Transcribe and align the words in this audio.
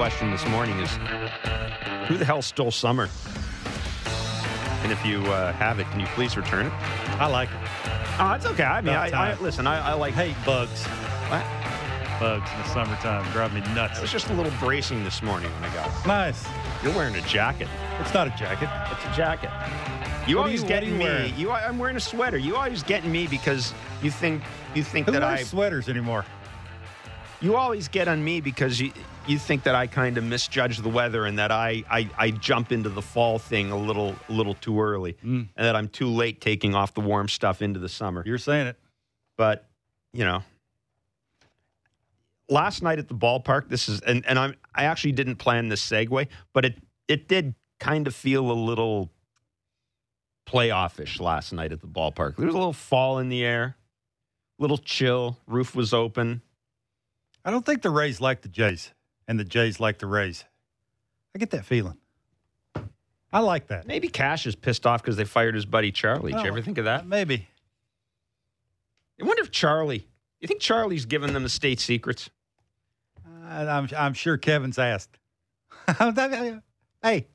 question 0.00 0.30
this 0.30 0.46
morning 0.46 0.78
is 0.78 0.88
who 2.08 2.16
the 2.16 2.24
hell 2.24 2.40
stole 2.40 2.70
summer? 2.70 3.06
And 4.82 4.90
if 4.90 5.04
you 5.04 5.18
uh, 5.26 5.52
have 5.52 5.78
it, 5.78 5.86
can 5.90 6.00
you 6.00 6.06
please 6.14 6.38
return 6.38 6.64
it? 6.64 6.72
I 7.20 7.26
like 7.26 7.50
it. 7.50 7.56
Oh, 8.18 8.32
it's 8.32 8.46
okay. 8.46 8.62
I 8.64 8.80
mean, 8.80 8.94
About 8.94 9.12
I, 9.12 9.32
I 9.32 9.34
time. 9.34 9.42
listen. 9.42 9.66
I, 9.66 9.90
I 9.90 9.92
like. 9.92 10.14
Hate 10.14 10.34
bugs. 10.46 10.84
What? 11.28 11.44
Bugs 12.18 12.50
in 12.50 12.58
the 12.60 12.68
summertime 12.72 13.30
drive 13.32 13.52
me 13.52 13.60
nuts. 13.74 13.98
It 13.98 14.00
was 14.00 14.10
nuts. 14.10 14.12
just 14.12 14.30
a 14.30 14.32
little 14.32 14.52
bracing 14.58 15.04
this 15.04 15.22
morning 15.22 15.50
when 15.60 15.70
I 15.70 15.74
got 15.74 15.88
it. 15.88 16.06
Nice. 16.08 16.46
You're 16.82 16.94
wearing 16.94 17.14
a 17.16 17.20
jacket. 17.20 17.68
It's 18.00 18.14
not 18.14 18.26
a 18.26 18.30
jacket. 18.30 18.70
It's 18.90 19.04
a 19.04 19.14
jacket. 19.14 19.50
You 20.26 20.36
What 20.36 20.44
always 20.44 20.60
you- 20.60 20.62
what 20.62 20.68
get 20.70 20.82
are 20.82 20.86
you 20.86 20.94
me. 20.94 21.34
You, 21.36 21.50
I'm 21.50 21.78
wearing 21.78 21.96
a 21.96 22.00
sweater. 22.00 22.38
You 22.38 22.56
always 22.56 22.82
get 22.82 23.04
me 23.04 23.26
because 23.26 23.74
you 24.02 24.10
think 24.10 24.42
you 24.74 24.82
think 24.82 25.04
Who 25.04 25.12
that 25.12 25.20
wears 25.20 25.40
I. 25.40 25.42
sweaters 25.42 25.90
anymore? 25.90 26.24
You 27.42 27.56
always 27.56 27.88
get 27.88 28.06
on 28.06 28.22
me 28.22 28.40
because 28.40 28.78
you 28.80 28.92
you 29.26 29.38
think 29.38 29.62
that 29.62 29.74
I 29.74 29.86
kind 29.86 30.18
of 30.18 30.24
misjudge 30.24 30.78
the 30.78 30.88
weather 30.88 31.24
and 31.24 31.38
that 31.38 31.50
I, 31.52 31.84
I, 31.90 32.10
I 32.18 32.30
jump 32.32 32.72
into 32.72 32.88
the 32.88 33.02
fall 33.02 33.38
thing 33.38 33.70
a 33.70 33.76
little 33.78 34.14
a 34.28 34.32
little 34.32 34.54
too 34.54 34.80
early 34.80 35.14
Mm. 35.24 35.48
and 35.56 35.66
that 35.66 35.74
I'm 35.76 35.88
too 35.88 36.08
late 36.08 36.40
taking 36.40 36.74
off 36.74 36.94
the 36.94 37.00
warm 37.00 37.28
stuff 37.28 37.62
into 37.62 37.78
the 37.80 37.88
summer. 37.88 38.22
You're 38.26 38.38
saying 38.38 38.66
it. 38.66 38.78
But 39.38 39.68
you 40.12 40.24
know, 40.24 40.42
last 42.48 42.82
night 42.82 42.98
at 42.98 43.08
the 43.08 43.14
ballpark, 43.14 43.68
this 43.68 43.88
is 43.88 44.00
and, 44.00 44.24
and 44.26 44.38
I'm 44.38 44.54
I 44.74 44.84
actually 44.84 45.12
didn't 45.12 45.36
plan 45.36 45.68
this 45.68 45.84
segue, 45.88 46.26
but 46.52 46.64
it 46.64 46.76
it 47.08 47.26
did 47.28 47.54
kind 47.78 48.06
of 48.06 48.14
feel 48.14 48.50
a 48.50 48.52
little 48.52 49.10
playoff-ish 50.46 51.20
last 51.20 51.52
night 51.52 51.72
at 51.72 51.80
the 51.80 51.86
ballpark. 51.86 52.36
There 52.36 52.46
was 52.46 52.54
a 52.54 52.58
little 52.58 52.72
fall 52.72 53.18
in 53.18 53.28
the 53.28 53.44
air, 53.44 53.76
little 54.58 54.78
chill. 54.78 55.38
Roof 55.46 55.74
was 55.74 55.94
open. 55.94 56.42
I 57.44 57.50
don't 57.50 57.64
think 57.64 57.82
the 57.82 57.90
Rays 57.90 58.20
like 58.20 58.42
the 58.42 58.48
Jays, 58.48 58.92
and 59.26 59.38
the 59.38 59.44
Jays 59.44 59.80
like 59.80 59.98
the 59.98 60.06
Rays. 60.06 60.44
I 61.34 61.38
get 61.38 61.50
that 61.50 61.64
feeling. 61.64 61.96
I 63.32 63.38
like 63.40 63.68
that. 63.68 63.86
Maybe 63.86 64.08
Cash 64.08 64.46
is 64.46 64.56
pissed 64.56 64.86
off 64.86 65.02
because 65.02 65.16
they 65.16 65.24
fired 65.24 65.54
his 65.54 65.64
buddy 65.64 65.92
Charlie. 65.92 66.32
Did 66.32 66.40
you 66.40 66.46
Oh, 66.46 66.48
ever 66.48 66.62
think 66.62 66.78
of 66.78 66.84
that? 66.86 67.06
Maybe. 67.06 67.46
I 69.20 69.24
wonder 69.24 69.42
if 69.42 69.50
Charlie. 69.52 70.08
You 70.40 70.48
think 70.48 70.60
Charlie's 70.60 71.04
giving 71.04 71.32
them 71.32 71.42
the 71.44 71.48
state 71.48 71.78
secrets? 71.78 72.28
I, 73.46 73.66
I'm, 73.66 73.88
I'm 73.96 74.14
sure 74.14 74.36
Kevin's 74.36 74.78
asked. 74.78 75.18
hey, 77.02 77.26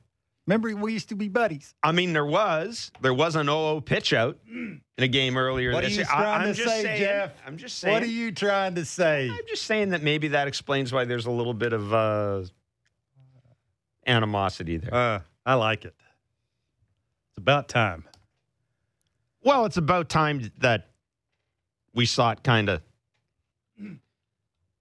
remember 0.46 0.74
we 0.76 0.92
used 0.92 1.08
to 1.10 1.16
be 1.16 1.28
buddies. 1.28 1.74
I 1.82 1.92
mean, 1.92 2.12
there 2.12 2.24
was 2.26 2.90
there 3.00 3.14
was 3.14 3.36
an 3.36 3.46
0 3.46 3.80
pitch 3.80 4.12
out 4.12 4.38
in 4.48 4.80
a 4.98 5.08
game 5.08 5.36
earlier 5.36 5.72
What 5.72 5.84
are 5.84 5.88
this 5.88 5.96
you 5.96 6.04
year. 6.04 6.06
I- 6.12 6.20
trying 6.22 6.40
I'm 6.42 6.46
to 6.48 6.54
just 6.54 6.68
say, 6.74 6.82
saying, 6.82 7.00
Jeff? 7.00 7.32
I'm 7.46 7.56
just 7.56 7.78
saying. 7.78 7.92
What 7.94 8.02
are 8.02 8.06
you 8.06 8.32
trying 8.32 8.74
to 8.76 8.84
say? 8.84 9.28
I'm 9.30 9.46
just 9.48 9.64
saying 9.64 9.90
that 9.90 10.02
maybe 10.02 10.28
that 10.28 10.48
explains 10.48 10.92
why 10.92 11.04
there's 11.04 11.26
a 11.26 11.30
little 11.30 11.54
bit 11.54 11.72
of 11.72 11.92
uh, 11.92 12.42
animosity 14.06 14.76
there. 14.78 14.94
Uh, 14.94 15.20
I 15.44 15.54
like 15.54 15.84
it. 15.84 15.94
It's 17.30 17.38
about 17.38 17.68
time. 17.68 18.04
well, 19.42 19.64
it's 19.66 19.76
about 19.76 20.08
time 20.08 20.50
that 20.58 20.88
we 21.94 22.06
saw 22.06 22.30
it 22.32 22.42
kind 22.42 22.68
of 22.68 22.82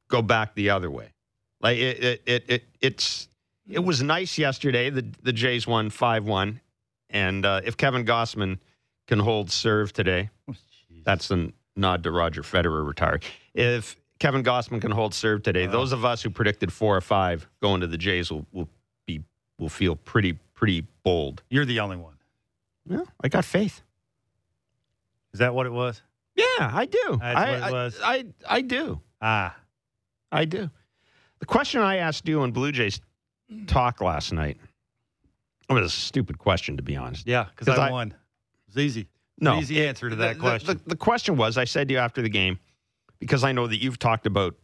go 0.08 0.22
back 0.22 0.54
the 0.56 0.70
other 0.70 0.90
way. 0.90 1.10
Like 1.62 1.78
it, 1.78 2.04
it, 2.04 2.22
it, 2.26 2.44
it 2.48 2.64
it's 2.82 3.28
it 3.70 3.80
was 3.84 4.02
nice 4.04 4.38
yesterday. 4.38 4.90
The 4.90 5.06
the 5.24 5.34
Jays 5.34 5.66
won 5.68 5.90
five 5.90 6.26
one, 6.26 6.62
and 7.10 7.46
uh, 7.46 7.62
if 7.64 7.78
Kevin 7.78 8.06
Gausman 8.06 8.60
can 9.08 9.20
hold 9.20 9.52
serve 9.52 9.94
today, 9.94 10.30
that's 11.04 11.32
a 11.32 11.50
nod 11.76 12.04
to 12.04 12.12
Roger 12.12 12.42
Federer 12.42 12.86
retired. 12.88 13.24
If 13.54 13.96
Kevin 14.20 14.44
Gausman 14.44 14.82
can 14.82 14.92
hold 14.92 15.14
serve 15.14 15.44
today, 15.44 15.66
Wow. 15.68 15.74
those 15.74 15.92
of 15.92 16.06
us 16.06 16.22
who 16.22 16.30
predicted 16.30 16.72
four 16.72 16.96
or 16.96 17.02
five 17.02 17.48
going 17.62 17.82
to 17.82 17.88
the 17.88 17.98
Jays 17.98 18.32
will 18.32 18.46
will 18.52 18.70
be 19.06 19.22
will 19.60 19.70
feel 19.70 19.96
pretty 19.96 20.34
pretty 20.54 20.86
bold. 21.04 21.44
You're 21.50 21.66
the 21.66 21.80
only 21.82 21.98
one. 21.98 22.16
Well, 22.88 23.08
I 23.24 23.28
got 23.30 23.46
faith. 23.46 23.82
Is 25.34 25.40
that 25.40 25.54
what 25.54 25.66
it 25.66 25.72
was? 25.74 26.02
Yeah, 26.36 26.46
I 26.60 26.86
do. 26.86 27.18
That's 27.20 27.38
I, 27.38 27.50
what 27.50 27.58
it 27.60 27.64
I- 27.64 27.72
was. 27.72 28.00
I, 28.04 28.26
I 28.48 28.62
do. 28.62 29.02
Ah, 29.22 29.56
I 30.32 30.46
do. 30.46 30.70
The 31.40 31.46
question 31.46 31.82
I 31.82 31.98
asked 31.98 32.28
you 32.28 32.42
on 32.42 32.52
Blue 32.52 32.72
Jays 32.72 33.00
talk 33.68 34.02
last 34.02 34.32
night 34.34 34.58
it 35.70 35.74
was 35.74 35.86
a 35.88 35.90
stupid 35.90 36.38
question, 36.38 36.78
to 36.78 36.84
be 36.84 36.96
honest. 36.96 37.26
yeah, 37.26 37.46
because 37.46 37.68
I, 37.68 37.88
I- 37.88 37.92
won. 37.92 38.10
It 38.12 38.16
was 38.68 38.78
easy. 38.78 39.08
No. 39.40 39.58
easy 39.58 39.86
answer 39.88 40.10
to 40.12 40.16
that 40.18 40.28
The- 40.28 40.34
the- 40.36 40.40
question. 40.40 40.68
The, 40.86 40.90
the 40.92 40.96
question 40.96 41.38
was 41.38 41.58
I 41.58 41.64
said 41.66 41.88
to 41.88 41.94
you 41.96 42.00
after 42.00 42.22
the 42.22 42.30
game, 42.30 42.60
because 43.20 43.44
I 43.44 43.52
know 43.52 43.66
that 43.68 43.78
you've 43.82 43.98
talked 44.00 44.28
about 44.28 44.56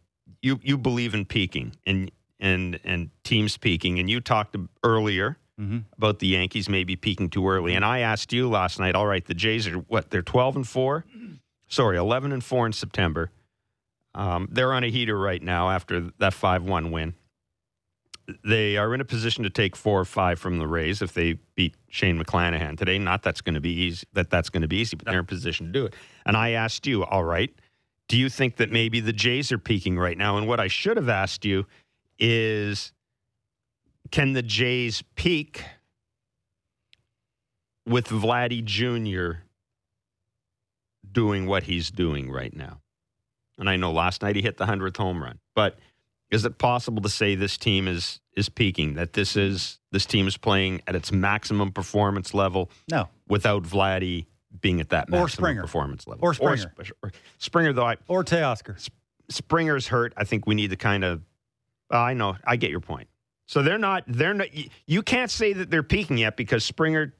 you 0.43 0.59
you 0.63 0.77
believe 0.77 1.13
in 1.15 1.25
peaking 1.25 1.75
and 1.87 2.11
and 2.39 2.79
and 2.83 3.09
teams 3.23 3.57
peaking, 3.57 3.97
and 3.99 4.09
you 4.09 4.21
talked 4.21 4.55
earlier 4.83 5.37
hmm 5.57 5.79
about 5.97 6.19
the 6.19 6.27
Yankees 6.27 6.69
maybe 6.69 6.95
peaking 6.95 7.29
too 7.29 7.47
early. 7.49 7.73
And 7.75 7.83
I 7.83 7.99
asked 7.99 8.31
you 8.31 8.47
last 8.49 8.79
night, 8.79 8.93
all 8.95 9.07
right, 9.07 9.25
the 9.25 9.33
Jays 9.33 9.67
are 9.67 9.73
what? 9.77 10.09
They're 10.11 10.21
12 10.21 10.55
and 10.57 10.67
4? 10.67 11.05
Sorry, 11.67 11.97
11 11.97 12.31
and 12.31 12.43
4 12.43 12.67
in 12.67 12.73
September. 12.73 13.31
Um, 14.15 14.47
they're 14.51 14.73
on 14.73 14.83
a 14.83 14.89
heater 14.89 15.17
right 15.17 15.41
now 15.41 15.69
after 15.71 16.11
that 16.19 16.33
5 16.33 16.63
1 16.63 16.91
win. 16.91 17.13
They 18.43 18.77
are 18.77 18.93
in 18.93 19.01
a 19.01 19.05
position 19.05 19.43
to 19.43 19.49
take 19.49 19.75
four 19.75 19.99
or 19.99 20.05
five 20.05 20.39
from 20.39 20.59
the 20.59 20.67
Rays 20.67 21.01
if 21.01 21.13
they 21.13 21.33
beat 21.55 21.75
Shane 21.89 22.21
McClanahan 22.21 22.77
today. 22.77 22.97
Not 22.97 23.23
that's 23.23 23.41
going 23.41 23.55
to 23.55 23.61
be 23.61 23.71
easy. 23.71 24.07
That 24.13 24.29
that's 24.29 24.49
going 24.49 24.61
to 24.61 24.67
be 24.67 24.77
easy, 24.77 24.95
but 24.95 25.05
they're 25.05 25.19
in 25.19 25.21
a 25.21 25.23
position 25.23 25.67
to 25.67 25.71
do 25.71 25.85
it. 25.85 25.95
And 26.25 26.37
I 26.37 26.51
asked 26.51 26.87
you, 26.87 27.03
all 27.03 27.23
right, 27.23 27.53
do 28.07 28.17
you 28.17 28.29
think 28.29 28.57
that 28.57 28.71
maybe 28.71 28.99
the 28.99 29.13
Jays 29.13 29.51
are 29.51 29.57
peaking 29.57 29.97
right 29.97 30.17
now? 30.17 30.37
And 30.37 30.47
what 30.47 30.59
I 30.59 30.67
should 30.67 30.97
have 30.97 31.09
asked 31.09 31.45
you 31.45 31.65
is, 32.19 32.91
can 34.11 34.33
the 34.33 34.41
Jays 34.41 35.03
peak 35.15 35.63
with 37.85 38.07
Vladdy 38.07 38.63
Jr. 38.63 39.41
doing 41.09 41.45
what 41.45 41.63
he's 41.63 41.91
doing 41.91 42.31
right 42.31 42.55
now? 42.55 42.81
And 43.57 43.69
I 43.69 43.75
know 43.75 43.91
last 43.91 44.21
night 44.21 44.35
he 44.35 44.41
hit 44.41 44.57
the 44.57 44.65
hundredth 44.65 44.97
home 44.97 45.21
run, 45.21 45.39
but 45.55 45.77
is 46.31 46.45
it 46.45 46.57
possible 46.57 47.01
to 47.01 47.09
say 47.09 47.35
this 47.35 47.57
team 47.57 47.87
is 47.87 48.20
is 48.35 48.49
peaking? 48.49 48.95
That 48.95 49.13
this 49.13 49.35
is 49.35 49.79
this 49.91 50.05
team 50.05 50.27
is 50.27 50.37
playing 50.37 50.81
at 50.87 50.95
its 50.95 51.11
maximum 51.11 51.71
performance 51.71 52.33
level 52.33 52.69
No, 52.89 53.09
without 53.27 53.63
Vladdy 53.63 54.25
being 54.61 54.79
at 54.81 54.89
that 54.89 55.09
maximum 55.09 55.23
Or 55.25 55.27
Springer. 55.29 55.61
performance 55.61 56.07
level, 56.07 56.25
Or 56.25 56.33
Springer. 56.33 56.57
Sp- 56.57 56.99
or 57.03 57.11
Springer, 57.37 57.73
though, 57.73 57.85
I, 57.85 57.97
or 58.07 58.23
Teoscar. 58.23 58.89
Springer's 59.29 59.87
hurt. 59.87 60.13
I 60.17 60.23
think 60.25 60.45
we 60.45 60.55
need 60.55 60.71
to 60.71 60.75
kind 60.75 61.03
of. 61.03 61.21
Uh, 61.93 61.97
I 61.97 62.13
know. 62.13 62.35
I 62.45 62.55
get 62.57 62.69
your 62.71 62.79
point. 62.81 63.07
So 63.47 63.61
they're 63.61 63.77
not. 63.77 64.03
They're 64.07 64.33
not. 64.33 64.47
y- 64.55 64.67
You 64.85 65.01
can't 65.03 65.31
say 65.31 65.53
that 65.53 65.69
they're 65.69 65.83
peaking 65.83 66.17
yet 66.17 66.35
because 66.37 66.63
Springer, 66.65 67.13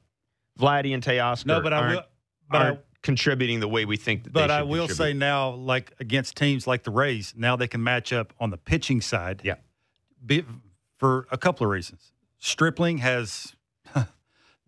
Vladdy, 0.58 0.94
and 0.94 1.02
Teoscar 1.02 1.46
No, 1.46 1.60
but 1.60 1.72
I 1.72 1.76
aren't, 1.78 1.94
will. 1.96 2.02
But 2.50 2.62
I, 2.62 2.78
contributing 3.02 3.60
the 3.60 3.68
way 3.68 3.84
we 3.86 3.96
think 3.96 4.24
that. 4.24 4.32
but 4.32 4.50
I 4.50 4.62
will 4.62 4.86
contribute. 4.86 4.94
say 4.96 5.12
now, 5.14 5.50
like 5.50 5.92
against 6.00 6.36
teams 6.36 6.66
like 6.66 6.82
the 6.84 6.90
Rays, 6.90 7.32
now 7.36 7.56
they 7.56 7.66
can 7.68 7.82
match 7.82 8.12
up 8.12 8.32
on 8.38 8.50
the 8.50 8.56
pitching 8.58 9.00
side. 9.00 9.40
Yeah. 9.44 9.54
Be, 10.24 10.44
for 11.02 11.26
a 11.32 11.36
couple 11.36 11.66
of 11.66 11.70
reasons. 11.72 12.12
Stripling 12.38 12.98
has 12.98 13.56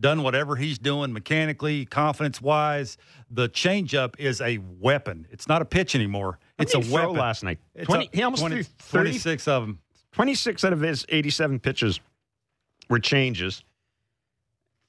done 0.00 0.25
whatever 0.25 0.56
he's 0.56 0.81
doing 0.81 1.12
mechanically, 1.12 1.87
confidence 1.87 2.43
wise. 2.43 2.97
The 3.31 3.49
changeup 3.49 4.19
is 4.19 4.41
a 4.41 4.59
weapon. 4.81 5.28
It's 5.31 5.47
not 5.47 5.62
a 5.62 5.65
pitch 5.65 5.94
anymore. 5.94 6.41
It's 6.59 6.75
a 6.75 6.81
weapon. 6.81 7.15
last 7.15 7.44
night. 7.44 7.61
20, 7.84 8.11
a- 8.12 8.17
he 8.17 8.23
almost 8.25 8.41
20 8.41 8.56
threw 8.56 8.65
30, 8.65 9.11
26 9.11 9.47
of 9.47 9.62
them. 9.62 9.78
26 10.11 10.65
out 10.65 10.73
of 10.73 10.81
his 10.81 11.06
87 11.09 11.61
pitches 11.61 12.00
were 12.91 12.99
changes. 12.99 13.62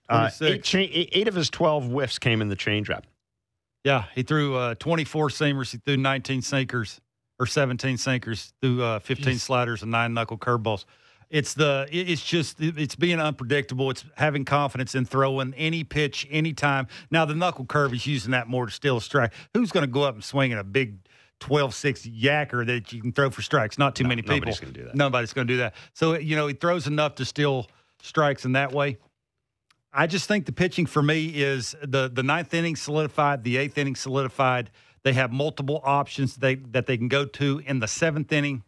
Uh, 0.10 0.32
eight, 0.42 0.64
cha- 0.64 0.80
eight 0.80 1.28
of 1.28 1.36
his 1.36 1.52
12 1.52 1.86
whiffs 1.90 2.18
came 2.18 2.42
in 2.42 2.50
the 2.50 2.56
changeup. 2.56 3.04
Yeah, 3.84 4.06
he 4.16 4.24
threw 4.24 4.56
uh, 4.56 4.74
24 4.80 5.30
seamers. 5.30 5.72
He 5.72 5.78
threw 5.78 5.96
19 5.98 6.42
sinkers 6.42 7.00
or 7.40 7.46
17 7.46 7.98
sinkers, 7.98 8.52
threw 8.62 8.82
uh, 8.82 8.98
15 8.98 9.38
sliders 9.38 9.84
and 9.84 9.92
nine 9.92 10.16
knuckle 10.16 10.40
curveballs. 10.40 10.86
It's 11.36 11.54
the 11.54 11.86
it's 11.92 12.24
just 12.24 12.62
it's 12.62 12.96
being 12.96 13.20
unpredictable. 13.20 13.90
It's 13.90 14.06
having 14.16 14.46
confidence 14.46 14.96
in 14.96 15.04
throwing 15.04 15.54
any 15.56 15.84
pitch 15.84 16.26
anytime. 16.32 16.88
Now 17.12 17.26
the 17.26 17.36
knuckle 17.36 17.66
curve 17.66 17.94
is 17.94 18.08
using 18.08 18.32
that 18.32 18.48
more 18.48 18.68
to 18.68 18.72
steal 18.72 18.96
a 18.96 19.02
strike. 19.02 19.34
Who's 19.54 19.70
going 19.70 19.82
to 19.82 19.92
go 19.92 20.04
up 20.04 20.16
and 20.16 20.24
swing 20.24 20.54
at 20.54 20.60
a 20.60 20.64
big 20.64 20.96
12-6 21.42 22.22
yacker 22.22 22.66
that 22.66 22.94
you 22.94 23.02
can 23.02 23.12
throw 23.12 23.30
for 23.32 23.42
strikes? 23.42 23.78
Not 23.78 23.98
too 23.98 24.04
No, 24.04 24.08
many 24.08 24.22
people. 24.22 24.36
nobody's 24.38 24.62
gonna 24.62 24.72
do 24.72 24.86
that. 24.86 24.96
Nobody's 24.96 25.34
going 25.34 25.46
to 25.48 25.54
do 25.54 25.58
that. 25.58 25.76
So 25.92 26.18
you 26.18 26.38
know 26.38 26.48
he 26.48 26.54
throws 26.54 26.88
enough 26.88 27.16
to 27.16 27.26
steal 27.26 27.68
strikes 28.02 28.46
in 28.46 28.54
that 28.54 28.72
way. 28.72 28.98
I 29.92 30.08
just 30.08 30.30
think 30.30 30.46
the 30.46 30.54
pitching 30.54 30.86
for 30.86 31.04
me 31.04 31.28
is 31.28 31.76
the 31.84 32.10
the 32.10 32.24
ninth 32.24 32.54
inning 32.54 32.78
solidified, 32.78 33.44
the 33.44 33.58
eighth 33.58 33.78
inning 33.78 33.96
solidified. 33.96 34.72
They 35.04 35.12
have 35.12 35.34
multiple 35.34 35.82
options 35.84 36.38
they 36.38 36.56
that 36.56 36.86
they 36.86 36.96
can 36.96 37.10
go 37.10 37.26
to 37.26 37.62
in 37.66 37.80
the 37.80 37.88
seventh 37.90 38.32
inning. 38.32 38.64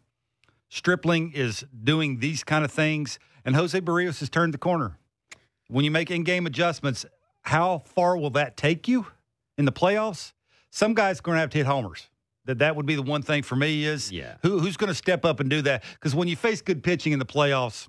Stripling 0.70 1.32
is 1.34 1.66
doing 1.84 2.20
these 2.20 2.44
kind 2.44 2.66
of 2.66 2.72
things, 2.72 3.20
and 3.46 3.56
Jose 3.56 3.80
Berrios 3.82 4.20
has 4.20 4.30
turned 4.30 4.54
the 4.54 4.58
corner. 4.58 4.98
When 5.70 5.86
you 5.86 5.92
make 5.92 6.12
in-game 6.12 6.46
adjustments, 6.46 7.06
how 7.44 7.80
far 7.86 8.18
will 8.18 8.30
that 8.32 8.58
take 8.58 8.88
you 8.88 9.08
in 9.58 9.66
the 9.66 9.72
playoffs? 9.72 10.34
Some 10.70 10.94
guys 10.94 11.20
are 11.20 11.22
going 11.24 11.36
to 11.38 11.40
have 11.40 11.50
to 11.52 11.58
hit 11.58 11.68
homers. 11.68 12.10
That 12.46 12.60
that 12.60 12.76
would 12.76 12.86
be 12.86 12.96
the 12.96 13.02
one 13.02 13.22
thing 13.22 13.44
for 13.44 13.56
me 13.58 13.84
is 13.86 14.12
Yeah. 14.12 14.36
who, 14.42 14.60
who's 14.60 14.78
going 14.78 14.88
to 14.90 14.94
step 14.94 15.26
up 15.26 15.40
and 15.40 15.50
do 15.50 15.62
that? 15.64 15.84
Because 15.94 16.16
when 16.16 16.28
you 16.30 16.36
face 16.38 16.62
good 16.62 16.82
pitching 16.84 17.12
in 17.12 17.20
the 17.20 17.26
playoffs, 17.26 17.88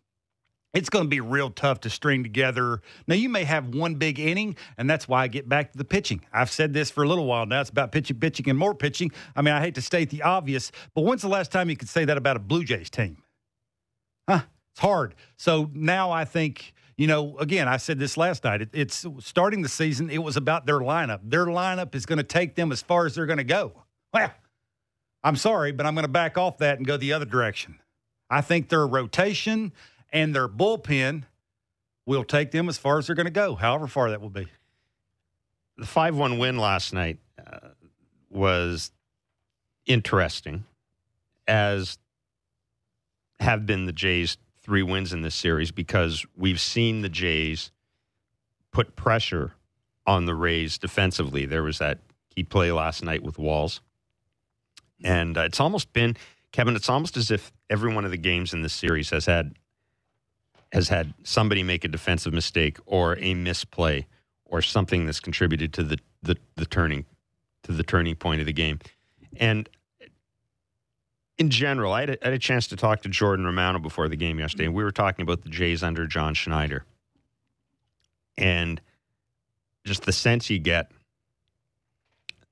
it's 0.74 0.90
going 0.90 1.04
to 1.04 1.08
be 1.08 1.20
real 1.20 1.50
tough 1.50 1.80
to 1.80 1.90
string 1.90 2.22
together. 2.22 2.82
Now, 3.06 3.14
you 3.14 3.28
may 3.28 3.44
have 3.44 3.74
one 3.74 3.94
big 3.94 4.20
inning, 4.20 4.56
and 4.76 4.88
that's 4.88 5.08
why 5.08 5.22
I 5.22 5.28
get 5.28 5.48
back 5.48 5.72
to 5.72 5.78
the 5.78 5.84
pitching. 5.84 6.20
I've 6.32 6.50
said 6.50 6.74
this 6.74 6.90
for 6.90 7.04
a 7.04 7.08
little 7.08 7.26
while 7.26 7.46
now. 7.46 7.60
It's 7.60 7.70
about 7.70 7.90
pitching, 7.90 8.18
pitching, 8.18 8.48
and 8.50 8.58
more 8.58 8.74
pitching. 8.74 9.10
I 9.34 9.42
mean, 9.42 9.54
I 9.54 9.60
hate 9.60 9.74
to 9.76 9.82
state 9.82 10.10
the 10.10 10.22
obvious, 10.22 10.70
but 10.94 11.02
when's 11.02 11.22
the 11.22 11.28
last 11.28 11.50
time 11.50 11.70
you 11.70 11.76
could 11.76 11.88
say 11.88 12.04
that 12.04 12.18
about 12.18 12.36
a 12.36 12.40
Blue 12.40 12.64
Jays 12.64 12.90
team? 12.90 13.22
Huh? 14.28 14.42
It's 14.72 14.80
hard. 14.80 15.14
So 15.36 15.70
now 15.72 16.10
I 16.10 16.26
think, 16.26 16.74
you 16.98 17.06
know, 17.06 17.38
again, 17.38 17.66
I 17.66 17.78
said 17.78 17.98
this 17.98 18.16
last 18.18 18.44
night. 18.44 18.60
It, 18.60 18.68
it's 18.74 19.06
starting 19.20 19.62
the 19.62 19.68
season, 19.68 20.10
it 20.10 20.18
was 20.18 20.36
about 20.36 20.66
their 20.66 20.80
lineup. 20.80 21.20
Their 21.24 21.46
lineup 21.46 21.94
is 21.94 22.04
going 22.04 22.18
to 22.18 22.22
take 22.22 22.56
them 22.56 22.72
as 22.72 22.82
far 22.82 23.06
as 23.06 23.14
they're 23.14 23.26
going 23.26 23.38
to 23.38 23.44
go. 23.44 23.72
Well, 24.12 24.32
I'm 25.24 25.36
sorry, 25.36 25.72
but 25.72 25.86
I'm 25.86 25.94
going 25.94 26.04
to 26.04 26.08
back 26.08 26.36
off 26.38 26.58
that 26.58 26.76
and 26.76 26.86
go 26.86 26.96
the 26.96 27.14
other 27.14 27.24
direction. 27.24 27.78
I 28.30 28.42
think 28.42 28.68
their 28.68 28.86
rotation 28.86 29.72
and 30.10 30.34
their 30.34 30.48
bullpen 30.48 31.24
will 32.06 32.24
take 32.24 32.50
them 32.50 32.68
as 32.68 32.78
far 32.78 32.98
as 32.98 33.06
they're 33.06 33.16
going 33.16 33.26
to 33.26 33.30
go, 33.30 33.54
however 33.54 33.86
far 33.86 34.10
that 34.10 34.20
will 34.20 34.30
be. 34.30 34.46
The 35.76 35.86
5 35.86 36.16
1 36.16 36.38
win 36.38 36.56
last 36.58 36.92
night 36.92 37.18
uh, 37.38 37.68
was 38.30 38.90
interesting, 39.86 40.64
as 41.46 41.98
have 43.40 43.66
been 43.66 43.86
the 43.86 43.92
Jays' 43.92 44.38
three 44.62 44.82
wins 44.82 45.12
in 45.12 45.22
this 45.22 45.34
series, 45.34 45.70
because 45.70 46.26
we've 46.36 46.60
seen 46.60 47.02
the 47.02 47.08
Jays 47.08 47.70
put 48.72 48.96
pressure 48.96 49.52
on 50.06 50.24
the 50.24 50.34
Rays 50.34 50.78
defensively. 50.78 51.46
There 51.46 51.62
was 51.62 51.78
that 51.78 51.98
key 52.34 52.42
play 52.42 52.72
last 52.72 53.04
night 53.04 53.22
with 53.22 53.38
Walls. 53.38 53.80
And 55.04 55.36
uh, 55.36 55.42
it's 55.42 55.60
almost 55.60 55.92
been, 55.92 56.16
Kevin, 56.52 56.74
it's 56.74 56.88
almost 56.88 57.16
as 57.16 57.30
if 57.30 57.52
every 57.70 57.94
one 57.94 58.04
of 58.04 58.10
the 58.10 58.16
games 58.16 58.52
in 58.52 58.62
this 58.62 58.72
series 58.72 59.10
has 59.10 59.26
had 59.26 59.54
has 60.72 60.88
had 60.88 61.14
somebody 61.22 61.62
make 61.62 61.84
a 61.84 61.88
defensive 61.88 62.32
mistake 62.32 62.78
or 62.86 63.18
a 63.18 63.34
misplay 63.34 64.06
or 64.44 64.62
something 64.62 65.06
that's 65.06 65.20
contributed 65.20 65.72
to 65.74 65.82
the, 65.82 65.98
the, 66.22 66.36
the 66.56 66.66
turning 66.66 67.04
to 67.64 67.72
the 67.72 67.82
turning 67.82 68.14
point 68.14 68.40
of 68.40 68.46
the 68.46 68.52
game. 68.52 68.78
And 69.36 69.68
in 71.36 71.50
general, 71.50 71.92
I 71.92 72.00
had, 72.00 72.10
a, 72.10 72.24
I 72.24 72.28
had 72.28 72.34
a 72.34 72.38
chance 72.38 72.66
to 72.68 72.76
talk 72.76 73.02
to 73.02 73.08
Jordan 73.08 73.44
Romano 73.44 73.78
before 73.78 74.08
the 74.08 74.16
game 74.16 74.38
yesterday, 74.38 74.64
and 74.64 74.74
we 74.74 74.82
were 74.82 74.92
talking 74.92 75.22
about 75.22 75.42
the 75.42 75.50
Jays 75.50 75.82
under 75.82 76.06
John 76.06 76.34
Schneider. 76.34 76.84
And 78.36 78.80
just 79.84 80.04
the 80.04 80.12
sense 80.12 80.50
you 80.50 80.58
get 80.58 80.90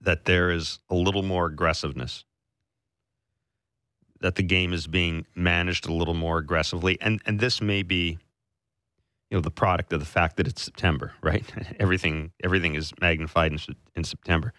that 0.01 0.25
there 0.25 0.51
is 0.51 0.79
a 0.89 0.95
little 0.95 1.23
more 1.23 1.47
aggressiveness, 1.47 2.25
that 4.21 4.37
the 4.37 4.43
game 4.43 4.73
is 4.73 4.87
being 4.87 5.27
managed 5.35 5.87
a 5.87 5.93
little 5.93 6.15
more 6.15 6.39
aggressively. 6.39 6.99
And, 7.01 7.21
and 7.27 7.39
this 7.39 7.61
may 7.61 7.83
be 7.83 8.19
you 9.31 9.37
know 9.37 9.41
the 9.41 9.51
product 9.51 9.93
of 9.93 10.01
the 10.01 10.07
fact 10.07 10.37
that 10.37 10.47
it's 10.47 10.63
September, 10.63 11.13
right? 11.23 11.45
everything 11.81 12.33
everything 12.43 12.75
is 12.75 12.93
magnified 13.01 13.53
in, 13.53 13.59
in 13.95 14.05
September. 14.05 14.53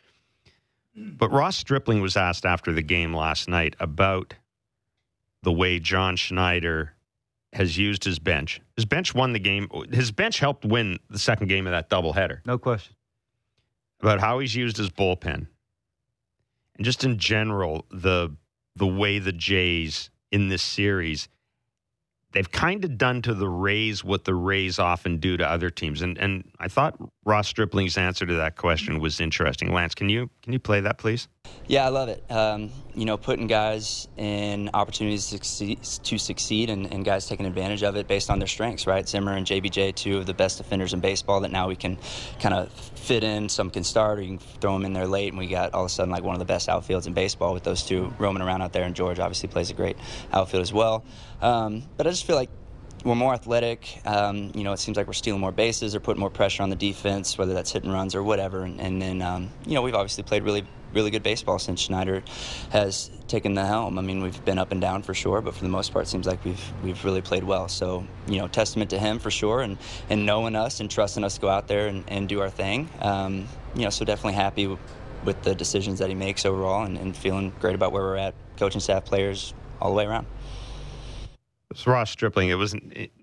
But 0.95 1.31
Ross 1.31 1.57
Stripling 1.57 2.01
was 2.01 2.18
asked 2.18 2.45
after 2.45 2.74
the 2.74 2.81
game 2.81 3.15
last 3.15 3.48
night 3.48 3.75
about 3.80 4.33
the 5.44 5.51
way 5.51 5.80
John 5.80 6.15
Schneider 6.15 6.94
has 7.54 7.77
used 7.77 8.04
his 8.04 8.19
bench. 8.19 8.62
His 8.75 8.86
bench 8.86 9.13
won 9.13 9.31
the 9.31 9.39
game. 9.39 9.69
His 9.92 10.12
bench 10.12 10.39
helped 10.39 10.65
win 10.65 11.00
the 11.09 11.19
second 11.19 11.48
game 11.48 11.68
of 11.68 11.71
that 11.71 11.89
doubleheader. 11.89 12.39
No 12.45 12.57
question. 12.57 12.95
About 14.01 14.19
how 14.19 14.39
he's 14.39 14.56
used 14.56 14.77
his 14.77 14.89
bullpen, 14.89 15.48
and 16.75 16.86
just 16.86 17.04
in 17.04 17.18
general 17.18 17.86
the 17.89 18.36
the 18.78 18.88
way 18.88 19.20
the 19.20 19.32
Jays 19.32 20.10
in 20.32 20.50
this 20.50 20.62
series 20.62 21.30
they've 22.32 22.52
kind 22.52 22.84
of 22.86 22.98
done 22.98 23.22
to 23.24 23.34
the 23.34 23.48
Rays 23.48 24.04
what 24.04 24.26
the 24.26 24.36
Rays 24.36 24.80
often 24.80 25.18
do 25.18 25.38
to 25.38 25.50
other 25.50 25.70
teams. 25.70 26.02
And 26.02 26.18
and 26.18 26.44
I 26.60 26.68
thought 26.68 26.96
Ross 27.26 27.48
Stripling's 27.48 27.98
answer 27.98 28.26
to 28.26 28.36
that 28.36 28.58
question 28.58 29.00
was 29.00 29.20
interesting. 29.20 29.74
Lance, 29.74 29.96
can 29.96 30.10
you 30.10 30.30
can 30.42 30.54
you 30.54 30.60
play 30.60 30.80
that, 30.82 30.98
please? 30.98 31.28
Yeah, 31.68 31.86
I 31.86 31.90
love 31.90 32.08
it. 32.08 32.24
Um, 32.32 32.70
you 32.96 33.04
know, 33.04 33.18
putting 33.18 33.48
guys 33.48 34.08
in 34.16 34.70
opportunities 34.74 35.26
to 35.28 35.36
succeed, 35.36 35.84
to 35.84 36.18
succeed 36.18 36.70
and, 36.70 36.92
and, 36.94 37.04
guys 37.04 37.28
taking 37.28 37.46
advantage 37.46 37.84
of 37.84 37.98
it 37.98 38.08
based 38.08 38.30
on 38.30 38.40
their 38.40 38.48
strengths, 38.48 38.88
right? 38.88 39.08
Zimmer 39.08 39.34
and 39.34 39.46
JBJ, 39.46 39.94
two 39.94 40.18
of 40.18 40.26
the 40.26 40.34
best 40.34 40.58
defenders 40.58 40.94
in 40.94 41.02
baseball 41.02 41.42
that 41.42 41.52
now 41.52 41.68
we 41.68 41.76
can 41.76 41.98
kind 42.40 42.56
of 42.56 42.72
fit 42.72 43.24
in. 43.24 43.50
Some 43.50 43.70
can 43.70 43.84
start 43.84 44.20
or 44.20 44.22
you 44.22 44.38
can 44.38 44.40
throw 44.62 44.74
them 44.74 44.86
in 44.86 44.94
there 44.94 45.08
late, 45.08 45.30
and 45.30 45.38
we 45.38 45.48
got 45.48 45.74
all 45.74 45.84
of 45.84 45.88
a 45.88 45.90
sudden 45.90 46.10
like 46.10 46.24
one 46.24 46.36
of 46.36 46.40
the 46.40 46.46
best 46.46 46.70
outfields 46.70 47.06
in 47.06 47.14
baseball 47.14 47.54
with 47.54 47.64
those 47.64 47.84
two 47.84 48.14
roaming 48.18 48.42
around 48.42 48.62
out 48.62 48.72
there. 48.72 48.84
And 48.84 48.96
George 48.96 49.20
obviously 49.20 49.50
plays 49.50 49.70
a 49.70 49.74
great 49.74 49.98
outfield 50.32 50.62
as 50.62 50.72
well. 50.72 51.04
Um, 51.42 51.84
but 51.98 52.08
I 52.08 52.12
just 52.12 52.26
feel 52.26 52.38
like 52.38 52.50
we're 53.07 53.15
more 53.15 53.33
athletic. 53.33 54.01
Um, 54.06 54.51
you 54.54 54.63
know, 54.63 54.74
it 54.74 54.80
seems 54.80 54.98
like 54.98 55.07
we're 55.07 55.13
stealing 55.13 55.39
more 55.39 55.54
bases 55.54 55.95
or 55.95 56.01
putting 56.01 56.19
more 56.19 56.30
pressure 56.30 56.62
on 56.62 56.69
the 56.69 56.75
defense, 56.75 57.38
whether 57.38 57.54
that's 57.54 57.71
hit 57.71 57.83
and 57.83 57.94
runs 57.94 58.13
or 58.13 58.21
whatever. 58.21 58.63
And, 58.63 58.81
and 58.81 59.01
then, 59.01 59.21
um, 59.21 59.50
you 59.65 59.75
know, 59.75 59.81
we've 59.81 59.95
obviously 59.95 60.24
played 60.24 60.44
really, 60.44 60.68
really 60.94 61.09
good 61.09 61.24
baseball 61.24 61.57
since 61.57 61.80
Schneider 61.80 62.21
has 62.71 63.09
taken 63.30 63.54
the 63.54 63.65
helm. 63.65 63.98
I 63.98 64.01
mean, 64.01 64.21
we've 64.21 64.44
been 64.44 64.57
up 64.57 64.74
and 64.74 64.81
down 64.81 65.04
for 65.04 65.13
sure, 65.13 65.42
but 65.42 65.56
for 65.56 65.63
the 65.63 65.69
most 65.69 65.94
part, 65.94 66.06
it 66.06 66.09
seems 66.09 66.27
like 66.27 66.44
we've 66.44 66.74
we've 66.83 67.04
really 67.06 67.21
played 67.21 67.45
well. 67.45 67.69
So, 67.69 68.06
you 68.27 68.39
know, 68.39 68.50
testament 68.50 68.89
to 68.89 69.00
him 69.00 69.19
for 69.19 69.31
sure, 69.31 69.62
and 69.62 69.77
and 70.09 70.25
knowing 70.25 70.56
us 70.56 70.81
and 70.81 70.92
trusting 70.92 71.24
us 71.24 71.36
to 71.36 71.42
go 71.42 71.50
out 71.50 71.68
there 71.69 71.88
and, 71.88 72.04
and 72.09 72.27
do 72.27 72.42
our 72.42 72.50
thing. 72.50 72.89
Um, 73.00 73.48
you 73.74 73.83
know, 73.83 73.89
so 73.89 74.04
definitely 74.04 74.33
happy 74.33 74.68
with 75.24 75.42
the 75.44 75.56
decisions 75.56 76.00
that 76.00 76.09
he 76.09 76.15
makes 76.15 76.45
overall, 76.45 76.83
and, 76.83 76.98
and 76.98 77.15
feeling 77.15 77.54
great 77.62 77.75
about 77.75 77.94
where 77.94 78.04
we're 78.04 78.18
at, 78.18 78.36
coaching 78.57 78.81
staff, 78.81 79.06
players, 79.06 79.54
all 79.80 79.92
the 79.92 79.95
way 79.95 80.06
around. 80.06 80.27
It's 81.72 81.86
Ross 81.86 82.12
Stripling. 82.12 82.50
It 82.50 82.56
was 82.56 82.75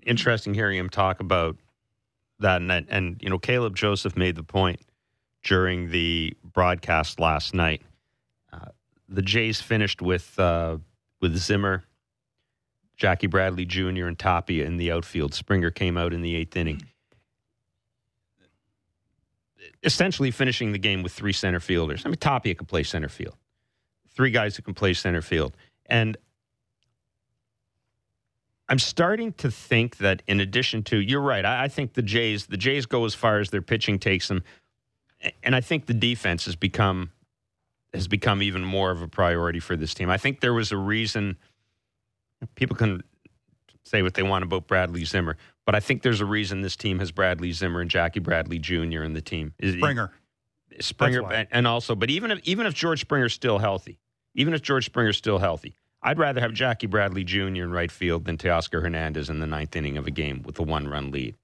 interesting 0.03 0.53
hearing 0.53 0.77
him 0.77 0.89
talk 0.89 1.19
about 1.19 1.57
that, 2.39 2.61
and 2.61 2.71
and 2.71 3.17
you 3.21 3.29
know, 3.29 3.39
Caleb 3.39 3.75
Joseph 3.75 4.15
made 4.15 4.35
the 4.35 4.43
point 4.43 4.81
during 5.43 5.89
the 5.91 6.35
broadcast 6.43 7.19
last 7.19 7.53
night. 7.53 7.81
Uh, 8.53 8.69
the 9.09 9.21
Jays 9.21 9.61
finished 9.61 10.01
with 10.01 10.37
uh, 10.39 10.77
with 11.21 11.35
Zimmer, 11.37 11.83
Jackie 12.97 13.27
Bradley 13.27 13.65
Jr., 13.65 14.05
and 14.05 14.17
Tapia 14.17 14.65
in 14.65 14.77
the 14.77 14.91
outfield. 14.91 15.33
Springer 15.33 15.71
came 15.71 15.97
out 15.97 16.13
in 16.13 16.21
the 16.21 16.35
eighth 16.35 16.55
inning. 16.55 16.81
Essentially 19.83 20.31
finishing 20.31 20.71
the 20.71 20.79
game 20.79 21.03
with 21.03 21.11
three 21.11 21.33
center 21.33 21.59
fielders. 21.59 22.05
I 22.05 22.09
mean, 22.09 22.17
Tapia 22.17 22.55
can 22.55 22.65
play 22.65 22.83
center 22.83 23.09
field. 23.09 23.35
Three 24.15 24.31
guys 24.31 24.55
who 24.55 24.63
can 24.63 24.73
play 24.73 24.93
center 24.93 25.21
field. 25.21 25.55
And 25.87 26.17
I'm 28.67 28.79
starting 28.79 29.33
to 29.33 29.51
think 29.51 29.97
that 29.97 30.23
in 30.27 30.39
addition 30.39 30.83
to 30.83 30.97
you're 30.97 31.21
right, 31.21 31.45
I, 31.45 31.65
I, 31.65 31.67
think 31.67 31.93
the 31.93 32.01
Jays 32.01 32.47
the 32.47 32.57
Jays 32.57 32.85
go 32.85 33.05
as 33.05 33.13
far 33.13 33.39
as 33.39 33.51
their 33.51 33.61
pitching 33.61 33.99
takes 33.99 34.27
them, 34.27 34.43
and 35.43 35.55
I 35.55 35.61
think 35.61 35.85
the 35.85 35.93
defense 35.93 36.45
has 36.45 36.55
become 36.55 37.11
has 37.93 38.07
become 38.07 38.41
even 38.41 38.63
more 38.63 38.91
of 38.91 39.01
a 39.01 39.07
priority 39.07 39.59
for 39.59 39.75
this 39.75 39.93
team. 39.93 40.09
I 40.09 40.17
think 40.17 40.41
there 40.41 40.53
was 40.53 40.71
a 40.71 40.77
reason 40.77 41.37
people 42.55 42.75
can 42.75 43.03
say 43.83 44.01
what 44.01 44.15
they 44.15 44.23
want 44.23 44.43
about 44.43 44.67
Bradley 44.67 45.05
Zimmer, 45.05 45.37
but 45.65 45.75
I 45.75 45.79
think 45.79 46.01
there's 46.01 46.21
a 46.21 46.25
reason 46.25 46.61
this 46.61 46.75
team 46.75 46.99
has 46.99 47.11
Bradley 47.11 47.51
Zimmer 47.51 47.81
and 47.81 47.89
Jackie 47.89 48.19
Bradley 48.19 48.59
Jr. 48.59 49.03
in 49.03 49.13
the 49.13 49.21
team. 49.21 49.53
Springer, 49.63 50.11
Springer, 50.79 51.47
and 51.51 51.67
also, 51.67 51.95
but 51.95 52.09
even 52.09 52.31
if 52.31 52.39
even 52.43 52.65
if 52.65 52.73
George 52.73 53.01
Springer's 53.01 53.33
still 53.33 53.59
healthy, 53.59 53.99
even 54.33 54.55
if 54.55 54.63
George 54.63 54.85
Springer's 54.85 55.17
still 55.17 55.37
healthy, 55.37 55.75
I'd 56.05 56.19
rather 56.19 56.39
have 56.39 56.53
Jackie 56.53 56.85
Bradley 56.85 57.23
Jr. 57.23 57.45
in 57.45 57.71
right 57.71 57.91
field 57.91 58.25
than 58.25 58.37
Teoscar 58.37 58.81
Hernandez 58.81 59.27
in 59.27 59.39
the 59.39 59.47
ninth 59.47 59.75
inning 59.75 59.97
of 59.97 60.05
a 60.05 60.11
game 60.11 60.43
with 60.43 60.59
a 60.59 60.63
one 60.63 60.87
run 60.87 61.09
lead 61.09 61.35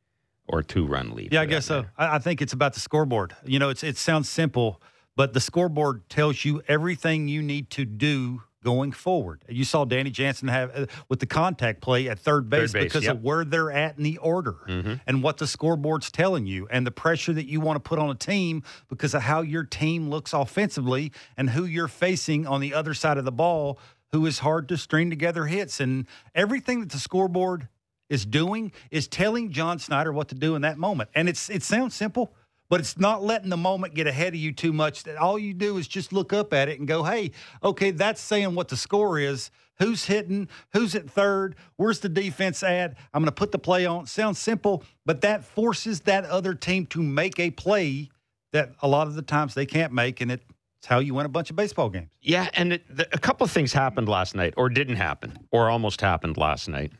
or 0.48 0.62
two 0.62 0.86
run 0.86 1.15
lead. 1.15 1.34
Yeah, 1.34 1.41
I 1.41 1.46
guess 1.46 1.65
so. 1.65 1.86
I 1.98 2.20
think 2.20 2.44
it's 2.44 2.53
about 2.53 2.74
the 2.74 2.80
scoreboard. 2.80 3.36
You 3.44 3.58
know, 3.58 3.70
it's 3.70 3.84
it 3.84 3.98
sounds 3.98 4.30
simple, 4.30 4.80
but 5.15 5.34
the 5.34 5.39
scoreboard 5.39 6.08
tells 6.10 6.46
you 6.46 6.62
everything 6.68 7.27
you 7.27 7.41
need 7.41 7.72
to 7.72 7.86
do 7.86 8.44
going 8.63 8.91
forward. 8.91 9.44
You 9.50 9.63
saw 9.65 9.86
Danny 9.86 10.12
Jansen 10.12 10.48
have 10.48 10.72
uh, 10.75 10.86
with 11.10 11.20
the 11.20 11.25
contact 11.25 11.82
play 11.82 12.08
at 12.08 12.20
third 12.20 12.48
base, 12.48 12.72
third 12.72 12.82
base 12.82 12.84
because 12.84 13.06
yep. 13.06 13.15
of 13.15 13.24
where 13.24 13.44
they're 13.44 13.72
at 13.72 13.98
in 13.98 14.03
the 14.03 14.18
order 14.20 14.58
mm-hmm. 14.68 14.94
and 15.08 15.24
what 15.24 15.38
the 15.38 15.48
scoreboard's 15.48 16.12
telling 16.12 16.46
you 16.46 16.68
and 16.70 16.86
the 16.86 16.91
pressure 16.91 17.34
that 17.34 17.48
you 17.48 17.60
want 17.60 17.84
to 17.84 17.88
put 17.88 17.98
on 17.98 18.12
a 18.12 18.15
team 18.15 18.62
because 18.88 19.15
of 19.15 19.24
how 19.24 19.41
your 19.41 19.63
team 19.63 20.12
looks 20.12 20.34
offensively 20.34 21.12
and 21.36 21.50
who 21.50 21.65
you're 21.65 21.88
facing 21.88 22.46
on 22.46 22.62
the 22.62 22.75
other 22.75 22.94
side 22.94 23.18
of 23.18 23.25
the 23.25 23.32
ball 23.32 23.80
who 24.12 24.25
is 24.25 24.39
hard 24.39 24.68
to 24.70 24.77
string 24.77 25.10
together 25.10 25.46
hits. 25.46 25.80
And 25.80 26.06
everything 26.36 26.80
that 26.82 26.89
the 26.89 27.00
scoreboard 27.00 27.68
is 28.10 28.25
doing 28.25 28.72
is 28.91 29.08
telling 29.08 29.51
John 29.51 29.77
Schneider 29.77 30.12
what 30.12 30.27
to 30.30 30.36
do 30.36 30.56
in 30.56 30.62
that 30.63 30.77
moment. 30.77 31.10
And 31.15 31.30
it's 31.30 31.50
it 31.50 31.63
sounds 31.63 31.96
simple, 31.96 32.34
but 32.70 32.80
it's 32.80 33.00
not 33.00 33.24
letting 33.24 33.50
the 33.50 33.58
moment 33.58 33.94
get 33.94 34.08
ahead 34.08 34.34
of 34.34 34.39
you 34.39 34.51
too 34.51 34.74
much. 34.74 35.03
That 35.03 35.15
all 35.15 35.39
you 35.39 35.53
do 35.53 35.77
is 35.77 35.88
just 35.88 36.12
look 36.12 36.34
up 36.34 36.53
at 36.53 36.68
it 36.68 36.77
and 36.77 36.88
go, 36.88 37.03
"Hey, 37.03 37.32
okay, 37.63 37.91
that's 37.91 38.22
saying 38.22 38.53
what 38.53 38.68
the 38.68 38.77
score 38.77 39.18
is. 39.18 39.50
Who's 39.80 40.06
hitting? 40.06 40.50
Who's 40.74 40.94
at 40.94 41.10
third? 41.10 41.56
Where's 41.77 42.01
the 42.01 42.10
defense 42.10 42.62
at? 42.63 42.98
I'm 43.13 43.22
going 43.22 43.25
to 43.25 43.32
put 43.32 43.53
the 43.53 43.60
play 43.60 43.86
on." 43.86 44.08
Sounds 44.08 44.39
simple, 44.39 44.84
but 45.06 45.22
that 45.22 45.46
forces 45.46 46.01
that 46.01 46.25
other 46.25 46.53
team 46.53 46.86
to 46.88 47.01
make 47.01 47.39
a 47.39 47.50
play 47.50 48.10
that 48.51 48.74
a 48.82 48.88
lot 48.88 49.08
of 49.08 49.15
the 49.15 49.22
times 49.22 49.53
they 49.53 49.65
can't 49.65 49.94
make, 49.94 50.20
and 50.20 50.30
it 50.30 50.44
It's 50.81 50.88
how 50.88 50.97
you 50.97 51.13
win 51.13 51.27
a 51.27 51.29
bunch 51.29 51.51
of 51.51 51.55
baseball 51.55 51.91
games. 51.91 52.09
Yeah, 52.21 52.50
and 52.55 52.73
it, 52.73 52.83
the, 52.89 53.07
a 53.13 53.19
couple 53.19 53.45
of 53.45 53.51
things 53.51 53.71
happened 53.71 54.09
last 54.09 54.33
night, 54.33 54.55
or 54.57 54.67
didn't 54.67 54.95
happen, 54.95 55.38
or 55.51 55.69
almost 55.69 56.01
happened 56.01 56.38
last 56.38 56.67
night. 56.67 56.91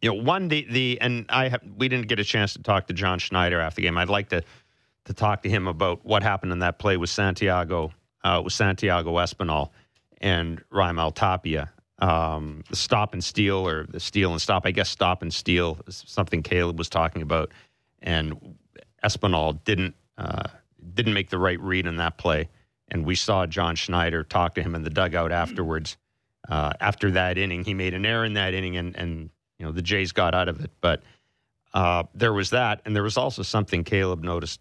You 0.00 0.10
know, 0.10 0.22
one 0.22 0.46
the 0.46 0.64
the 0.70 0.96
and 1.00 1.26
I 1.30 1.48
have 1.48 1.62
we 1.76 1.88
didn't 1.88 2.06
get 2.06 2.20
a 2.20 2.24
chance 2.24 2.52
to 2.52 2.62
talk 2.62 2.86
to 2.86 2.92
John 2.92 3.18
Schneider 3.18 3.58
after 3.58 3.80
the 3.80 3.82
game. 3.82 3.98
I'd 3.98 4.08
like 4.08 4.28
to 4.28 4.44
to 5.06 5.12
talk 5.12 5.42
to 5.42 5.50
him 5.50 5.66
about 5.66 6.04
what 6.04 6.22
happened 6.22 6.52
in 6.52 6.60
that 6.60 6.78
play 6.78 6.96
with 6.96 7.10
Santiago 7.10 7.92
uh, 8.22 8.40
with 8.44 8.52
Santiago 8.52 9.14
Espinal 9.14 9.70
and 10.20 10.62
Raimel 10.72 11.12
Tapia. 11.12 11.72
Um, 11.98 12.62
the 12.70 12.76
stop 12.76 13.14
and 13.14 13.24
steal, 13.24 13.66
or 13.66 13.86
the 13.86 13.98
steal 13.98 14.30
and 14.30 14.40
stop. 14.40 14.64
I 14.64 14.70
guess 14.70 14.88
stop 14.88 15.22
and 15.22 15.34
steal 15.34 15.80
is 15.88 16.04
something 16.06 16.44
Caleb 16.44 16.78
was 16.78 16.88
talking 16.88 17.22
about, 17.22 17.50
and 18.00 18.56
Espinal 19.02 19.58
didn't 19.64 19.96
uh, 20.16 20.44
didn't 20.94 21.14
make 21.14 21.30
the 21.30 21.38
right 21.38 21.58
read 21.58 21.86
in 21.86 21.96
that 21.96 22.16
play. 22.16 22.48
And 22.90 23.04
we 23.04 23.14
saw 23.14 23.46
John 23.46 23.76
Schneider 23.76 24.24
talk 24.24 24.54
to 24.56 24.62
him 24.62 24.74
in 24.74 24.82
the 24.82 24.90
dugout 24.90 25.32
afterwards. 25.32 25.96
Uh, 26.48 26.72
after 26.80 27.10
that 27.12 27.38
inning, 27.38 27.64
he 27.64 27.74
made 27.74 27.94
an 27.94 28.04
error 28.04 28.24
in 28.24 28.34
that 28.34 28.54
inning, 28.54 28.76
and 28.76 28.96
and 28.96 29.30
you 29.58 29.66
know 29.66 29.72
the 29.72 29.82
Jays 29.82 30.12
got 30.12 30.34
out 30.34 30.48
of 30.48 30.64
it. 30.64 30.70
But 30.80 31.02
uh, 31.72 32.04
there 32.14 32.32
was 32.32 32.50
that, 32.50 32.80
and 32.84 32.96
there 32.96 33.02
was 33.02 33.16
also 33.16 33.42
something 33.42 33.84
Caleb 33.84 34.24
noticed, 34.24 34.60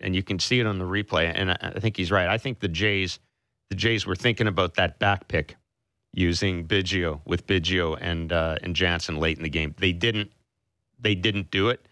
and 0.00 0.14
you 0.14 0.22
can 0.22 0.38
see 0.38 0.60
it 0.60 0.66
on 0.66 0.78
the 0.78 0.84
replay. 0.84 1.30
And 1.34 1.50
I, 1.50 1.56
I 1.60 1.80
think 1.80 1.96
he's 1.96 2.10
right. 2.10 2.28
I 2.28 2.38
think 2.38 2.60
the 2.60 2.68
Jays, 2.68 3.18
the 3.68 3.76
Jays 3.76 4.06
were 4.06 4.16
thinking 4.16 4.46
about 4.46 4.74
that 4.76 4.98
back 4.98 5.28
pick 5.28 5.56
using 6.12 6.66
Biggio 6.66 7.20
with 7.26 7.46
Biggio 7.46 7.98
and 8.00 8.32
uh, 8.32 8.56
and 8.62 8.74
Jansen 8.74 9.16
late 9.16 9.36
in 9.36 9.42
the 9.42 9.50
game. 9.50 9.74
They 9.78 9.92
didn't 9.92 10.32
they 10.98 11.14
didn't 11.14 11.50
do 11.50 11.68
it 11.68 11.86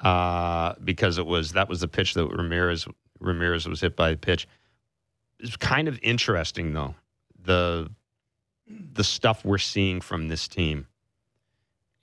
uh, 0.00 0.74
because 0.82 1.18
it 1.18 1.26
was 1.26 1.52
that 1.52 1.68
was 1.68 1.80
the 1.80 1.88
pitch 1.88 2.14
that 2.14 2.26
Ramirez 2.26 2.86
Ramirez 3.20 3.68
was 3.68 3.80
hit 3.80 3.96
by 3.96 4.10
the 4.10 4.16
pitch. 4.16 4.48
It's 5.42 5.56
kind 5.56 5.88
of 5.88 5.98
interesting 6.02 6.72
though 6.72 6.94
the 7.42 7.90
the 8.92 9.04
stuff 9.04 9.44
we're 9.44 9.58
seeing 9.58 10.00
from 10.00 10.28
this 10.28 10.46
team. 10.48 10.86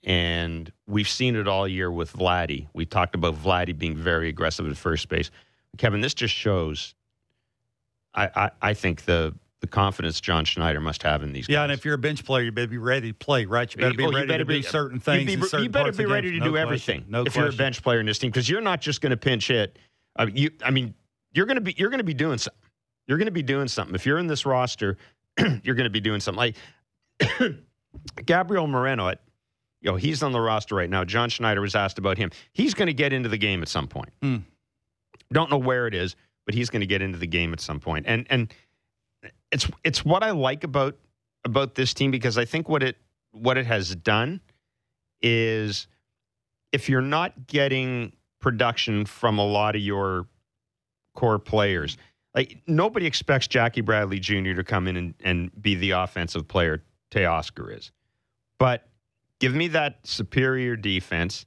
And 0.04 0.70
we've 0.86 1.08
seen 1.08 1.34
it 1.36 1.48
all 1.48 1.66
year 1.66 1.90
with 1.90 2.12
Vladdy. 2.12 2.68
We 2.72 2.86
talked 2.86 3.14
about 3.14 3.34
Vladdy 3.42 3.76
being 3.76 3.96
very 3.96 4.28
aggressive 4.28 4.68
at 4.70 4.76
first 4.76 5.08
base. 5.08 5.30
Kevin, 5.76 6.00
this 6.00 6.14
just 6.14 6.34
shows 6.34 6.94
I, 8.14 8.28
I, 8.34 8.50
I 8.62 8.74
think 8.74 9.04
the 9.04 9.34
the 9.60 9.66
confidence 9.66 10.20
John 10.20 10.44
Schneider 10.44 10.80
must 10.80 11.02
have 11.02 11.22
in 11.24 11.32
these 11.32 11.48
Yeah, 11.48 11.56
guys. 11.56 11.64
and 11.64 11.72
if 11.72 11.84
you're 11.84 11.94
a 11.94 11.98
bench 11.98 12.24
player, 12.24 12.44
you 12.44 12.52
better 12.52 12.68
be 12.68 12.78
ready 12.78 13.08
to 13.08 13.14
play, 13.14 13.44
right? 13.44 13.72
You 13.74 13.80
better 13.82 13.94
be 13.96 14.04
Oh, 14.04 14.12
ready 14.12 14.28
better 14.28 14.44
to 14.44 14.52
do 14.52 14.58
be- 14.60 14.62
certain 14.62 15.00
things. 15.00 15.28
You, 15.30 15.36
be- 15.38 15.46
certain 15.48 15.64
you 15.64 15.70
better 15.70 15.90
be 15.92 16.06
ready 16.06 16.28
to 16.30 16.34
games. 16.38 16.44
do 16.44 16.50
No 16.52 16.56
everything. 16.56 17.04
No 17.08 17.22
if 17.24 17.34
you're 17.34 17.48
a 17.48 17.52
bench 17.52 17.82
player 17.82 17.98
in 17.98 18.06
this 18.06 18.20
team 18.20 18.30
because 18.30 18.48
you're 18.48 18.60
not 18.60 18.80
just 18.80 19.00
going 19.00 19.10
to 19.10 19.16
pinch 19.16 19.48
hit. 19.48 19.76
I 20.14 20.26
mean, 20.26 20.36
you, 20.36 20.50
I 20.64 20.70
mean, 20.70 20.94
you're 21.32 21.46
going 21.46 21.56
to 21.56 21.60
be 21.60 21.74
you're 21.76 21.90
going 21.90 21.98
to 21.98 22.04
be 22.04 22.14
doing 22.14 22.38
something. 22.38 22.60
You're 23.08 23.18
going 23.18 23.26
to 23.26 23.32
be 23.32 23.42
doing 23.42 23.66
something. 23.66 23.94
If 23.94 24.06
you're 24.06 24.18
in 24.18 24.26
this 24.26 24.46
roster, 24.46 24.96
you're 25.62 25.74
going 25.74 25.84
to 25.84 25.90
be 25.90 26.00
doing 26.00 26.20
something. 26.20 26.52
Like 27.18 27.54
Gabriel 28.26 28.66
Moreno, 28.66 29.08
at, 29.08 29.20
you 29.80 29.90
know, 29.90 29.96
he's 29.96 30.22
on 30.22 30.32
the 30.32 30.40
roster 30.40 30.74
right 30.74 30.90
now. 30.90 31.04
John 31.04 31.30
Schneider 31.30 31.60
was 31.60 31.74
asked 31.74 31.98
about 31.98 32.18
him. 32.18 32.30
He's 32.52 32.74
going 32.74 32.86
to 32.86 32.94
get 32.94 33.12
into 33.12 33.28
the 33.28 33.38
game 33.38 33.62
at 33.62 33.68
some 33.68 33.88
point. 33.88 34.10
Hmm. 34.22 34.36
Don't 35.32 35.50
know 35.50 35.58
where 35.58 35.86
it 35.86 35.94
is, 35.94 36.16
but 36.46 36.54
he's 36.54 36.70
going 36.70 36.80
to 36.80 36.86
get 36.86 37.02
into 37.02 37.18
the 37.18 37.26
game 37.26 37.52
at 37.52 37.60
some 37.60 37.80
point. 37.80 38.06
And 38.06 38.26
and 38.30 38.52
it's 39.50 39.68
it's 39.84 40.04
what 40.04 40.22
I 40.22 40.30
like 40.30 40.64
about 40.64 40.96
about 41.44 41.74
this 41.74 41.94
team 41.94 42.10
because 42.10 42.38
I 42.38 42.44
think 42.44 42.68
what 42.68 42.82
it 42.82 42.96
what 43.32 43.58
it 43.58 43.66
has 43.66 43.94
done 43.94 44.40
is 45.20 45.86
if 46.72 46.88
you're 46.88 47.00
not 47.00 47.46
getting 47.46 48.12
production 48.40 49.04
from 49.04 49.38
a 49.38 49.44
lot 49.44 49.74
of 49.74 49.82
your 49.82 50.26
core 51.14 51.38
players, 51.38 51.96
like 52.34 52.62
nobody 52.66 53.06
expects 53.06 53.46
Jackie 53.46 53.80
Bradley 53.80 54.20
Jr. 54.20 54.54
to 54.54 54.64
come 54.64 54.86
in 54.86 54.96
and, 54.96 55.14
and 55.24 55.62
be 55.62 55.74
the 55.74 55.92
offensive 55.92 56.46
player 56.46 56.82
Teoscar 57.10 57.76
is. 57.76 57.90
But 58.58 58.88
give 59.38 59.54
me 59.54 59.68
that 59.68 60.00
superior 60.04 60.76
defense 60.76 61.46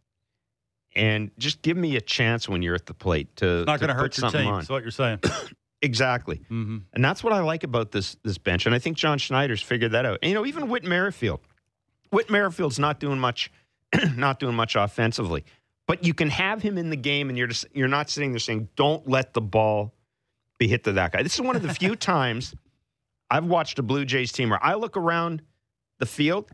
and 0.95 1.31
just 1.37 1.61
give 1.61 1.77
me 1.77 1.95
a 1.95 2.01
chance 2.01 2.49
when 2.49 2.61
you're 2.61 2.75
at 2.75 2.85
the 2.85 2.93
plate 2.93 3.35
to 3.37 3.59
It's 3.59 3.67
not 3.67 3.79
going 3.79 3.89
to 3.89 3.93
hurt 3.93 4.17
your 4.17 4.29
team. 4.29 4.55
That's 4.55 4.69
what 4.69 4.83
you're 4.83 4.91
saying. 4.91 5.19
Exactly. 5.83 6.41
hmm 6.47 6.77
And 6.93 7.03
that's 7.03 7.23
what 7.23 7.33
I 7.33 7.39
like 7.39 7.63
about 7.63 7.91
this 7.91 8.15
this 8.23 8.37
bench. 8.37 8.67
And 8.67 8.75
I 8.75 8.77
think 8.77 8.97
John 8.97 9.17
Schneider's 9.17 9.63
figured 9.63 9.93
that 9.93 10.05
out. 10.05 10.19
And, 10.21 10.29
you 10.29 10.35
know, 10.35 10.45
even 10.45 10.69
Whit 10.69 10.83
Merrifield. 10.83 11.39
Whit 12.11 12.29
Merrifield's 12.29 12.77
not 12.77 12.99
doing 12.99 13.17
much 13.17 13.51
not 14.15 14.39
doing 14.39 14.55
much 14.55 14.75
offensively. 14.75 15.43
But 15.87 16.05
you 16.05 16.13
can 16.13 16.29
have 16.29 16.61
him 16.61 16.77
in 16.77 16.91
the 16.91 16.95
game 16.95 17.29
and 17.29 17.37
you're 17.37 17.47
just 17.47 17.65
you're 17.73 17.87
not 17.87 18.11
sitting 18.11 18.31
there 18.31 18.37
saying, 18.37 18.69
Don't 18.75 19.09
let 19.09 19.33
the 19.33 19.41
ball 19.41 19.95
be 20.61 20.67
hit 20.67 20.83
to 20.83 20.91
that 20.93 21.11
guy. 21.11 21.23
This 21.23 21.33
is 21.33 21.41
one 21.41 21.55
of 21.55 21.63
the 21.63 21.73
few 21.73 21.95
times 22.13 22.53
I've 23.31 23.45
watched 23.45 23.79
a 23.79 23.83
Blue 23.83 24.05
Jays 24.05 24.31
team 24.31 24.51
where 24.51 24.63
I 24.63 24.75
look 24.75 24.95
around 24.95 25.41
the 25.97 26.05
field. 26.05 26.51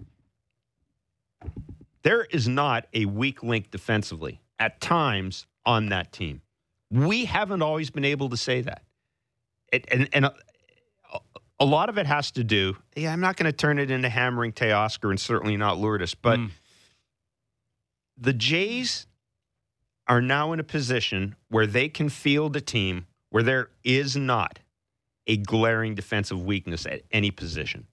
There 2.03 2.23
is 2.23 2.47
not 2.47 2.87
a 2.93 3.03
weak 3.05 3.43
link 3.43 3.69
defensively 3.69 4.39
at 4.59 4.79
times 4.79 5.45
on 5.65 5.89
that 5.89 6.13
team. 6.13 6.41
We 6.89 7.25
haven't 7.25 7.61
always 7.61 7.89
been 7.89 8.05
able 8.05 8.29
to 8.29 8.37
say 8.37 8.61
that. 8.61 8.83
It, 9.73 9.85
and 9.91 10.07
and 10.13 10.25
a, 10.25 10.31
a 11.59 11.65
lot 11.65 11.89
of 11.89 11.97
it 11.97 12.05
has 12.05 12.31
to 12.31 12.45
do. 12.45 12.77
Yeah, 12.95 13.11
I'm 13.11 13.19
not 13.19 13.35
going 13.35 13.51
to 13.51 13.57
turn 13.57 13.77
it 13.77 13.91
into 13.91 14.07
hammering 14.07 14.53
Teoscar 14.53 15.09
and 15.09 15.19
certainly 15.19 15.57
not 15.57 15.77
Lourdes, 15.77 16.15
but 16.15 16.39
Mm. 16.39 16.51
the 18.17 18.31
Jays 18.31 19.05
are 20.07 20.21
now 20.21 20.53
in 20.53 20.61
a 20.61 20.63
position 20.63 21.35
where 21.49 21.67
they 21.67 21.89
can 21.89 22.07
field 22.07 22.55
a 22.55 22.61
team 22.61 23.05
where 23.29 23.43
there 23.43 23.69
is 23.84 24.15
not 24.15 24.60
a 25.27 25.38
glaring 25.38 25.96
defensive 25.96 26.41
weakness 26.41 26.86
at 26.86 27.01
any 27.12 27.31
position 27.31 27.88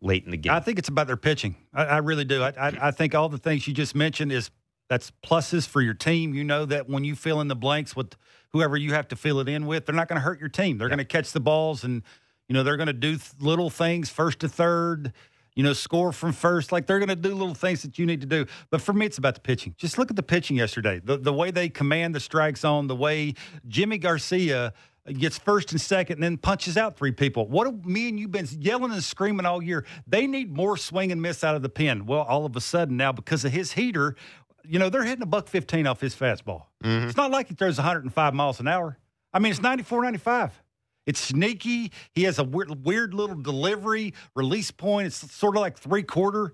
late 0.00 0.24
in 0.24 0.30
the 0.30 0.36
game. 0.36 0.52
I 0.52 0.60
think 0.60 0.78
it's 0.78 0.88
about 0.88 1.06
their 1.06 1.16
pitching. 1.16 1.56
I, 1.72 1.84
I 1.84 1.98
really 1.98 2.24
do. 2.24 2.42
I, 2.42 2.52
I, 2.58 2.88
I 2.88 2.90
think 2.90 3.14
all 3.14 3.28
the 3.28 3.38
things 3.38 3.66
you 3.66 3.74
just 3.74 3.94
mentioned 3.94 4.30
is 4.30 4.50
that's 4.88 5.10
pluses 5.24 5.66
for 5.66 5.80
your 5.80 5.94
team. 5.94 6.34
You 6.34 6.44
know 6.44 6.64
that 6.66 6.88
when 6.88 7.04
you 7.04 7.16
fill 7.16 7.40
in 7.40 7.48
the 7.48 7.56
blanks 7.56 7.96
with 7.96 8.14
whoever 8.52 8.76
you 8.76 8.92
have 8.94 9.08
to 9.08 9.16
fill 9.16 9.40
it 9.40 9.48
in 9.48 9.66
with, 9.66 9.86
they're 9.86 9.94
not 9.94 10.08
going 10.08 10.20
to 10.20 10.24
hurt 10.24 10.38
your 10.38 10.48
team. 10.48 10.78
They're 10.78 10.88
going 10.88 10.98
to 10.98 11.04
catch 11.04 11.32
the 11.32 11.40
balls 11.40 11.82
and 11.82 12.02
you 12.48 12.54
know 12.54 12.62
they're 12.62 12.76
going 12.76 12.86
to 12.86 12.92
do 12.92 13.16
th- 13.16 13.32
little 13.40 13.70
things 13.70 14.10
first 14.10 14.40
to 14.40 14.48
third. 14.48 15.12
You 15.56 15.64
know, 15.64 15.72
score 15.72 16.12
from 16.12 16.32
first. 16.32 16.70
Like 16.70 16.86
they're 16.86 17.00
going 17.00 17.08
to 17.08 17.16
do 17.16 17.34
little 17.34 17.54
things 17.54 17.82
that 17.82 17.98
you 17.98 18.06
need 18.06 18.20
to 18.20 18.26
do. 18.26 18.46
But 18.70 18.80
for 18.82 18.92
me, 18.92 19.06
it's 19.06 19.18
about 19.18 19.34
the 19.34 19.40
pitching. 19.40 19.74
Just 19.76 19.98
look 19.98 20.10
at 20.10 20.16
the 20.16 20.22
pitching 20.22 20.58
yesterday. 20.58 21.00
The 21.02 21.16
the 21.16 21.32
way 21.32 21.50
they 21.50 21.68
command 21.68 22.14
the 22.14 22.20
strike 22.20 22.56
zone. 22.56 22.86
The 22.86 22.94
way 22.94 23.34
Jimmy 23.66 23.98
Garcia 23.98 24.72
gets 25.12 25.38
first 25.38 25.72
and 25.72 25.80
second 25.80 26.16
and 26.16 26.22
then 26.22 26.36
punches 26.36 26.76
out 26.76 26.96
three 26.96 27.12
people. 27.12 27.48
What 27.48 27.66
have 27.66 27.84
me 27.84 28.08
and 28.08 28.18
you 28.18 28.28
been 28.28 28.46
yelling 28.58 28.92
and 28.92 29.02
screaming 29.02 29.46
all 29.46 29.62
year? 29.62 29.84
They 30.06 30.26
need 30.26 30.52
more 30.52 30.76
swing 30.76 31.12
and 31.12 31.22
miss 31.22 31.44
out 31.44 31.54
of 31.54 31.62
the 31.62 31.68
pen. 31.68 32.06
Well, 32.06 32.22
all 32.22 32.44
of 32.44 32.56
a 32.56 32.60
sudden 32.60 32.96
now 32.96 33.12
because 33.12 33.44
of 33.44 33.52
his 33.52 33.72
heater, 33.72 34.16
you 34.64 34.78
know, 34.78 34.88
they're 34.90 35.04
hitting 35.04 35.22
a 35.22 35.26
buck 35.26 35.48
15 35.48 35.86
off 35.86 36.00
his 36.00 36.14
fastball. 36.14 36.64
Mm-hmm. 36.82 37.08
It's 37.08 37.16
not 37.16 37.30
like 37.30 37.48
he 37.48 37.54
throws 37.54 37.78
105 37.78 38.34
miles 38.34 38.60
an 38.60 38.68
hour. 38.68 38.98
I 39.32 39.38
mean, 39.38 39.52
it's 39.52 39.62
94, 39.62 40.02
95. 40.02 40.62
It's 41.06 41.20
sneaky. 41.20 41.92
He 42.12 42.24
has 42.24 42.38
a 42.38 42.44
weird, 42.44 42.84
weird 42.84 43.14
little 43.14 43.36
delivery, 43.36 44.12
release 44.34 44.70
point. 44.70 45.06
It's 45.06 45.32
sort 45.32 45.56
of 45.56 45.60
like 45.60 45.78
three 45.78 46.02
quarter. 46.02 46.52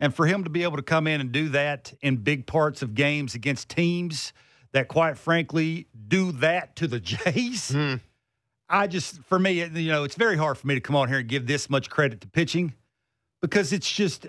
And 0.00 0.14
for 0.14 0.26
him 0.26 0.44
to 0.44 0.50
be 0.50 0.62
able 0.62 0.76
to 0.76 0.82
come 0.82 1.06
in 1.06 1.20
and 1.20 1.32
do 1.32 1.48
that 1.50 1.92
in 2.02 2.16
big 2.16 2.46
parts 2.46 2.82
of 2.82 2.94
games 2.94 3.34
against 3.34 3.68
teams 3.70 4.32
that, 4.72 4.88
quite 4.88 5.16
frankly, 5.16 5.86
do 6.08 6.32
that 6.32 6.76
to 6.76 6.86
the 6.86 7.00
Jays, 7.00 7.70
Hmm. 7.70 7.94
I 8.68 8.86
just, 8.86 9.22
for 9.24 9.38
me, 9.38 9.62
you 9.62 9.92
know, 9.92 10.04
it's 10.04 10.14
very 10.16 10.36
hard 10.36 10.56
for 10.56 10.66
me 10.66 10.74
to 10.74 10.80
come 10.80 10.96
on 10.96 11.08
here 11.08 11.18
and 11.18 11.28
give 11.28 11.46
this 11.46 11.68
much 11.68 11.90
credit 11.90 12.22
to 12.22 12.28
pitching 12.28 12.74
because 13.42 13.72
it's 13.72 13.90
just, 13.90 14.26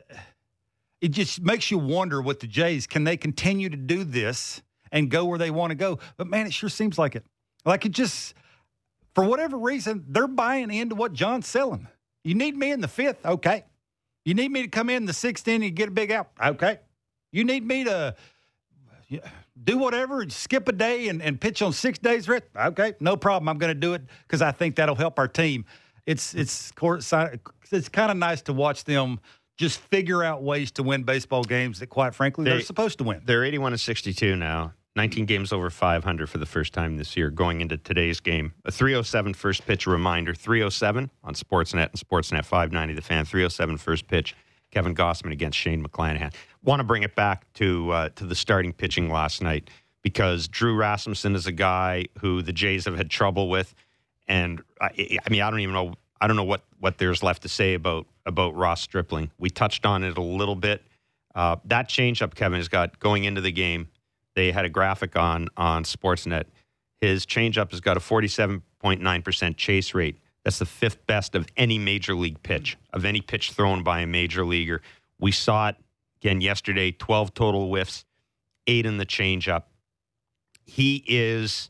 it 1.02 1.10
just 1.10 1.42
makes 1.42 1.72
you 1.72 1.78
wonder 1.78 2.22
what 2.22 2.42
the 2.42 2.48
Jays 2.48 2.86
can 2.86 3.06
they 3.06 3.16
continue 3.16 3.70
to 3.70 3.78
do 3.78 4.04
this 4.04 4.62
and 4.92 5.10
go 5.10 5.26
where 5.26 5.40
they 5.40 5.52
want 5.52 5.72
to 5.72 5.76
go. 5.76 6.00
But 6.18 6.28
man, 6.28 6.46
it 6.46 6.54
sure 6.54 6.70
seems 6.70 7.00
like 7.00 7.16
it. 7.16 7.26
Like 7.64 7.86
it 7.86 7.94
just, 7.94 8.34
for 9.16 9.24
whatever 9.24 9.58
reason, 9.58 10.06
they're 10.10 10.28
buying 10.28 10.72
into 10.72 10.94
what 10.94 11.14
John's 11.14 11.48
selling. 11.48 11.88
You 12.24 12.36
need 12.36 12.56
me 12.56 12.72
in 12.72 12.82
the 12.82 12.88
fifth, 12.88 13.26
okay. 13.26 13.64
You 14.26 14.34
need 14.34 14.52
me 14.52 14.64
to 14.64 14.68
come 14.68 14.90
in 14.90 15.06
the 15.06 15.14
sixth 15.14 15.48
inning 15.48 15.70
and 15.70 15.76
get 15.76 15.88
a 15.88 15.92
big 15.92 16.12
out, 16.12 16.30
okay. 16.44 16.80
You 17.32 17.44
need 17.44 17.66
me 17.66 17.86
to 17.86 18.16
do 19.64 19.78
whatever, 19.78 20.22
and 20.22 20.32
skip 20.32 20.68
a 20.68 20.72
day 20.72 21.08
and, 21.08 21.22
and 21.22 21.40
pitch 21.40 21.62
on 21.62 21.74
six 21.74 21.98
days, 22.00 22.28
rest, 22.28 22.44
okay, 22.56 22.94
no 23.00 23.16
problem. 23.16 23.48
I'm 23.50 23.58
going 23.58 23.74
to 23.74 23.80
do 23.80 23.94
it 23.94 24.02
because 24.28 24.42
I 24.42 24.52
think 24.52 24.76
that'll 24.76 24.96
help 24.96 25.18
our 25.18 25.28
team. 25.28 25.66
It's 26.06 26.36
it's 26.36 26.72
it's 27.72 27.90
kind 27.90 28.12
of 28.12 28.18
nice 28.18 28.42
to 28.44 28.54
watch 28.54 28.84
them 28.84 29.20
just 29.58 29.80
figure 29.80 30.24
out 30.24 30.44
ways 30.44 30.72
to 30.72 30.84
win 30.84 31.04
baseball 31.04 31.44
games 31.44 31.80
that, 31.80 31.88
quite 31.88 32.14
frankly, 32.14 32.46
they, 32.46 32.52
are 32.52 32.62
supposed 32.62 32.98
to 32.98 33.04
win. 33.04 33.22
They're 33.26 33.44
81 33.44 33.74
and 33.74 33.80
62 33.80 34.36
now. 34.36 34.74
19 34.96 35.26
games 35.26 35.52
over 35.52 35.70
500 35.70 36.30
for 36.30 36.38
the 36.38 36.46
first 36.46 36.74
time 36.74 36.98
this 36.98 37.18
year 37.18 37.30
going 37.30 37.62
into 37.62 37.78
today's 37.78 38.20
game. 38.20 38.54
A 38.64 38.72
307 38.72 39.34
first 39.34 39.66
pitch 39.66 39.88
reminder 39.88 40.34
307 40.34 41.12
on 41.24 41.34
Sportsnet 41.34 41.90
and 41.90 42.00
Sportsnet 42.00 42.46
590 42.46 42.94
the 42.94 43.02
fan 43.02 43.26
307 43.26 43.78
first 43.78 44.08
pitch 44.08 44.36
Kevin 44.72 44.96
Gausman 44.96 45.32
against 45.32 45.58
Shane 45.58 45.86
McClanahan. 45.86 46.34
Want 46.64 46.80
to 46.80 46.84
bring 46.84 47.04
it 47.04 47.16
back 47.16 47.52
to 47.56 47.92
uh, 47.92 48.10
to 48.16 48.26
the 48.26 48.36
starting 48.36 48.74
pitching 48.74 49.10
last 49.10 49.42
night 49.42 49.70
because 50.02 50.48
Drew 50.48 50.76
Rasmussen 50.76 51.36
is 51.36 51.48
a 51.48 51.52
guy 51.52 52.06
who 52.20 52.42
the 52.42 52.54
Jays 52.54 52.86
have 52.86 52.96
had 52.96 53.10
trouble 53.10 53.50
with 53.50 53.74
And 54.28 54.62
I, 54.82 55.20
I 55.26 55.30
mean, 55.30 55.42
I 55.42 55.50
don't 55.50 55.60
even 55.60 55.74
know. 55.74 55.96
I 56.22 56.28
don't 56.28 56.36
know 56.38 56.44
what 56.44 56.64
what 56.80 56.98
there's 56.98 57.22
left 57.22 57.42
to 57.44 57.50
say 57.50 57.74
about 57.74 58.08
about 58.26 58.56
Ross 58.56 58.82
Stripling. 58.82 59.32
We 59.38 59.50
touched 59.50 59.86
on 59.86 60.04
it 60.04 60.18
a 60.18 60.22
little 60.22 60.56
bit. 60.56 60.84
Uh, 61.34 61.58
that 61.66 61.90
changeup 61.90 62.34
Kevin 62.34 62.60
has 62.60 62.70
got 62.70 63.00
going 63.00 63.26
into 63.26 63.42
the 63.42 63.52
game. 63.52 63.90
They 64.36 64.52
had 64.52 64.66
a 64.66 64.70
graphic 64.70 65.16
on 65.16 65.48
on 65.58 65.84
Sportsnet. 65.84 66.46
His 67.02 67.26
changeup 67.26 67.72
has 67.72 67.82
got 67.82 67.98
a 67.98 68.00
47.9% 68.00 69.58
chase 69.58 69.94
rate. 69.94 70.20
That's 70.44 70.60
the 70.60 70.66
fifth 70.66 71.06
best 71.08 71.36
of 71.36 71.48
any 71.58 71.80
major 71.80 72.16
league 72.16 72.42
pitch, 72.44 72.78
of 72.94 73.04
any 73.04 73.22
pitch 73.22 73.52
thrown 73.52 73.84
by 73.84 74.02
a 74.02 74.08
major 74.08 74.46
leaguer. 74.46 74.82
We 75.20 75.32
saw 75.32 75.70
it 75.70 75.76
again 76.22 76.42
yesterday 76.42 76.92
12 76.92 77.34
total 77.34 77.68
whiffs, 77.68 78.06
eight 78.68 78.86
in 78.86 78.98
the 78.98 79.06
changeup. 79.06 79.64
He 80.66 81.04
is 81.08 81.70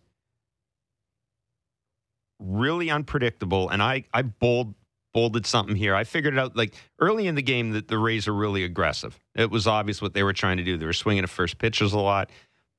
really 2.39 2.89
unpredictable, 2.89 3.69
and 3.69 3.81
I, 3.81 4.05
I 4.13 4.23
bold, 4.23 4.73
bolded 5.13 5.45
something 5.45 5.75
here. 5.75 5.95
I 5.95 6.03
figured 6.03 6.33
it 6.33 6.39
out 6.39 6.55
like 6.55 6.73
early 6.99 7.27
in 7.27 7.35
the 7.35 7.41
game 7.41 7.71
that 7.71 7.87
the 7.87 7.97
Rays 7.97 8.27
are 8.27 8.33
really 8.33 8.63
aggressive. 8.63 9.17
It 9.35 9.49
was 9.49 9.67
obvious 9.67 10.01
what 10.01 10.13
they 10.13 10.23
were 10.23 10.33
trying 10.33 10.57
to 10.57 10.63
do. 10.63 10.77
They 10.77 10.85
were 10.85 10.93
swinging 10.93 11.23
at 11.23 11.29
first 11.29 11.57
pitches 11.57 11.93
a 11.93 11.99
lot. 11.99 12.29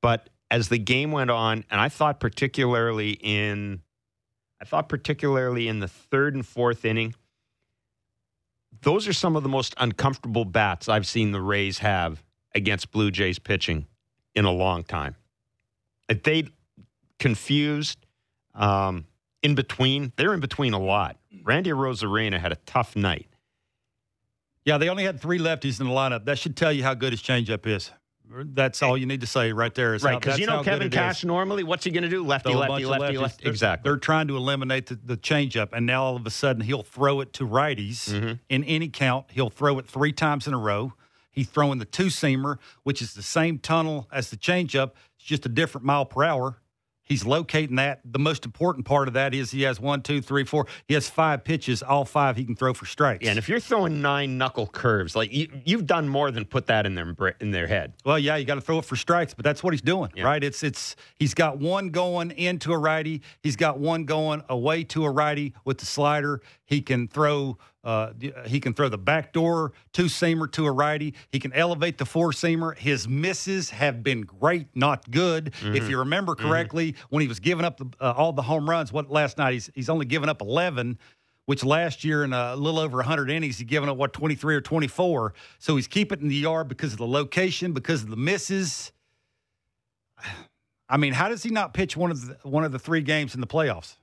But 0.03 0.31
as 0.51 0.69
the 0.69 0.79
game 0.79 1.13
went 1.13 1.31
on, 1.31 1.65
and 1.71 1.81
I 1.81 1.89
thought 1.89 2.21
particularly 2.21 3.19
in 3.21 3.83
I 4.61 4.65
thought 4.65 4.89
particularly 4.89 5.69
in 5.69 5.81
the 5.81 5.89
third 5.89 6.35
and 6.35 6.47
fourth 6.47 6.85
inning, 6.85 7.15
those 8.83 9.07
are 9.07 9.13
some 9.13 9.37
of 9.37 9.43
the 9.43 9.49
most 9.49 9.75
uncomfortable 9.79 10.45
bats 10.45 10.89
I've 10.89 11.07
seen 11.07 11.33
the 11.33 11.41
Rays 11.41 11.79
have 11.79 12.23
against 12.55 12.91
Blue 12.91 13.11
Jays 13.11 13.39
pitching 13.39 13.87
in 14.35 14.45
a 14.45 14.51
long 14.51 14.83
time. 14.83 15.17
They 16.09 16.45
confused 17.19 17.99
um, 18.55 19.07
in 19.43 19.55
between. 19.55 20.13
They're 20.17 20.35
in 20.35 20.41
between 20.41 20.73
a 20.73 20.79
lot. 20.79 21.19
Randy 21.43 21.71
Arozarena 21.71 22.39
had 22.39 22.53
a 22.53 22.57
tough 22.67 22.97
night. 22.97 23.29
Yeah, 24.65 24.79
they 24.79 24.89
only 24.89 25.05
had 25.05 25.21
three 25.21 25.39
lefties 25.39 25.81
in 25.81 25.87
the 25.87 25.93
lineup. 25.93 26.25
That 26.25 26.39
should 26.39 26.57
tell 26.57 26.73
you 26.73 26.83
how 26.83 26.95
good 26.95 27.13
his 27.13 27.23
changeup 27.23 27.67
is. 27.67 27.91
That's 28.29 28.83
all 28.83 28.97
you 28.99 29.07
need 29.07 29.21
to 29.21 29.27
say 29.27 29.53
right 29.53 29.75
there. 29.75 29.95
Is 29.95 30.03
right, 30.03 30.21
because 30.21 30.39
you 30.39 30.47
know 30.47 30.63
Kevin 30.63 30.91
Cash 30.91 31.25
normally, 31.25 31.63
what's 31.63 31.85
he 31.85 31.91
going 31.91 32.03
to 32.03 32.09
do? 32.09 32.25
Lefty, 32.25 32.55
lefty, 32.55 32.85
lefty, 32.85 33.19
lefty. 33.19 33.45
They're, 33.45 33.53
exactly. 33.53 33.89
They're 33.89 33.99
trying 33.99 34.29
to 34.29 34.37
eliminate 34.37 34.87
the, 34.87 34.97
the 34.97 35.17
changeup, 35.17 35.69
and 35.73 35.87
now 35.87 36.03
all 36.03 36.17
of 36.17 36.27
a 36.27 36.31
sudden 36.31 36.63
he'll 36.63 36.83
throw 36.83 37.21
it 37.21 37.33
to 37.35 37.47
righties 37.47 38.11
mm-hmm. 38.11 38.33
in 38.49 38.65
any 38.65 38.89
count. 38.89 39.27
He'll 39.31 39.51
throw 39.51 39.79
it 39.79 39.87
three 39.87 40.13
times 40.13 40.47
in 40.47 40.55
a 40.55 40.59
row. 40.59 40.93
He's 41.31 41.49
throwing 41.49 41.79
the 41.79 41.85
two 41.85 42.07
seamer, 42.07 42.59
which 42.83 43.03
is 43.03 43.15
the 43.15 43.23
same 43.23 43.59
tunnel 43.59 44.09
as 44.11 44.31
the 44.31 44.37
changeup. 44.37 44.93
It's 45.17 45.27
just 45.27 45.47
a 45.47 45.51
different 45.51 45.85
mile 45.85 46.07
per 46.07 46.25
hour. 46.25 46.59
He's 47.07 47.25
locating 47.25 47.77
that. 47.77 48.01
The 48.05 48.19
most 48.19 48.45
important 48.45 48.85
part 48.85 49.07
of 49.07 49.15
that 49.15 49.33
is 49.33 49.53
he 49.53 49.63
has 49.63 49.79
one, 49.79 50.03
two, 50.03 50.21
three, 50.21 50.45
four. 50.45 50.67
He 50.89 50.95
has 50.95 51.09
five 51.09 51.45
pitches. 51.45 51.81
All 51.81 52.05
five 52.05 52.37
he 52.37 52.45
can 52.45 52.57
throw 52.57 52.75
for 52.75 52.85
strikes. 52.85 53.25
Yeah, 53.25 53.31
and 53.31 53.39
if 53.39 53.49
you're 53.49 53.61
throwing 53.61 54.03
nine 54.03 54.37
knuckle 54.37 54.67
curves, 54.67 55.15
like 55.15 55.33
you, 55.33 55.49
have 55.69 55.87
done 55.87 56.09
more 56.09 56.33
than 56.33 56.45
put 56.45 56.67
that 56.67 56.85
in 56.85 56.97
their 56.97 57.15
in 57.41 57.53
their 57.53 57.69
head. 57.69 57.95
Well, 58.05 58.19
yeah, 58.19 58.35
you 58.35 58.45
got 58.45 58.57
to 58.57 58.61
throw 58.61 58.81
it 58.81 58.85
for 58.85 58.97
strikes, 58.97 59.35
but 59.35 59.45
that's 59.45 59.63
what 59.63 59.73
he's 59.73 59.83
doing, 59.83 60.11
yeah. 60.17 60.25
right? 60.25 60.43
It's 60.43 60.65
it's 60.65 60.97
he's 61.15 61.33
got 61.33 61.59
one 61.59 61.91
going 61.91 62.33
into 62.33 62.73
a 62.73 62.79
righty. 62.79 63.23
He's 63.41 63.57
got 63.57 63.79
one 63.79 64.05
going 64.05 64.43
away 64.49 64.83
to 64.85 65.05
a 65.05 65.11
righty 65.11 65.55
with 65.65 65.79
the 65.79 65.87
slider. 65.87 66.43
He 66.65 66.83
can 66.83 67.07
throw 67.07 67.57
uh, 67.87 68.13
he 68.47 68.59
can 68.59 68.75
throw 68.75 68.89
the 68.89 68.99
backdoor 68.99 69.73
two 69.93 70.07
seamer 70.07 70.51
to 70.51 70.67
a 70.67 70.73
righty. 70.73 71.15
He 71.31 71.39
can 71.39 71.53
elevate 71.53 71.99
the 71.99 72.05
four 72.05 72.33
seamer. 72.33 72.77
His 72.77 73.07
misses 73.07 73.71
have 73.71 74.03
been 74.03 74.23
great, 74.23 74.67
not 74.75 75.09
good. 75.09 75.53
Mm-hmm. 75.53 75.77
If 75.77 75.89
you 75.89 76.01
remember 76.01 76.35
mm-hmm. 76.35 76.49
correctly, 76.49 76.93
mm-hmm. 76.93 77.07
when 77.11 77.21
he 77.23 77.29
was 77.29 77.39
giving 77.39 77.65
up 77.65 77.77
the, 77.77 77.87
uh, 78.01 78.13
all 78.17 78.33
the 78.33 78.43
home 78.43 78.69
runs, 78.69 78.93
what 78.93 79.09
last 79.09 79.39
night 79.39 79.53
he's 79.53 79.71
he's 79.73 79.89
only 79.89 80.05
given 80.05 80.29
up 80.29 80.43
eleven. 80.43 80.99
Which 81.45 81.65
last 81.65 82.03
year 82.03 82.25
in 82.25 82.33
a 82.33 82.57
little 82.57 82.81
over 82.81 82.97
100 82.97 83.31
innings, 83.31 83.59
he's 83.59 83.69
given 83.69 83.89
up 83.89 83.97
what 83.97 84.13
23 84.13 84.57
or 84.57 84.61
24. 84.61 85.33
So 85.61 85.77
he's 85.77 85.87
keeping 85.87 86.19
it 86.19 86.23
in 86.23 86.27
the 86.27 86.35
yard 86.35 86.67
because 86.67 86.91
of 86.91 86.99
the 86.99 87.07
location, 87.07 87.71
because 87.71 88.03
of 88.03 88.11
the 88.11 88.17
misses. 88.17 88.91
I 90.89 90.97
mean, 90.97 91.13
how 91.13 91.29
does 91.29 91.45
he 91.45 91.51
not 91.51 91.73
pitch 91.73 91.97
one 91.97 92.11
of 92.11 92.27
the 92.27 92.37
one 92.43 92.65
of 92.65 92.73
the 92.73 92.81
three 92.81 93.01
games 93.01 93.37
in 93.37 93.41
the 93.41 93.47
playoffs? 93.47 93.95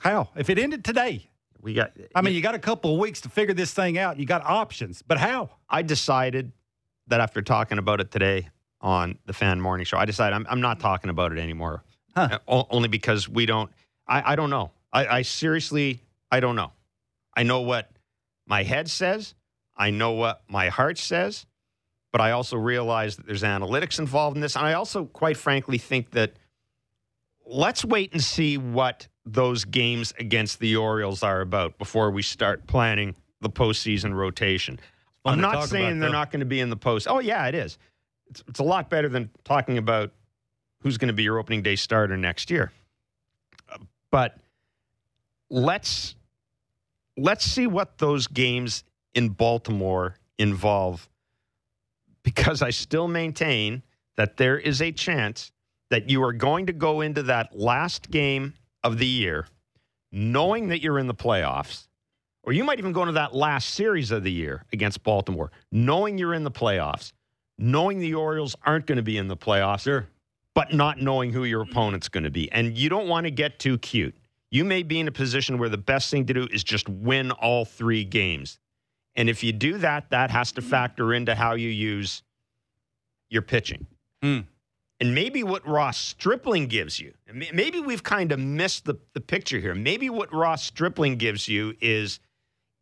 How? 0.00 0.28
If 0.36 0.48
it 0.48 0.60
ended 0.60 0.84
today, 0.84 1.28
we 1.60 1.74
got. 1.74 1.92
I 2.14 2.22
mean, 2.22 2.34
you 2.34 2.40
got 2.40 2.54
a 2.54 2.58
couple 2.58 2.94
of 2.94 3.00
weeks 3.00 3.20
to 3.22 3.28
figure 3.28 3.54
this 3.54 3.72
thing 3.72 3.98
out. 3.98 4.18
You 4.18 4.26
got 4.26 4.44
options, 4.44 5.02
but 5.02 5.18
how? 5.18 5.50
I 5.68 5.82
decided 5.82 6.52
that 7.08 7.20
after 7.20 7.42
talking 7.42 7.78
about 7.78 8.00
it 8.00 8.10
today 8.10 8.48
on 8.80 9.18
the 9.26 9.32
Fan 9.32 9.60
Morning 9.60 9.84
Show, 9.84 9.98
I 9.98 10.04
decided 10.04 10.34
I'm, 10.34 10.46
I'm 10.48 10.60
not 10.60 10.80
talking 10.80 11.10
about 11.10 11.32
it 11.32 11.38
anymore. 11.38 11.82
Huh. 12.14 12.38
Uh, 12.46 12.64
only 12.70 12.88
because 12.88 13.28
we 13.28 13.46
don't. 13.46 13.70
I, 14.06 14.32
I 14.32 14.36
don't 14.36 14.50
know. 14.50 14.72
I, 14.92 15.06
I 15.06 15.22
seriously, 15.22 16.00
I 16.30 16.40
don't 16.40 16.56
know. 16.56 16.72
I 17.36 17.42
know 17.42 17.60
what 17.60 17.90
my 18.46 18.62
head 18.62 18.88
says. 18.88 19.34
I 19.76 19.90
know 19.90 20.12
what 20.12 20.42
my 20.48 20.68
heart 20.68 20.98
says. 20.98 21.46
But 22.10 22.20
I 22.20 22.30
also 22.32 22.56
realize 22.56 23.16
that 23.16 23.26
there's 23.26 23.42
analytics 23.42 23.98
involved 23.98 24.36
in 24.36 24.40
this. 24.40 24.56
And 24.56 24.64
I 24.64 24.72
also, 24.72 25.04
quite 25.04 25.36
frankly, 25.36 25.76
think 25.78 26.12
that 26.12 26.32
let's 27.46 27.84
wait 27.84 28.12
and 28.12 28.22
see 28.22 28.56
what 28.56 29.08
those 29.32 29.64
games 29.64 30.12
against 30.18 30.58
the 30.58 30.76
Orioles 30.76 31.22
are 31.22 31.40
about 31.40 31.78
before 31.78 32.10
we 32.10 32.22
start 32.22 32.66
planning 32.66 33.14
the 33.40 33.50
postseason 33.50 34.14
rotation. 34.14 34.80
I'm 35.24 35.40
not 35.40 35.68
saying 35.68 36.00
they're 36.00 36.10
not 36.10 36.30
going 36.30 36.40
to 36.40 36.46
be 36.46 36.60
in 36.60 36.70
the 36.70 36.76
post. 36.76 37.06
Oh 37.08 37.18
yeah, 37.18 37.46
it 37.46 37.54
is. 37.54 37.78
It's, 38.30 38.42
it's 38.48 38.60
a 38.60 38.64
lot 38.64 38.88
better 38.88 39.08
than 39.08 39.30
talking 39.44 39.78
about 39.78 40.12
who's 40.80 40.96
going 40.98 41.08
to 41.08 41.14
be 41.14 41.22
your 41.22 41.38
opening 41.38 41.62
day 41.62 41.76
starter 41.76 42.16
next 42.16 42.50
year. 42.50 42.72
But 44.10 44.38
let's 45.50 46.14
let's 47.16 47.44
see 47.44 47.66
what 47.66 47.98
those 47.98 48.26
games 48.26 48.84
in 49.14 49.30
Baltimore 49.30 50.16
involve 50.38 51.08
because 52.22 52.62
I 52.62 52.70
still 52.70 53.08
maintain 53.08 53.82
that 54.16 54.36
there 54.36 54.58
is 54.58 54.80
a 54.80 54.92
chance 54.92 55.52
that 55.90 56.10
you 56.10 56.22
are 56.22 56.32
going 56.32 56.66
to 56.66 56.72
go 56.72 57.00
into 57.00 57.22
that 57.24 57.58
last 57.58 58.10
game 58.10 58.54
of 58.84 58.98
the 58.98 59.06
year 59.06 59.46
knowing 60.12 60.68
that 60.68 60.80
you're 60.80 60.98
in 60.98 61.06
the 61.06 61.14
playoffs, 61.14 61.86
or 62.42 62.52
you 62.52 62.64
might 62.64 62.78
even 62.78 62.92
go 62.92 63.02
into 63.02 63.12
that 63.12 63.34
last 63.34 63.74
series 63.74 64.10
of 64.10 64.24
the 64.24 64.32
year 64.32 64.64
against 64.72 65.02
Baltimore, 65.02 65.50
knowing 65.70 66.18
you're 66.18 66.34
in 66.34 66.44
the 66.44 66.50
playoffs, 66.50 67.12
knowing 67.58 67.98
the 67.98 68.14
Orioles 68.14 68.56
aren't 68.64 68.86
going 68.86 68.96
to 68.96 69.02
be 69.02 69.18
in 69.18 69.28
the 69.28 69.36
playoffs, 69.36 69.82
sure. 69.82 70.06
but 70.54 70.72
not 70.72 71.00
knowing 71.00 71.32
who 71.32 71.44
your 71.44 71.62
opponent's 71.62 72.08
going 72.08 72.24
to 72.24 72.30
be. 72.30 72.50
And 72.52 72.76
you 72.76 72.88
don't 72.88 73.08
want 73.08 73.24
to 73.24 73.30
get 73.30 73.58
too 73.58 73.78
cute. 73.78 74.16
You 74.50 74.64
may 74.64 74.82
be 74.82 74.98
in 74.98 75.08
a 75.08 75.12
position 75.12 75.58
where 75.58 75.68
the 75.68 75.76
best 75.76 76.10
thing 76.10 76.24
to 76.26 76.32
do 76.32 76.48
is 76.50 76.64
just 76.64 76.88
win 76.88 77.32
all 77.32 77.66
three 77.66 78.04
games. 78.04 78.58
And 79.14 79.28
if 79.28 79.42
you 79.42 79.52
do 79.52 79.78
that, 79.78 80.08
that 80.10 80.30
has 80.30 80.52
to 80.52 80.62
factor 80.62 81.12
into 81.12 81.34
how 81.34 81.54
you 81.54 81.68
use 81.68 82.22
your 83.28 83.42
pitching. 83.42 83.86
Mm. 84.22 84.46
And 85.00 85.14
maybe 85.14 85.44
what 85.44 85.66
Ross 85.66 85.96
Stripling 85.96 86.66
gives 86.66 86.98
you, 86.98 87.14
maybe 87.32 87.78
we've 87.78 88.02
kind 88.02 88.32
of 88.32 88.40
missed 88.40 88.84
the, 88.84 88.96
the 89.14 89.20
picture 89.20 89.60
here. 89.60 89.74
Maybe 89.74 90.10
what 90.10 90.32
Ross 90.34 90.64
Stripling 90.64 91.16
gives 91.16 91.46
you 91.46 91.76
is 91.80 92.18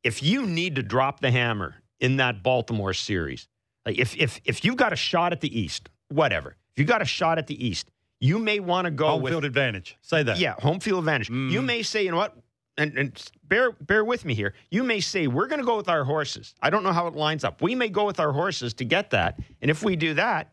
if 0.02 0.22
you 0.22 0.46
need 0.46 0.76
to 0.76 0.82
drop 0.82 1.20
the 1.20 1.30
hammer 1.30 1.74
in 2.00 2.16
that 2.16 2.42
Baltimore 2.42 2.94
series, 2.94 3.48
like 3.84 3.98
if 3.98 4.16
if 4.16 4.40
if 4.44 4.64
you've 4.64 4.76
got 4.76 4.92
a 4.92 4.96
shot 4.96 5.32
at 5.32 5.40
the 5.42 5.60
East, 5.60 5.90
whatever, 6.08 6.56
if 6.72 6.78
you 6.78 6.86
got 6.86 7.02
a 7.02 7.06
shot 7.06 7.36
at 7.38 7.48
the 7.48 7.66
East, 7.66 7.90
you 8.20 8.38
may 8.38 8.60
want 8.60 8.86
to 8.86 8.90
go 8.90 9.08
home 9.08 9.22
with, 9.22 9.32
field 9.32 9.44
advantage. 9.44 9.96
Say 10.00 10.22
that. 10.22 10.38
Yeah, 10.38 10.54
home 10.58 10.80
field 10.80 11.00
advantage. 11.00 11.28
Mm. 11.28 11.50
You 11.50 11.60
may 11.60 11.82
say, 11.82 12.04
you 12.04 12.10
know 12.10 12.16
what? 12.16 12.36
And, 12.78 12.96
and 12.96 13.30
bear 13.44 13.72
bear 13.72 14.04
with 14.04 14.24
me 14.24 14.34
here. 14.34 14.54
You 14.70 14.84
may 14.84 15.00
say 15.00 15.26
we're 15.26 15.48
going 15.48 15.60
to 15.60 15.66
go 15.66 15.76
with 15.76 15.88
our 15.88 16.04
horses. 16.04 16.54
I 16.62 16.70
don't 16.70 16.82
know 16.82 16.92
how 16.92 17.06
it 17.08 17.14
lines 17.14 17.44
up. 17.44 17.60
We 17.60 17.74
may 17.74 17.88
go 17.88 18.06
with 18.06 18.20
our 18.20 18.32
horses 18.32 18.74
to 18.74 18.84
get 18.84 19.10
that, 19.10 19.38
and 19.60 19.70
if 19.70 19.82
we 19.82 19.96
do 19.96 20.14
that, 20.14 20.52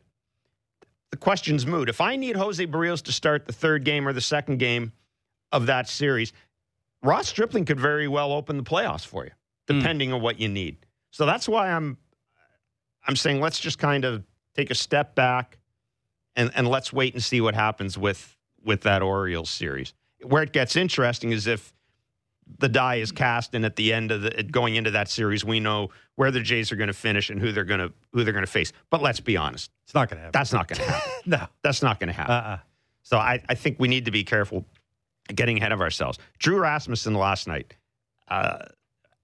the 1.14 1.18
question's 1.18 1.68
moot. 1.68 1.90
If 1.90 2.02
I 2.02 2.16
need 2.16 2.36
Jose 2.36 2.66
Berrios 2.66 3.04
to 3.04 3.12
start 3.12 3.46
the 3.46 3.54
third 3.54 3.84
game 3.84 4.08
or 4.08 4.14
the 4.14 4.20
second 4.20 4.58
game 4.58 4.94
of 5.52 5.68
that 5.68 5.88
series, 5.88 6.34
Ross 7.04 7.28
Stripling 7.28 7.66
could 7.66 7.80
very 7.80 8.08
well 8.08 8.32
open 8.32 8.58
the 8.58 8.64
playoffs 8.64 9.06
for 9.06 9.24
you, 9.24 9.30
hmm. 9.70 9.78
depending 9.78 10.10
mm. 10.10 10.16
on 10.16 10.22
what 10.24 10.40
you 10.40 10.50
need. 10.50 10.78
So 11.12 11.28
that's 11.28 11.48
why 11.48 11.70
I'm 11.70 12.00
I'm 13.08 13.16
saying 13.16 13.42
let's 13.42 13.60
just 13.60 13.78
kind 13.78 14.06
of 14.06 14.24
take 14.56 14.72
a 14.72 14.76
step 14.76 15.14
back 15.14 15.60
and, 16.36 16.52
and 16.56 16.68
let's 16.68 16.92
wait 16.92 17.14
and 17.14 17.24
see 17.24 17.42
what 17.42 17.54
happens 17.54 17.96
with 17.96 18.36
with 18.64 18.82
that 18.82 19.04
Orioles 19.04 19.52
series. 19.52 19.94
Where 20.24 20.42
it 20.42 20.52
gets 20.52 20.76
interesting 20.76 21.32
is 21.32 21.46
if 21.46 21.76
the 22.60 22.70
die 22.70 22.96
is 22.96 23.12
cast, 23.12 23.56
and 23.56 23.66
at 23.66 23.76
the 23.76 23.94
end 23.94 24.12
of 24.12 24.22
the 24.22 24.44
going 24.44 24.76
into 24.76 24.92
that 24.92 25.10
series, 25.10 25.44
we 25.44 25.60
know 25.60 25.90
where 26.16 26.32
the 26.32 26.42
Jays 26.42 26.72
are 26.72 26.76
going 26.76 26.88
to 26.88 26.94
finish 26.94 27.30
and 27.30 27.40
who 27.40 27.52
they're 27.52 27.64
going 27.64 27.80
to 27.80 27.92
who 28.12 28.24
they're 28.24 28.34
going 28.34 28.46
to 28.46 28.52
face. 28.52 28.72
But 28.90 29.02
let's 29.02 29.20
be 29.20 29.38
honest, 29.38 29.72
it's 29.84 29.94
not 29.94 30.10
going 30.10 30.18
to 30.18 30.24
happen. 30.24 30.40
That's 30.40 30.54
not 30.54 30.68
going 30.68 30.80
to 30.80 30.86
happen. 30.86 31.12
no, 31.26 31.48
that's 31.62 31.82
not 31.82 32.00
going 32.00 32.08
to 32.08 32.14
happen. 32.14 32.36
Uh-uh. 32.36 32.58
So 33.04 33.18
I, 33.18 33.42
I 33.50 33.56
think 33.56 33.80
we 33.80 33.88
need 33.88 34.06
to 34.06 34.12
be 34.12 34.24
careful 34.24 34.66
getting 35.34 35.58
ahead 35.58 35.72
of 35.72 35.82
ourselves. 35.82 36.20
Drew 36.40 36.60
Rasmussen 36.60 37.14
last 37.14 37.48
night, 37.48 37.76
uh, 38.28 38.60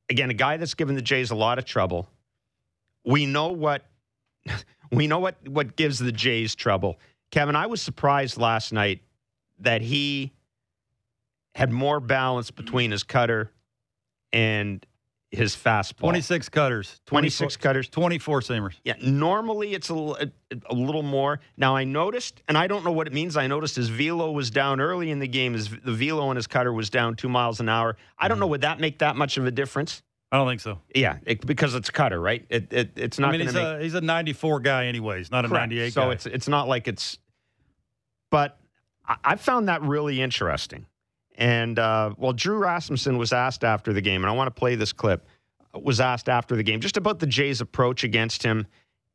again, 0.10 0.30
a 0.30 0.34
guy 0.34 0.58
that's 0.58 0.74
given 0.74 0.96
the 0.96 1.02
Jays 1.02 1.32
a 1.32 1.36
lot 1.36 1.58
of 1.58 1.66
trouble. 1.66 2.10
We 3.06 3.26
know 3.26 3.50
what 3.50 3.86
we 4.92 5.08
know 5.08 5.20
what 5.20 5.36
what 5.48 5.76
gives 5.76 6.00
the 6.00 6.12
Jays 6.12 6.56
trouble. 6.56 7.00
Kevin, 7.32 7.56
I 7.56 7.68
was 7.68 7.82
surprised 7.82 8.38
last 8.38 8.74
night 8.74 9.02
that 9.60 9.82
he 9.82 10.34
had 11.56 11.72
more 11.72 12.00
balance 12.00 12.52
between 12.52 12.92
his 12.92 13.04
cutter 13.04 13.52
and 14.32 14.86
his 15.32 15.56
fastball. 15.56 16.00
26 16.00 16.50
cutters, 16.50 17.02
26 17.06 17.58
cutters. 17.58 17.90
24 17.90 18.42
seamers. 18.42 18.76
Yeah, 18.84 18.96
normally 19.02 19.74
it's 19.74 19.90
a 19.90 20.32
a 20.66 20.74
little 20.74 21.04
more. 21.04 21.40
Now 21.56 21.76
I 21.76 21.84
noticed, 21.84 22.42
and 22.48 22.58
I 22.58 22.68
don't 22.68 22.84
know 22.84 22.92
what 22.92 23.06
it 23.08 23.14
means. 23.14 23.38
I 23.38 23.48
noticed 23.48 23.76
his 23.76 23.90
velo 23.90 24.32
was 24.32 24.50
down 24.50 24.82
early 24.82 25.12
in 25.12 25.20
the 25.20 25.28
game. 25.28 25.54
His 25.54 25.70
the 25.70 25.94
velo 25.94 26.28
on 26.28 26.36
his 26.36 26.48
cutter 26.48 26.74
was 26.74 26.90
down 26.90 27.16
two 27.16 27.30
miles 27.30 27.60
an 27.60 27.70
hour. 27.70 27.96
I 28.18 28.28
don't 28.28 28.36
mm-hmm. 28.36 28.42
know. 28.42 28.48
Would 28.48 28.62
that 28.62 28.80
make 28.80 29.00
that 29.00 29.16
much 29.16 29.38
of 29.38 29.46
a 29.46 29.52
difference? 29.52 30.02
I 30.32 30.38
don't 30.38 30.48
think 30.48 30.62
so. 30.62 30.80
Yeah, 30.94 31.18
it, 31.26 31.46
because 31.46 31.74
it's 31.74 31.90
cutter, 31.90 32.20
right? 32.20 32.46
It, 32.50 32.72
it 32.72 32.92
it's 32.96 33.18
not 33.18 33.30
I 33.30 33.32
mean, 33.34 33.42
he's 33.42 33.54
make. 33.54 33.64
a 33.64 33.82
he's 33.82 33.94
a 33.96 34.02
94 34.02 34.60
guy 34.60 34.86
anyways, 34.86 35.32
not 35.32 35.46
a 35.46 35.48
Correct. 35.48 35.70
98 35.70 35.94
So 35.94 36.02
guy. 36.02 36.12
it's 36.12 36.26
it's 36.26 36.48
not 36.48 36.68
like 36.68 36.88
it's. 36.88 37.18
But 38.32 38.60
I, 39.08 39.16
I 39.24 39.36
found 39.36 39.70
that 39.70 39.82
really 39.82 40.22
interesting, 40.22 40.86
and 41.40 41.80
uh, 41.80 42.14
well, 42.18 42.34
Drew 42.34 42.58
Rasmussen 42.58 43.18
was 43.18 43.34
asked 43.34 43.64
after 43.64 43.94
the 43.94 44.02
game, 44.02 44.24
and 44.24 44.30
I 44.30 44.34
want 44.36 44.54
to 44.54 44.60
play 44.60 44.76
this 44.76 44.94
clip. 44.94 45.26
Was 45.74 46.00
asked 46.00 46.30
after 46.30 46.56
the 46.56 46.64
game 46.64 46.82
just 46.82 46.98
about 46.98 47.20
the 47.20 47.28
Jays' 47.28 47.62
approach 47.62 48.04
against 48.04 48.44
him, 48.44 48.68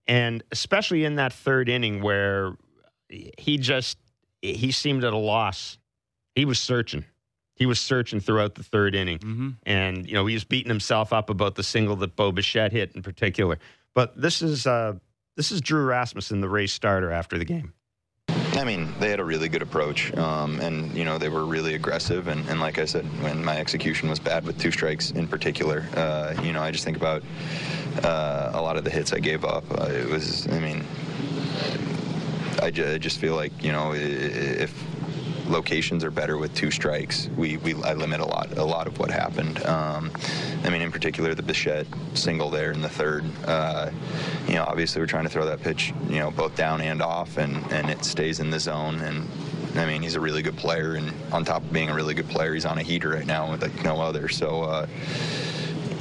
and 0.06 0.42
especially 0.50 1.04
in 1.04 1.16
that 1.16 1.32
third 1.32 1.68
inning 1.68 2.00
where 2.00 2.56
he 3.08 3.58
just 3.58 3.98
he 4.40 4.72
seemed 4.72 5.04
at 5.04 5.12
a 5.12 5.18
loss. 5.18 5.78
He 6.34 6.44
was 6.44 6.58
searching. 6.58 7.04
He 7.56 7.66
was 7.66 7.80
searching 7.80 8.20
throughout 8.20 8.54
the 8.56 8.62
third 8.64 8.94
inning. 8.94 9.18
hmm 9.18 9.50
And, 9.64 10.06
you 10.06 10.14
know, 10.14 10.26
he 10.26 10.34
was 10.34 10.44
beating 10.44 10.68
himself 10.70 11.12
up 11.12 11.30
about 11.30 11.54
the 11.54 11.62
single 11.62 11.94
that 11.96 12.16
Bo 12.16 12.32
Bichette 12.32 12.72
hit 12.72 12.92
in 12.96 13.02
particular. 13.02 13.58
But 13.94 14.20
this 14.20 14.42
is 14.42 14.66
uh, 14.66 14.94
this 15.36 15.52
is 15.52 15.60
Drew 15.60 15.84
Rasmussen, 15.84 16.40
the 16.40 16.48
race 16.48 16.72
starter 16.72 17.10
after 17.10 17.38
the 17.38 17.44
game. 17.44 17.72
I 18.56 18.62
mean, 18.62 18.94
they 19.00 19.10
had 19.10 19.18
a 19.18 19.24
really 19.24 19.48
good 19.48 19.62
approach, 19.62 20.14
um, 20.16 20.60
and 20.60 20.94
you 20.94 21.04
know 21.04 21.18
they 21.18 21.28
were 21.28 21.44
really 21.44 21.74
aggressive. 21.74 22.28
And, 22.28 22.48
and 22.48 22.60
like 22.60 22.78
I 22.78 22.84
said, 22.84 23.04
when 23.22 23.44
my 23.44 23.56
execution 23.58 24.08
was 24.08 24.20
bad 24.20 24.44
with 24.46 24.58
two 24.60 24.70
strikes 24.70 25.10
in 25.10 25.26
particular, 25.26 25.84
uh, 25.96 26.34
you 26.42 26.52
know, 26.52 26.62
I 26.62 26.70
just 26.70 26.84
think 26.84 26.96
about 26.96 27.22
uh, 28.04 28.52
a 28.54 28.62
lot 28.62 28.76
of 28.76 28.84
the 28.84 28.90
hits 28.90 29.12
I 29.12 29.18
gave 29.18 29.44
up. 29.44 29.64
Uh, 29.70 29.86
it 29.86 30.08
was, 30.08 30.46
I 30.48 30.60
mean, 30.60 30.84
I, 32.62 32.70
ju- 32.70 32.86
I 32.86 32.98
just 32.98 33.18
feel 33.18 33.34
like 33.34 33.52
you 33.62 33.72
know 33.72 33.92
if 33.92 34.72
locations 35.46 36.04
are 36.04 36.10
better 36.10 36.38
with 36.38 36.54
two 36.54 36.70
strikes, 36.70 37.28
we, 37.36 37.56
we 37.58 37.74
I 37.82 37.94
limit 37.94 38.20
a 38.20 38.24
lot 38.24 38.56
a 38.56 38.64
lot 38.64 38.86
of 38.86 38.98
what 38.98 39.10
happened. 39.10 39.64
Um, 39.64 40.10
I 40.64 40.70
mean, 40.70 40.82
in 40.82 40.90
particular, 40.90 41.34
the 41.34 41.42
Bichette 41.42 41.86
single 42.14 42.50
there 42.50 42.72
in 42.72 42.80
the 42.80 42.88
third. 42.88 43.24
Uh, 43.46 43.90
you 44.46 44.54
know, 44.54 44.64
obviously 44.64 45.00
we're 45.00 45.06
trying 45.06 45.24
to 45.24 45.30
throw 45.30 45.46
that 45.46 45.60
pitch, 45.60 45.92
you 46.08 46.18
know, 46.18 46.30
both 46.30 46.56
down 46.56 46.80
and 46.80 47.02
off, 47.02 47.36
and 47.36 47.56
and 47.72 47.90
it 47.90 48.04
stays 48.04 48.40
in 48.40 48.50
the 48.50 48.60
zone. 48.60 49.00
And 49.00 49.28
I 49.78 49.86
mean, 49.86 50.02
he's 50.02 50.14
a 50.14 50.20
really 50.20 50.42
good 50.42 50.56
player, 50.56 50.94
and 50.94 51.12
on 51.32 51.44
top 51.44 51.62
of 51.62 51.72
being 51.72 51.90
a 51.90 51.94
really 51.94 52.14
good 52.14 52.28
player, 52.28 52.54
he's 52.54 52.66
on 52.66 52.78
a 52.78 52.82
heater 52.82 53.10
right 53.10 53.26
now 53.26 53.50
with 53.50 53.62
like 53.62 53.84
no 53.84 54.00
other. 54.00 54.28
So. 54.28 54.62
Uh, 54.62 54.86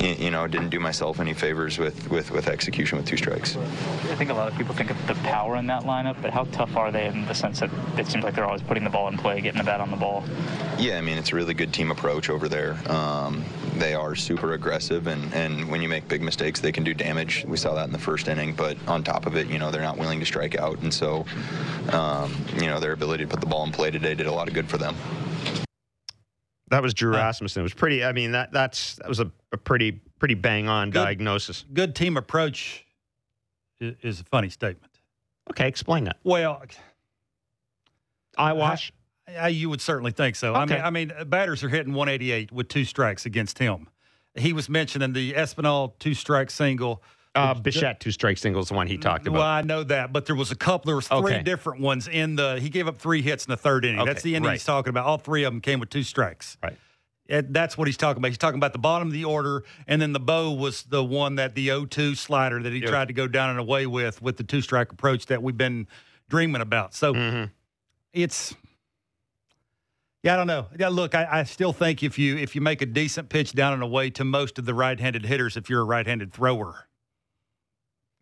you 0.03 0.31
know, 0.31 0.47
didn't 0.47 0.69
do 0.69 0.79
myself 0.79 1.19
any 1.19 1.33
favors 1.33 1.79
with, 1.79 2.09
with, 2.09 2.31
with 2.31 2.47
execution 2.47 2.97
with 2.97 3.07
two 3.07 3.17
strikes. 3.17 3.55
I 3.55 4.15
think 4.15 4.29
a 4.29 4.33
lot 4.33 4.51
of 4.51 4.57
people 4.57 4.75
think 4.75 4.89
of 4.89 5.07
the 5.07 5.15
power 5.15 5.55
in 5.55 5.67
that 5.67 5.83
lineup, 5.83 6.21
but 6.21 6.31
how 6.31 6.43
tough 6.45 6.75
are 6.75 6.91
they 6.91 7.07
in 7.07 7.25
the 7.25 7.33
sense 7.33 7.59
that 7.61 7.69
it 7.97 8.07
seems 8.07 8.23
like 8.23 8.35
they're 8.35 8.45
always 8.45 8.61
putting 8.61 8.83
the 8.83 8.89
ball 8.89 9.07
in 9.07 9.17
play, 9.17 9.41
getting 9.41 9.59
the 9.59 9.65
bat 9.65 9.79
on 9.79 9.91
the 9.91 9.97
ball? 9.97 10.23
Yeah, 10.77 10.97
I 10.97 11.01
mean, 11.01 11.17
it's 11.17 11.31
a 11.31 11.35
really 11.35 11.53
good 11.53 11.73
team 11.73 11.91
approach 11.91 12.29
over 12.29 12.49
there. 12.49 12.77
Um, 12.91 13.45
they 13.77 13.93
are 13.93 14.15
super 14.15 14.53
aggressive, 14.53 15.07
and, 15.07 15.33
and 15.33 15.69
when 15.69 15.81
you 15.81 15.89
make 15.89 16.07
big 16.07 16.21
mistakes, 16.21 16.59
they 16.59 16.71
can 16.71 16.83
do 16.83 16.93
damage. 16.93 17.45
We 17.47 17.57
saw 17.57 17.73
that 17.75 17.87
in 17.87 17.93
the 17.93 17.99
first 17.99 18.27
inning, 18.27 18.53
but 18.53 18.77
on 18.87 19.03
top 19.03 19.25
of 19.25 19.35
it, 19.35 19.47
you 19.47 19.57
know, 19.57 19.71
they're 19.71 19.81
not 19.81 19.97
willing 19.97 20.19
to 20.19 20.25
strike 20.25 20.57
out. 20.57 20.79
And 20.81 20.93
so, 20.93 21.25
um, 21.91 22.35
you 22.55 22.67
know, 22.67 22.79
their 22.79 22.91
ability 22.91 23.23
to 23.23 23.29
put 23.29 23.39
the 23.39 23.47
ball 23.47 23.63
in 23.63 23.71
play 23.71 23.91
today 23.91 24.15
did 24.15 24.27
a 24.27 24.31
lot 24.31 24.47
of 24.47 24.53
good 24.53 24.69
for 24.69 24.77
them. 24.77 24.95
That 26.73 26.81
was 26.81 26.95
Drew. 26.95 27.13
Rasmussen. 27.13 27.61
It 27.61 27.63
was 27.63 27.73
pretty. 27.73 28.03
I 28.03 28.13
mean, 28.13 28.31
that 28.31 28.51
that's 28.51 28.95
that 28.95 29.07
was 29.07 29.19
a, 29.19 29.31
a 29.51 29.57
pretty 29.57 29.91
pretty 30.17 30.33
bang 30.33 30.67
on 30.67 30.89
Good. 30.89 31.03
diagnosis. 31.03 31.65
Good 31.71 31.95
team 31.95 32.17
approach 32.17 32.83
is, 33.79 33.95
is 34.01 34.19
a 34.21 34.23
funny 34.23 34.49
statement. 34.49 34.91
Okay, 35.51 35.67
explain 35.67 36.05
that. 36.05 36.17
Well, 36.23 36.63
Eyewash. 38.37 38.91
I, 39.27 39.49
you 39.49 39.69
would 39.69 39.81
certainly 39.81 40.11
think 40.11 40.35
so. 40.35 40.55
I 40.55 40.65
mean, 40.65 40.81
I 40.81 40.89
mean, 40.89 41.13
batters 41.27 41.63
are 41.63 41.69
hitting 41.69 41.93
188 41.93 42.51
with 42.51 42.67
two 42.67 42.85
strikes 42.85 43.25
against 43.25 43.59
him. 43.59 43.87
He 44.35 44.51
was 44.51 44.67
mentioning 44.67 45.13
the 45.13 45.33
Espinal 45.33 45.93
two 45.99 46.15
strike 46.15 46.49
single. 46.49 47.03
Uh, 47.35 47.53
Bichette 47.55 47.99
two 47.99 48.11
strike 48.11 48.37
singles, 48.37 48.67
the 48.69 48.75
one 48.75 48.85
he 48.85 48.97
talked 48.97 49.25
about. 49.25 49.39
Well, 49.39 49.47
I 49.47 49.61
know 49.63 49.83
that, 49.85 50.13
but 50.13 50.27
there 50.27 50.35
was 50.35 50.51
a 50.51 50.55
couple. 50.55 50.89
There 50.89 50.95
was 50.95 51.07
three 51.07 51.17
Okay. 51.17 51.41
different 51.43 51.81
ones 51.81 52.07
in 52.07 52.35
the. 52.35 52.59
He 52.59 52.69
gave 52.69 52.87
up 52.87 52.97
three 52.99 53.23
hits 53.23 53.45
in 53.45 53.51
the 53.51 53.57
third 53.57 53.85
inning. 53.85 53.99
Okay, 54.01 54.09
That's 54.11 54.21
the 54.21 54.35
inning 54.35 54.47
right. 54.47 54.53
he's 54.53 54.65
talking 54.65 54.89
about. 54.91 55.05
All 55.07 55.17
three 55.17 55.43
of 55.43 55.51
them 55.51 55.59
came 55.59 55.79
with 55.79 55.89
two 55.89 56.03
strikes. 56.03 56.57
Right. 56.61 56.77
And 57.29 57.51
that's 57.53 57.75
what 57.77 57.87
he's 57.87 57.97
talking 57.97 58.19
about. 58.19 58.27
He's 58.27 58.37
talking 58.37 58.59
about 58.59 58.73
the 58.73 58.79
bottom 58.79 59.07
of 59.07 59.13
the 59.13 59.25
order, 59.25 59.63
and 59.87 59.99
then 60.01 60.13
the 60.13 60.19
Bo 60.19 60.51
was 60.51 60.83
the 60.83 61.03
one 61.03 61.35
that 61.35 61.55
the 61.55 61.69
0-2 61.69 62.15
slider 62.15 62.61
that 62.61 62.71
he 62.71 62.79
Yeah. 62.79 62.87
tried 62.89 63.07
to 63.07 63.13
go 63.15 63.27
down 63.27 63.49
and 63.49 63.57
away 63.59 63.87
with 63.87 64.21
with 64.21 64.37
the 64.37 64.43
two 64.43 64.61
strike 64.61 64.91
approach 64.91 65.25
that 65.27 65.41
we've 65.41 65.57
been 65.57 65.87
dreaming 66.29 66.61
about. 66.61 66.93
So 66.93 67.13
Mhm. 67.13 67.49
it's 68.11 68.53
yeah, 70.21 70.33
I 70.35 70.37
don't 70.37 70.47
know. 70.47 70.67
Yeah, 70.77 70.89
look, 70.89 71.15
I, 71.15 71.27
I 71.39 71.43
still 71.43 71.73
think 71.73 72.03
if 72.03 72.19
you 72.19 72.37
if 72.37 72.53
you 72.55 72.61
make 72.61 72.81
a 72.81 72.85
decent 72.85 73.29
pitch 73.29 73.53
down 73.53 73.73
and 73.73 73.81
away 73.81 74.09
to 74.11 74.23
most 74.23 74.59
of 74.59 74.65
the 74.65 74.73
right-handed 74.73 75.25
hitters, 75.25 75.57
if 75.57 75.69
you're 75.69 75.81
a 75.81 75.85
right-handed 75.85 76.31
thrower, 76.33 76.87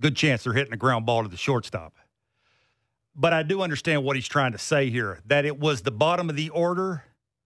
good 0.02 0.16
chance 0.16 0.44
they're 0.44 0.54
hitting 0.54 0.74
a 0.74 0.78
ground 0.78 1.06
ball 1.06 1.24
to 1.24 1.30
the 1.30 1.38
shortstop. 1.38 1.96
But 3.16 3.34
I 3.34 3.44
do 3.44 3.62
understand 3.62 4.04
what 4.04 4.16
he's 4.16 4.28
trying 4.28 4.52
to 4.54 4.58
say 4.58 4.90
here 4.90 5.20
that 5.28 5.46
it 5.46 5.60
was 5.60 5.82
the 5.82 5.92
bottom 5.92 6.30
of 6.30 6.36
the 6.36 6.50
order 6.50 7.04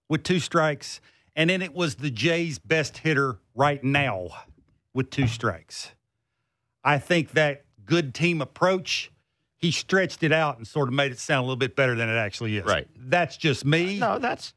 with 0.10 0.24
two 0.24 0.39
strikes, 0.39 1.02
and 1.36 1.50
then 1.50 1.62
it 1.62 1.74
was 1.74 1.96
the 1.96 2.10
Jays' 2.10 2.60
best 2.60 3.00
hitter 3.00 3.39
right 3.54 3.84
now 3.84 4.30
with 4.94 5.10
two 5.10 5.28
strikes. 5.28 5.91
I 6.84 7.00
think 7.00 7.32
that 7.32 7.65
good 7.84 8.13
team 8.13 8.41
approach, 8.41 9.12
he 9.58 9.72
stretched 9.72 10.24
it 10.24 10.32
out 10.32 10.58
and 10.58 10.68
sort 10.68 10.88
of 10.88 10.94
made 10.94 11.12
it 11.12 11.20
sound 11.20 11.39
a 11.39 11.41
little 11.41 11.56
bit 11.56 11.76
better 11.76 11.96
than 11.96 12.10
it 12.10 12.18
actually 12.18 12.58
is. 12.58 12.65
Right. 12.65 12.88
That's 12.96 13.36
just 13.36 13.65
me. 13.65 14.00
No, 14.00 14.20
that's 14.20 14.54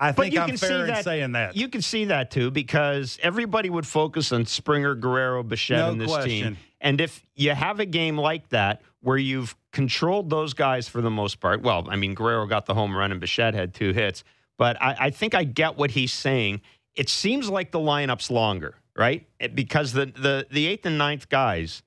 I 0.00 0.12
but 0.12 0.22
think 0.22 0.34
you 0.34 0.40
I'm 0.40 0.48
can 0.48 0.56
see 0.56 0.74
in 0.74 0.86
that- 0.86 1.04
saying 1.04 1.32
that. 1.32 1.56
You 1.56 1.68
can 1.68 1.82
see 1.82 2.06
that 2.06 2.30
too 2.30 2.50
because 2.50 3.18
everybody 3.22 3.68
would 3.68 3.86
focus 3.86 4.32
on 4.32 4.46
Springer, 4.46 4.94
Guerrero, 4.94 5.42
Bichette 5.42 5.78
No 5.78 5.90
in 5.90 5.98
this 5.98 6.10
question. 6.10 6.30
team. 6.30 6.56
And 6.80 7.00
if 7.00 7.22
you 7.34 7.50
have 7.50 7.78
a 7.80 7.84
game 7.84 8.16
like 8.16 8.48
that 8.48 8.80
where 9.02 9.18
you've 9.18 9.54
controlled 9.72 10.30
those 10.30 10.54
guys 10.54 10.88
for 10.88 11.02
the 11.02 11.10
most 11.10 11.38
part, 11.38 11.60
well, 11.60 11.86
I 11.90 11.96
mean, 11.96 12.14
Guerrero 12.14 12.46
got 12.46 12.64
the 12.64 12.72
home 12.72 12.96
run 12.96 13.12
and 13.12 13.20
Bichette 13.20 13.52
had 13.52 13.74
two 13.74 13.92
hits, 13.92 14.24
but 14.56 14.80
I, 14.80 14.96
I 14.98 15.10
think 15.10 15.34
I 15.34 15.44
get 15.44 15.76
what 15.76 15.90
he's 15.90 16.12
saying. 16.14 16.62
It 16.94 17.10
seems 17.10 17.50
like 17.50 17.70
the 17.70 17.78
lineup's 17.78 18.30
longer, 18.30 18.76
right? 18.96 19.26
It- 19.38 19.54
because 19.54 19.92
the, 19.92 20.06
the, 20.06 20.46
the 20.50 20.66
eighth 20.66 20.86
and 20.86 20.96
ninth 20.96 21.28
guys, 21.28 21.82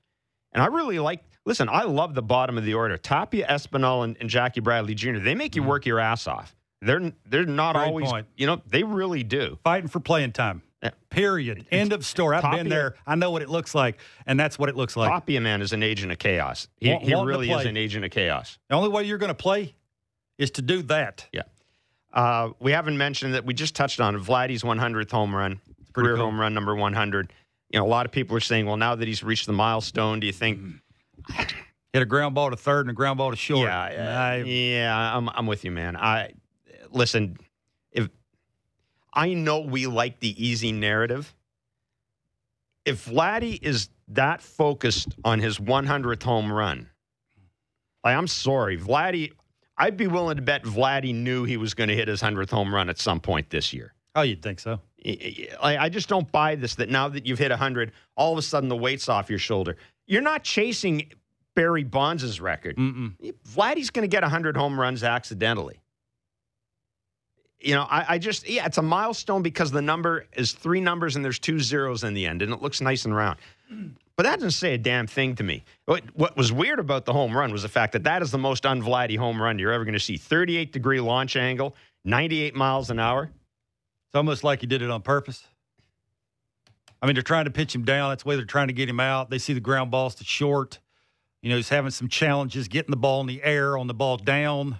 and 0.52 0.62
I 0.62 0.66
really 0.66 1.00
like, 1.00 1.24
listen, 1.44 1.68
I 1.68 1.82
love 1.82 2.14
the 2.14 2.22
bottom 2.22 2.56
of 2.56 2.64
the 2.64 2.74
order. 2.74 2.96
Tapia, 2.96 3.48
Espinal, 3.48 4.04
and, 4.04 4.16
and 4.20 4.30
Jackie 4.30 4.60
Bradley 4.60 4.94
Jr., 4.94 5.18
they 5.18 5.34
make 5.34 5.56
you 5.56 5.62
mm-hmm. 5.62 5.70
work 5.70 5.86
your 5.86 5.98
ass 5.98 6.28
off. 6.28 6.54
They're, 6.84 7.12
they're 7.26 7.44
not. 7.46 7.74
Great 7.74 7.86
always, 7.86 8.10
point. 8.10 8.26
you 8.36 8.46
know, 8.46 8.60
they 8.66 8.82
really 8.82 9.22
do. 9.22 9.58
Fighting 9.64 9.88
for 9.88 10.00
playing 10.00 10.32
time. 10.32 10.62
Yeah. 10.82 10.90
Period. 11.08 11.66
End 11.72 11.94
of 11.94 12.04
story. 12.04 12.36
I've 12.36 12.56
been 12.56 12.68
there. 12.68 12.96
I 13.06 13.14
know 13.14 13.30
what 13.30 13.40
it 13.40 13.48
looks 13.48 13.74
like, 13.74 13.98
and 14.26 14.38
that's 14.38 14.58
what 14.58 14.68
it 14.68 14.76
looks 14.76 14.96
like. 14.96 15.10
Tapia, 15.10 15.40
man, 15.40 15.62
is 15.62 15.72
an 15.72 15.82
agent 15.82 16.12
of 16.12 16.18
chaos. 16.18 16.68
He, 16.76 16.90
Want- 16.90 17.04
he 17.04 17.14
really 17.14 17.50
is 17.50 17.64
an 17.64 17.78
agent 17.78 18.04
of 18.04 18.10
chaos. 18.10 18.58
The 18.68 18.74
only 18.74 18.90
way 18.90 19.04
you're 19.04 19.18
going 19.18 19.28
to 19.28 19.34
play 19.34 19.74
is 20.36 20.50
to 20.52 20.62
do 20.62 20.82
that. 20.82 21.26
Yeah. 21.32 21.42
Uh, 22.12 22.50
we 22.60 22.72
haven't 22.72 22.98
mentioned 22.98 23.34
that 23.34 23.44
we 23.46 23.54
just 23.54 23.74
touched 23.74 24.00
on. 24.00 24.14
Vladdy's 24.22 24.62
100th 24.62 25.10
home 25.10 25.34
run, 25.34 25.60
career 25.94 26.16
cool. 26.16 26.26
home 26.26 26.38
run 26.38 26.52
number 26.52 26.74
100. 26.74 27.32
You 27.70 27.78
know, 27.78 27.86
a 27.86 27.88
lot 27.88 28.04
of 28.04 28.12
people 28.12 28.36
are 28.36 28.40
saying, 28.40 28.66
well, 28.66 28.76
now 28.76 28.94
that 28.94 29.08
he's 29.08 29.22
reached 29.24 29.46
the 29.46 29.52
milestone, 29.52 30.20
do 30.20 30.26
you 30.26 30.32
think? 30.32 30.60
Hit 31.94 32.02
a 32.02 32.06
ground 32.06 32.34
ball 32.34 32.50
to 32.50 32.56
third 32.56 32.80
and 32.80 32.90
a 32.90 32.92
ground 32.92 33.18
ball 33.18 33.30
to 33.30 33.36
short. 33.36 33.68
Yeah, 33.68 34.20
I- 34.20 34.36
yeah, 34.42 35.16
I'm, 35.16 35.28
I'm 35.30 35.46
with 35.46 35.64
you, 35.64 35.70
man. 35.70 35.96
I 35.96 36.32
listen. 36.94 37.36
If 37.92 38.08
I 39.12 39.34
know 39.34 39.60
we 39.60 39.86
like 39.86 40.20
the 40.20 40.44
easy 40.44 40.72
narrative, 40.72 41.34
if 42.84 43.06
Vladdy 43.06 43.58
is 43.62 43.88
that 44.08 44.42
focused 44.42 45.14
on 45.24 45.38
his 45.38 45.58
100th 45.58 46.22
home 46.22 46.52
run, 46.52 46.88
like, 48.04 48.16
I'm 48.16 48.26
sorry, 48.28 48.78
Vladdy. 48.78 49.32
I'd 49.76 49.96
be 49.96 50.06
willing 50.06 50.36
to 50.36 50.42
bet 50.42 50.62
Vladdy 50.62 51.12
knew 51.12 51.44
he 51.44 51.56
was 51.56 51.74
going 51.74 51.88
to 51.88 51.96
hit 51.96 52.06
his 52.06 52.22
100th 52.22 52.50
home 52.50 52.72
run 52.72 52.88
at 52.88 52.98
some 52.98 53.18
point 53.18 53.50
this 53.50 53.72
year. 53.72 53.92
oh, 54.14 54.22
you'd 54.22 54.40
think 54.42 54.60
so. 54.60 54.78
I 55.60 55.76
I 55.76 55.88
just 55.88 56.08
don't 56.08 56.30
buy 56.30 56.54
this 56.54 56.76
that 56.76 56.88
now 56.88 57.08
that 57.08 57.26
you've 57.26 57.38
hit 57.38 57.50
100, 57.50 57.92
all 58.16 58.32
of 58.32 58.38
a 58.38 58.42
sudden 58.42 58.68
the 58.68 58.76
weight's 58.76 59.08
off 59.08 59.28
your 59.28 59.38
shoulder. 59.38 59.76
You're 60.06 60.22
not 60.22 60.44
chasing 60.44 61.10
Barry 61.56 61.82
Bonds' 61.84 62.40
record. 62.40 62.76
Mm-mm. 62.76 63.14
Vladdy's 63.48 63.90
going 63.90 64.04
to 64.04 64.08
get 64.08 64.22
100 64.22 64.56
home 64.56 64.78
runs 64.78 65.02
accidentally. 65.02 65.80
You 67.64 67.74
know, 67.74 67.82
I, 67.82 68.14
I 68.14 68.18
just, 68.18 68.48
yeah, 68.48 68.66
it's 68.66 68.78
a 68.78 68.82
milestone 68.82 69.42
because 69.42 69.70
the 69.70 69.82
number 69.82 70.26
is 70.36 70.52
three 70.52 70.80
numbers 70.80 71.16
and 71.16 71.24
there's 71.24 71.38
two 71.38 71.58
zeros 71.60 72.04
in 72.04 72.14
the 72.14 72.26
end, 72.26 72.42
and 72.42 72.52
it 72.52 72.60
looks 72.60 72.80
nice 72.80 73.04
and 73.04 73.16
round. 73.16 73.38
But 74.16 74.24
that 74.24 74.36
doesn't 74.36 74.52
say 74.52 74.74
a 74.74 74.78
damn 74.78 75.06
thing 75.06 75.34
to 75.36 75.42
me. 75.42 75.64
What, 75.86 76.04
what 76.14 76.36
was 76.36 76.52
weird 76.52 76.78
about 76.78 77.04
the 77.04 77.12
home 77.12 77.36
run 77.36 77.50
was 77.50 77.62
the 77.62 77.68
fact 77.68 77.94
that 77.94 78.04
that 78.04 78.22
is 78.22 78.30
the 78.30 78.38
most 78.38 78.64
un-Vladdy 78.64 79.16
home 79.16 79.42
run 79.42 79.58
you're 79.58 79.72
ever 79.72 79.84
going 79.84 79.94
to 79.94 80.00
see. 80.00 80.16
38 80.16 80.72
degree 80.72 81.00
launch 81.00 81.36
angle, 81.36 81.74
98 82.04 82.54
miles 82.54 82.90
an 82.90 83.00
hour. 83.00 83.24
It's 83.24 84.14
almost 84.14 84.44
like 84.44 84.60
he 84.60 84.66
did 84.66 84.82
it 84.82 84.90
on 84.90 85.02
purpose. 85.02 85.44
I 87.02 87.06
mean, 87.06 87.14
they're 87.14 87.22
trying 87.22 87.46
to 87.46 87.50
pitch 87.50 87.74
him 87.74 87.84
down. 87.84 88.10
That's 88.10 88.22
the 88.22 88.28
way 88.28 88.36
they're 88.36 88.44
trying 88.44 88.68
to 88.68 88.72
get 88.72 88.88
him 88.88 89.00
out. 89.00 89.30
They 89.30 89.38
see 89.38 89.52
the 89.52 89.60
ground 89.60 89.90
balls 89.90 90.14
to 90.16 90.24
short. 90.24 90.78
You 91.42 91.50
know, 91.50 91.56
he's 91.56 91.68
having 91.68 91.90
some 91.90 92.08
challenges 92.08 92.68
getting 92.68 92.90
the 92.90 92.96
ball 92.96 93.20
in 93.20 93.26
the 93.26 93.42
air, 93.42 93.76
on 93.76 93.88
the 93.88 93.94
ball 93.94 94.16
down. 94.16 94.78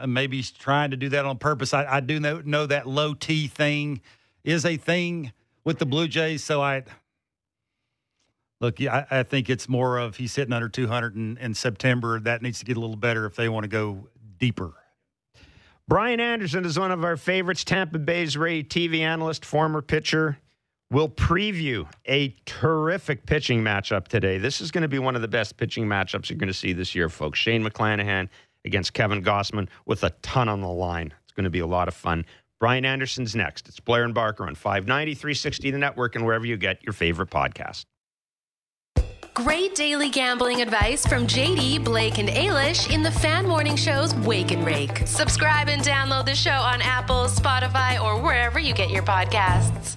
Uh, 0.00 0.06
maybe 0.06 0.36
he's 0.38 0.50
trying 0.50 0.90
to 0.90 0.96
do 0.96 1.08
that 1.10 1.24
on 1.24 1.38
purpose. 1.38 1.74
I, 1.74 1.84
I 1.84 2.00
do 2.00 2.20
know, 2.20 2.40
know 2.44 2.66
that 2.66 2.86
low 2.86 3.14
T 3.14 3.46
thing 3.46 4.00
is 4.44 4.64
a 4.64 4.76
thing 4.76 5.32
with 5.64 5.78
the 5.78 5.86
Blue 5.86 6.08
Jays. 6.08 6.42
So 6.42 6.62
I 6.62 6.84
look, 8.60 8.80
I, 8.80 9.06
I 9.10 9.22
think 9.22 9.50
it's 9.50 9.68
more 9.68 9.98
of 9.98 10.16
he's 10.16 10.34
hitting 10.34 10.52
under 10.52 10.68
200 10.68 11.16
in, 11.16 11.36
in 11.38 11.54
September. 11.54 12.20
That 12.20 12.42
needs 12.42 12.58
to 12.60 12.64
get 12.64 12.76
a 12.76 12.80
little 12.80 12.96
better 12.96 13.26
if 13.26 13.36
they 13.36 13.48
want 13.48 13.64
to 13.64 13.68
go 13.68 14.08
deeper. 14.38 14.72
Brian 15.88 16.20
Anderson 16.20 16.64
is 16.64 16.78
one 16.78 16.90
of 16.90 17.04
our 17.04 17.16
favorites, 17.16 17.64
Tampa 17.64 17.98
Bay's 17.98 18.36
Ray 18.36 18.62
TV 18.62 19.00
analyst, 19.00 19.44
former 19.44 19.82
pitcher. 19.82 20.38
We'll 20.90 21.08
preview 21.08 21.88
a 22.06 22.36
terrific 22.44 23.26
pitching 23.26 23.62
matchup 23.62 24.08
today. 24.08 24.38
This 24.38 24.60
is 24.60 24.70
going 24.70 24.82
to 24.82 24.88
be 24.88 24.98
one 24.98 25.16
of 25.16 25.22
the 25.22 25.28
best 25.28 25.56
pitching 25.56 25.86
matchups 25.86 26.28
you're 26.28 26.38
going 26.38 26.48
to 26.48 26.54
see 26.54 26.72
this 26.72 26.94
year, 26.94 27.08
folks. 27.08 27.38
Shane 27.38 27.64
McClanahan 27.64 28.28
against 28.64 28.92
Kevin 28.92 29.22
Gausman 29.22 29.68
with 29.86 30.04
a 30.04 30.10
ton 30.22 30.48
on 30.48 30.60
the 30.60 30.68
line. 30.68 31.12
It's 31.24 31.32
going 31.32 31.44
to 31.44 31.50
be 31.50 31.60
a 31.60 31.66
lot 31.66 31.88
of 31.88 31.94
fun. 31.94 32.24
Brian 32.60 32.84
Anderson's 32.84 33.34
next. 33.34 33.68
It's 33.68 33.80
Blair 33.80 34.04
and 34.04 34.14
Barker 34.14 34.46
on 34.46 34.54
590, 34.54 35.14
360 35.14 35.70
The 35.72 35.78
Network, 35.78 36.14
and 36.14 36.24
wherever 36.24 36.46
you 36.46 36.56
get 36.56 36.82
your 36.84 36.92
favorite 36.92 37.30
podcast. 37.30 37.84
Great 39.34 39.74
daily 39.74 40.10
gambling 40.10 40.60
advice 40.60 41.06
from 41.06 41.26
JD, 41.26 41.82
Blake, 41.82 42.18
and 42.18 42.28
Ailish 42.28 42.92
in 42.92 43.02
the 43.02 43.10
Fan 43.10 43.48
Morning 43.48 43.76
Show's 43.76 44.14
Wake 44.14 44.50
and 44.50 44.64
Rake. 44.64 45.06
Subscribe 45.06 45.68
and 45.68 45.82
download 45.82 46.26
the 46.26 46.34
show 46.34 46.50
on 46.50 46.82
Apple, 46.82 47.24
Spotify, 47.24 48.00
or 48.00 48.20
wherever 48.22 48.58
you 48.58 48.74
get 48.74 48.90
your 48.90 49.02
podcasts. 49.02 49.96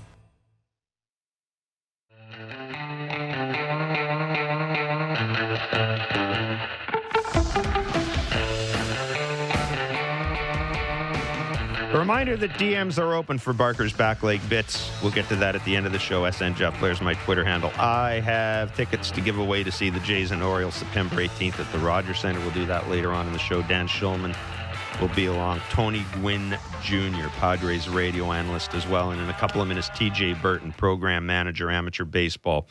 A 11.95 11.97
reminder 11.97 12.35
that 12.35 12.49
DMs 12.51 13.01
are 13.01 13.13
open 13.13 13.37
for 13.37 13.53
Barker's 13.53 13.93
back 13.93 14.21
leg 14.21 14.41
bits. 14.49 14.91
We'll 15.01 15.13
get 15.13 15.29
to 15.29 15.35
that 15.37 15.55
at 15.55 15.63
the 15.63 15.77
end 15.77 15.85
of 15.85 15.93
the 15.93 15.97
show. 15.97 16.29
SN 16.29 16.53
Jeff 16.55 16.77
Blair's 16.81 16.99
my 16.99 17.13
Twitter 17.13 17.45
handle. 17.45 17.71
I 17.77 18.19
have 18.19 18.75
tickets 18.75 19.09
to 19.11 19.21
give 19.21 19.37
away 19.37 19.63
to 19.63 19.71
see 19.71 19.89
the 19.89 20.01
Jays 20.01 20.31
and 20.31 20.43
Orioles 20.43 20.73
September 20.73 21.15
18th 21.15 21.57
at 21.57 21.71
the 21.71 21.79
Rogers 21.79 22.19
Center. 22.19 22.41
We'll 22.41 22.51
do 22.51 22.65
that 22.65 22.89
later 22.89 23.13
on 23.13 23.27
in 23.27 23.31
the 23.31 23.39
show. 23.39 23.61
Dan 23.61 23.87
Shulman 23.87 24.35
will 24.99 25.07
be 25.15 25.27
along. 25.27 25.61
Tony 25.69 26.05
Gwynn 26.15 26.57
Jr., 26.83 27.29
Padres 27.37 27.87
radio 27.87 28.33
analyst 28.33 28.73
as 28.73 28.85
well. 28.85 29.11
And 29.11 29.21
in 29.21 29.29
a 29.29 29.33
couple 29.33 29.61
of 29.61 29.67
minutes, 29.69 29.89
TJ 29.91 30.41
Burton, 30.41 30.73
program 30.73 31.25
manager, 31.25 31.71
amateur 31.71 32.03
baseball, 32.03 32.67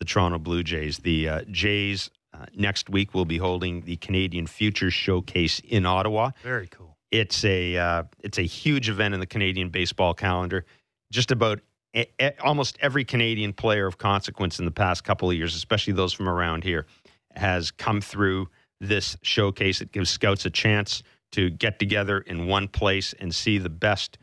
the 0.00 0.04
Toronto 0.04 0.38
Blue 0.38 0.62
Jays. 0.62 0.98
The 0.98 1.28
uh, 1.30 1.40
Jays 1.50 2.10
uh, 2.34 2.44
next 2.54 2.90
week 2.90 3.14
will 3.14 3.24
be 3.24 3.38
holding 3.38 3.86
the 3.86 3.96
Canadian 3.96 4.46
Futures 4.46 4.92
Showcase 4.92 5.60
in 5.60 5.86
Ottawa. 5.86 6.32
Very 6.42 6.66
cool. 6.66 6.95
It's 7.10 7.44
a 7.44 7.76
uh, 7.76 8.02
it's 8.20 8.38
a 8.38 8.42
huge 8.42 8.88
event 8.88 9.14
in 9.14 9.20
the 9.20 9.26
Canadian 9.26 9.70
baseball 9.70 10.14
calendar. 10.14 10.64
Just 11.12 11.30
about 11.30 11.60
a, 11.94 12.06
a, 12.20 12.34
almost 12.42 12.76
every 12.80 13.04
Canadian 13.04 13.52
player 13.52 13.86
of 13.86 13.98
consequence 13.98 14.58
in 14.58 14.64
the 14.64 14.70
past 14.70 15.04
couple 15.04 15.30
of 15.30 15.36
years, 15.36 15.54
especially 15.54 15.92
those 15.92 16.12
from 16.12 16.28
around 16.28 16.64
here, 16.64 16.86
has 17.34 17.70
come 17.70 18.00
through 18.00 18.48
this 18.80 19.16
showcase. 19.22 19.80
It 19.80 19.92
gives 19.92 20.10
scouts 20.10 20.44
a 20.44 20.50
chance 20.50 21.02
to 21.32 21.50
get 21.50 21.78
together 21.78 22.20
in 22.20 22.46
one 22.46 22.68
place 22.68 23.14
and 23.18 23.34
see 23.34 23.58
the 23.58 23.70
best 23.70 24.18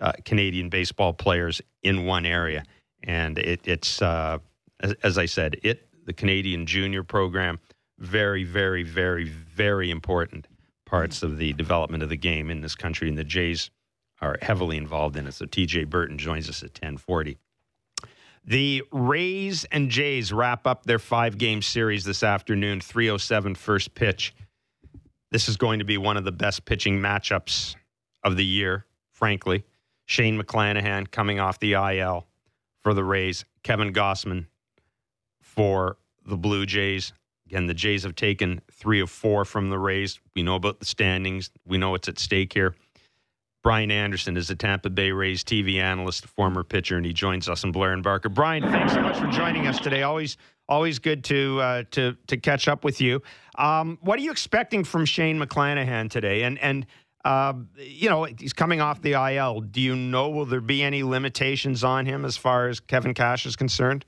uh, 0.00 0.12
Canadian 0.24 0.68
baseball 0.68 1.12
players 1.12 1.60
in 1.82 2.04
one 2.04 2.26
area. 2.26 2.64
And 3.02 3.38
it, 3.38 3.60
it's 3.64 4.02
uh, 4.02 4.38
as, 4.80 4.94
as 5.02 5.18
I 5.18 5.26
said, 5.26 5.56
it 5.62 5.88
the 6.06 6.12
Canadian 6.12 6.66
junior 6.66 7.02
program 7.02 7.58
very, 7.98 8.44
very, 8.44 8.82
very, 8.82 9.24
very 9.24 9.90
important 9.90 10.46
parts 10.86 11.22
of 11.22 11.38
the 11.38 11.52
development 11.54 12.02
of 12.02 12.08
the 12.08 12.16
game 12.16 12.50
in 12.50 12.60
this 12.60 12.74
country, 12.74 13.08
and 13.08 13.18
the 13.18 13.24
Jays 13.24 13.70
are 14.20 14.38
heavily 14.42 14.76
involved 14.76 15.16
in 15.16 15.26
it. 15.26 15.34
So 15.34 15.46
TJ 15.46 15.88
Burton 15.88 16.18
joins 16.18 16.48
us 16.48 16.62
at 16.62 16.70
1040. 16.70 17.38
The 18.46 18.82
Rays 18.92 19.64
and 19.66 19.90
Jays 19.90 20.32
wrap 20.32 20.66
up 20.66 20.84
their 20.84 20.98
five 20.98 21.38
game 21.38 21.62
series 21.62 22.04
this 22.04 22.22
afternoon, 22.22 22.80
307 22.80 23.54
first 23.54 23.94
pitch. 23.94 24.34
This 25.30 25.48
is 25.48 25.56
going 25.56 25.78
to 25.78 25.84
be 25.84 25.96
one 25.96 26.16
of 26.16 26.24
the 26.24 26.32
best 26.32 26.64
pitching 26.64 26.98
matchups 26.98 27.74
of 28.22 28.36
the 28.36 28.44
year, 28.44 28.84
frankly. 29.12 29.64
Shane 30.06 30.40
McClanahan 30.40 31.10
coming 31.10 31.40
off 31.40 31.58
the 31.58 31.72
IL 31.72 32.26
for 32.82 32.92
the 32.92 33.02
Rays, 33.02 33.46
Kevin 33.62 33.92
Gausman 33.92 34.46
for 35.40 35.96
the 36.26 36.36
Blue 36.36 36.66
Jays. 36.66 37.14
Again, 37.46 37.66
the 37.66 37.74
Jays 37.74 38.04
have 38.04 38.14
taken 38.14 38.60
three 38.72 39.00
of 39.00 39.10
four 39.10 39.44
from 39.44 39.70
the 39.70 39.78
Rays. 39.78 40.18
We 40.34 40.42
know 40.42 40.54
about 40.54 40.80
the 40.80 40.86
standings. 40.86 41.50
We 41.66 41.78
know 41.78 41.90
what's 41.90 42.08
at 42.08 42.18
stake 42.18 42.52
here. 42.52 42.74
Brian 43.62 43.90
Anderson 43.90 44.36
is 44.36 44.50
a 44.50 44.54
Tampa 44.54 44.90
Bay 44.90 45.10
Rays 45.10 45.42
TV 45.42 45.80
analyst, 45.80 46.26
former 46.26 46.62
pitcher, 46.62 46.96
and 46.98 47.06
he 47.06 47.14
joins 47.14 47.48
us 47.48 47.64
in 47.64 47.72
Blair 47.72 47.92
and 47.92 48.02
Barker. 48.02 48.28
Brian, 48.28 48.62
thanks 48.62 48.92
so 48.92 49.00
much 49.00 49.16
for 49.16 49.26
joining 49.28 49.66
us 49.66 49.80
today. 49.80 50.02
Always, 50.02 50.36
always 50.68 50.98
good 50.98 51.24
to 51.24 51.60
uh, 51.60 51.82
to 51.92 52.14
to 52.26 52.36
catch 52.36 52.68
up 52.68 52.84
with 52.84 53.00
you. 53.00 53.22
Um, 53.56 53.98
what 54.02 54.18
are 54.18 54.22
you 54.22 54.30
expecting 54.30 54.84
from 54.84 55.06
Shane 55.06 55.40
McClanahan 55.40 56.10
today? 56.10 56.42
And 56.42 56.58
and 56.58 56.84
uh, 57.24 57.54
you 57.78 58.10
know 58.10 58.24
he's 58.24 58.52
coming 58.52 58.82
off 58.82 59.00
the 59.00 59.12
IL. 59.12 59.62
Do 59.62 59.80
you 59.80 59.96
know 59.96 60.28
will 60.28 60.44
there 60.44 60.60
be 60.60 60.82
any 60.82 61.02
limitations 61.02 61.82
on 61.82 62.04
him 62.04 62.26
as 62.26 62.36
far 62.36 62.68
as 62.68 62.80
Kevin 62.80 63.14
Cash 63.14 63.46
is 63.46 63.56
concerned? 63.56 64.04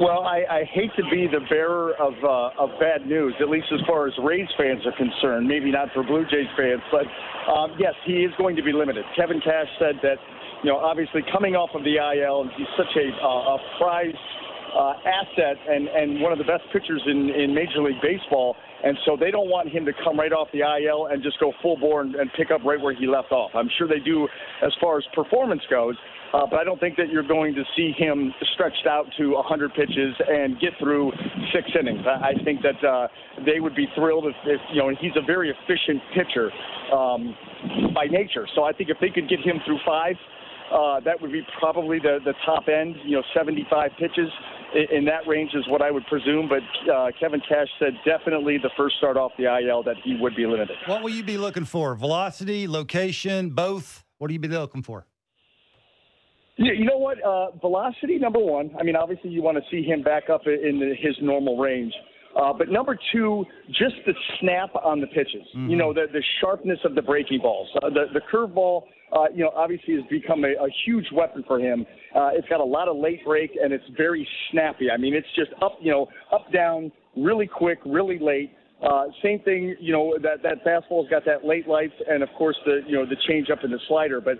Well, 0.00 0.24
I, 0.24 0.48
I 0.48 0.64
hate 0.72 0.88
to 0.96 1.02
be 1.12 1.28
the 1.28 1.44
bearer 1.50 1.92
of 2.00 2.14
uh, 2.24 2.56
of 2.56 2.70
bad 2.80 3.04
news, 3.06 3.34
at 3.38 3.50
least 3.50 3.66
as 3.70 3.80
far 3.86 4.08
as 4.08 4.14
Rays 4.24 4.48
fans 4.56 4.80
are 4.86 4.96
concerned. 4.96 5.46
Maybe 5.46 5.70
not 5.70 5.92
for 5.92 6.02
Blue 6.02 6.24
Jays 6.24 6.48
fans, 6.56 6.80
but 6.90 7.04
um, 7.52 7.76
yes, 7.78 7.92
he 8.06 8.24
is 8.24 8.32
going 8.38 8.56
to 8.56 8.62
be 8.62 8.72
limited. 8.72 9.04
Kevin 9.14 9.42
Cash 9.44 9.68
said 9.78 10.00
that, 10.02 10.16
you 10.64 10.70
know, 10.72 10.78
obviously 10.78 11.20
coming 11.30 11.54
off 11.54 11.68
of 11.74 11.84
the 11.84 12.00
IL, 12.00 12.40
and 12.40 12.50
he's 12.56 12.72
such 12.80 12.96
a, 12.96 13.12
uh, 13.20 13.54
a 13.54 13.58
prized 13.76 14.16
uh, 14.72 14.94
asset 15.04 15.60
and 15.68 15.88
and 15.88 16.22
one 16.22 16.32
of 16.32 16.38
the 16.38 16.48
best 16.48 16.64
pitchers 16.72 17.02
in 17.04 17.28
in 17.36 17.52
Major 17.52 17.82
League 17.84 18.00
Baseball. 18.00 18.56
And 18.84 18.96
so 19.04 19.16
they 19.18 19.30
don't 19.30 19.48
want 19.48 19.68
him 19.68 19.84
to 19.84 19.92
come 20.04 20.18
right 20.18 20.32
off 20.32 20.48
the 20.52 20.60
IL 20.60 21.06
and 21.06 21.22
just 21.22 21.38
go 21.38 21.52
full 21.62 21.76
bore 21.76 22.00
and, 22.00 22.14
and 22.14 22.30
pick 22.36 22.50
up 22.50 22.62
right 22.64 22.80
where 22.80 22.94
he 22.94 23.06
left 23.06 23.32
off. 23.32 23.50
I'm 23.54 23.68
sure 23.76 23.86
they 23.86 24.00
do 24.00 24.26
as 24.64 24.72
far 24.80 24.98
as 24.98 25.04
performance 25.14 25.62
goes. 25.70 25.96
Uh, 26.32 26.46
but 26.48 26.60
I 26.60 26.64
don't 26.64 26.78
think 26.78 26.96
that 26.96 27.08
you're 27.10 27.26
going 27.26 27.54
to 27.54 27.64
see 27.76 27.92
him 27.98 28.32
stretched 28.54 28.86
out 28.88 29.06
to 29.18 29.34
100 29.34 29.74
pitches 29.74 30.14
and 30.28 30.60
get 30.60 30.70
through 30.78 31.10
six 31.52 31.68
innings. 31.78 32.06
I, 32.06 32.30
I 32.30 32.44
think 32.44 32.60
that 32.62 32.86
uh, 32.86 33.08
they 33.44 33.58
would 33.58 33.74
be 33.74 33.86
thrilled 33.96 34.26
if, 34.26 34.36
if, 34.46 34.60
you 34.72 34.80
know, 34.80 34.94
he's 35.00 35.12
a 35.16 35.26
very 35.26 35.50
efficient 35.50 36.00
pitcher 36.14 36.50
um, 36.94 37.34
by 37.92 38.06
nature. 38.06 38.46
So 38.54 38.62
I 38.62 38.72
think 38.72 38.90
if 38.90 38.98
they 39.00 39.10
could 39.10 39.28
get 39.28 39.40
him 39.40 39.56
through 39.66 39.78
five, 39.84 40.14
uh, 40.72 41.00
that 41.00 41.20
would 41.20 41.32
be 41.32 41.42
probably 41.58 41.98
the, 41.98 42.18
the 42.24 42.34
top 42.46 42.68
end, 42.68 42.94
you 43.04 43.16
know, 43.16 43.22
75 43.34 43.90
pitches. 43.98 44.30
In, 44.74 45.04
that 45.06 45.26
range 45.26 45.50
is 45.54 45.66
what 45.68 45.82
I 45.82 45.90
would 45.90 46.06
presume. 46.06 46.48
But 46.48 46.92
uh, 46.92 47.10
Kevin 47.18 47.40
Cash 47.48 47.68
said 47.78 47.94
definitely 48.04 48.58
the 48.58 48.70
first 48.76 48.96
start 48.98 49.16
off 49.16 49.32
the 49.38 49.44
IL 49.44 49.82
that 49.84 49.96
he 50.04 50.16
would 50.20 50.36
be 50.36 50.46
limited. 50.46 50.76
What 50.86 51.02
will 51.02 51.10
you 51.10 51.24
be 51.24 51.38
looking 51.38 51.64
for? 51.64 51.94
Velocity, 51.94 52.68
location, 52.68 53.50
both? 53.50 54.04
What 54.18 54.28
do 54.28 54.34
you 54.34 54.40
be 54.40 54.48
looking 54.48 54.82
for? 54.82 55.06
Yeah, 56.56 56.72
you 56.72 56.84
know 56.84 56.98
what? 56.98 57.22
Uh, 57.22 57.52
velocity, 57.52 58.18
number 58.18 58.38
one. 58.38 58.70
I 58.78 58.82
mean, 58.82 58.94
obviously, 58.94 59.30
you 59.30 59.42
want 59.42 59.56
to 59.56 59.62
see 59.70 59.82
him 59.82 60.02
back 60.02 60.28
up 60.28 60.42
in 60.46 60.78
the, 60.78 60.94
his 60.94 61.16
normal 61.22 61.56
range. 61.56 61.92
Uh, 62.36 62.52
but 62.52 62.68
number 62.68 62.98
two, 63.12 63.44
just 63.68 63.94
the 64.06 64.14
snap 64.38 64.70
on 64.84 65.00
the 65.00 65.06
pitches. 65.08 65.42
Mm-hmm. 65.54 65.70
You 65.70 65.76
know, 65.76 65.92
the, 65.92 66.06
the 66.12 66.22
sharpness 66.40 66.78
of 66.84 66.94
the 66.94 67.02
breaking 67.02 67.40
balls. 67.40 67.68
Uh, 67.82 67.90
the 67.90 68.04
the 68.12 68.20
curveball, 68.32 68.84
uh, 69.12 69.24
you 69.34 69.42
know, 69.42 69.50
obviously 69.56 69.94
has 69.94 70.04
become 70.08 70.44
a, 70.44 70.48
a 70.48 70.68
huge 70.84 71.06
weapon 71.12 71.44
for 71.46 71.58
him. 71.58 71.84
Uh, 72.14 72.30
it's 72.32 72.48
got 72.48 72.60
a 72.60 72.64
lot 72.64 72.88
of 72.88 72.96
late 72.96 73.24
break 73.24 73.50
and 73.60 73.72
it's 73.72 73.84
very 73.96 74.26
snappy. 74.50 74.90
I 74.90 74.96
mean, 74.96 75.14
it's 75.14 75.26
just 75.34 75.50
up, 75.62 75.78
you 75.80 75.90
know, 75.90 76.08
up 76.32 76.52
down, 76.52 76.92
really 77.16 77.46
quick, 77.46 77.78
really 77.84 78.18
late. 78.20 78.52
Uh, 78.82 79.04
same 79.22 79.40
thing, 79.40 79.76
you 79.78 79.92
know, 79.92 80.16
that 80.22 80.42
that 80.42 80.64
fastball's 80.64 81.08
got 81.10 81.24
that 81.26 81.44
late 81.44 81.68
life, 81.68 81.92
and 82.08 82.22
of 82.22 82.30
course 82.38 82.56
the 82.64 82.80
you 82.86 82.96
know 82.96 83.04
the 83.04 83.16
change 83.28 83.50
up 83.50 83.58
in 83.62 83.70
the 83.70 83.78
slider. 83.88 84.22
But 84.22 84.38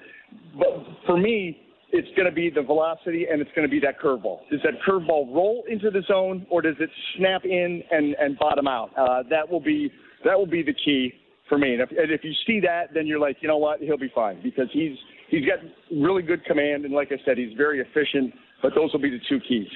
but 0.56 0.68
for 1.04 1.18
me, 1.18 1.60
it's 1.92 2.08
going 2.16 2.26
to 2.26 2.34
be 2.34 2.50
the 2.50 2.62
velocity 2.62 3.26
and 3.30 3.40
it's 3.40 3.50
going 3.54 3.66
to 3.66 3.70
be 3.70 3.80
that 3.80 4.00
curveball. 4.00 4.40
Does 4.50 4.60
that 4.64 4.74
curveball 4.86 5.34
roll 5.34 5.64
into 5.68 5.90
the 5.90 6.02
zone 6.06 6.46
or 6.50 6.62
does 6.62 6.76
it 6.78 6.90
snap 7.16 7.44
in 7.44 7.82
and, 7.90 8.14
and 8.20 8.38
bottom 8.38 8.68
out? 8.68 8.90
Uh, 8.96 9.22
that 9.30 9.48
will 9.48 9.60
be 9.60 9.90
that 10.24 10.38
will 10.38 10.46
be 10.46 10.62
the 10.62 10.74
key 10.84 11.12
for 11.48 11.58
me. 11.58 11.72
And 11.72 11.82
if, 11.82 11.90
and 11.90 12.10
if 12.10 12.22
you 12.22 12.32
see 12.46 12.60
that, 12.60 12.94
then 12.94 13.06
you're 13.06 13.18
like, 13.18 13.38
you 13.40 13.48
know 13.48 13.58
what, 13.58 13.80
he'll 13.80 13.98
be 13.98 14.12
fine 14.14 14.40
because 14.42 14.68
he's 14.72 14.96
he's 15.28 15.44
got 15.46 15.58
really 15.90 16.22
good 16.22 16.44
command 16.44 16.84
and 16.84 16.94
like 16.94 17.08
I 17.12 17.16
said, 17.24 17.38
he's 17.38 17.56
very 17.56 17.80
efficient. 17.80 18.32
But 18.62 18.72
those 18.74 18.92
will 18.92 19.00
be 19.00 19.10
the 19.10 19.20
two 19.28 19.40
keys. 19.48 19.68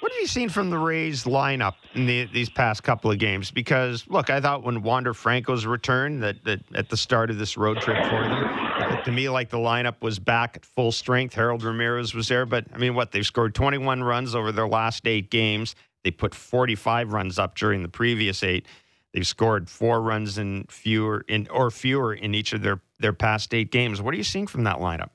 What 0.00 0.12
have 0.12 0.20
you 0.20 0.28
seen 0.28 0.48
from 0.48 0.70
the 0.70 0.78
Rays 0.78 1.24
lineup 1.24 1.74
in 1.94 2.06
the, 2.06 2.26
these 2.26 2.48
past 2.48 2.84
couple 2.84 3.10
of 3.10 3.18
games? 3.18 3.50
Because 3.50 4.04
look, 4.08 4.30
I 4.30 4.40
thought 4.40 4.62
when 4.62 4.82
Wander 4.82 5.12
Franco's 5.12 5.66
return, 5.66 6.20
that, 6.20 6.44
that 6.44 6.60
at 6.74 6.88
the 6.88 6.96
start 6.96 7.30
of 7.30 7.38
this 7.38 7.56
road 7.56 7.80
trip 7.80 8.04
for 8.04 8.22
them, 8.22 9.02
to 9.04 9.10
me 9.10 9.28
like 9.28 9.50
the 9.50 9.58
lineup 9.58 10.00
was 10.00 10.20
back 10.20 10.56
at 10.56 10.64
full 10.64 10.92
strength. 10.92 11.34
Harold 11.34 11.64
Ramirez 11.64 12.14
was 12.14 12.28
there, 12.28 12.46
but 12.46 12.64
I 12.72 12.78
mean, 12.78 12.94
what 12.94 13.10
they've 13.10 13.26
scored 13.26 13.56
21 13.56 14.04
runs 14.04 14.36
over 14.36 14.52
their 14.52 14.68
last 14.68 15.06
eight 15.06 15.30
games. 15.30 15.74
They 16.04 16.12
put 16.12 16.32
45 16.32 17.12
runs 17.12 17.38
up 17.38 17.56
during 17.56 17.82
the 17.82 17.88
previous 17.88 18.44
eight. 18.44 18.66
They've 19.12 19.26
scored 19.26 19.68
four 19.68 20.00
runs 20.00 20.38
in 20.38 20.66
fewer 20.68 21.24
in 21.26 21.48
or 21.50 21.70
fewer 21.72 22.14
in 22.14 22.34
each 22.34 22.52
of 22.52 22.62
their 22.62 22.80
their 23.00 23.12
past 23.12 23.52
eight 23.52 23.72
games. 23.72 24.00
What 24.00 24.14
are 24.14 24.16
you 24.16 24.22
seeing 24.22 24.46
from 24.46 24.64
that 24.64 24.76
lineup? 24.76 25.10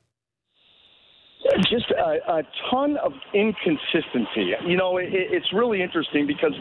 Just 1.70 1.93
a, 2.04 2.40
a 2.40 2.44
ton 2.70 2.98
of 2.98 3.14
inconsistency. 3.34 4.52
You 4.68 4.78
know, 4.78 4.98
it, 4.98 5.08
it's 5.10 5.52
really 5.54 5.82
interesting 5.82 6.28
because, 6.28 6.54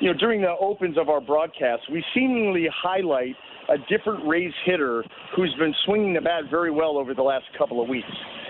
you 0.00 0.12
know, 0.12 0.18
during 0.18 0.40
the 0.40 0.54
opens 0.60 0.98
of 0.98 1.08
our 1.08 1.20
broadcast, 1.20 1.82
we 1.90 2.04
seemingly 2.14 2.68
highlight 2.74 3.36
a 3.68 3.76
different 3.88 4.26
Rays 4.26 4.52
hitter 4.64 5.04
who's 5.36 5.54
been 5.58 5.74
swinging 5.84 6.14
the 6.14 6.20
bat 6.20 6.44
very 6.50 6.70
well 6.70 6.96
over 6.96 7.14
the 7.14 7.22
last 7.22 7.44
couple 7.56 7.82
of 7.82 7.88
weeks. 7.88 8.08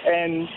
And, 0.08 0.48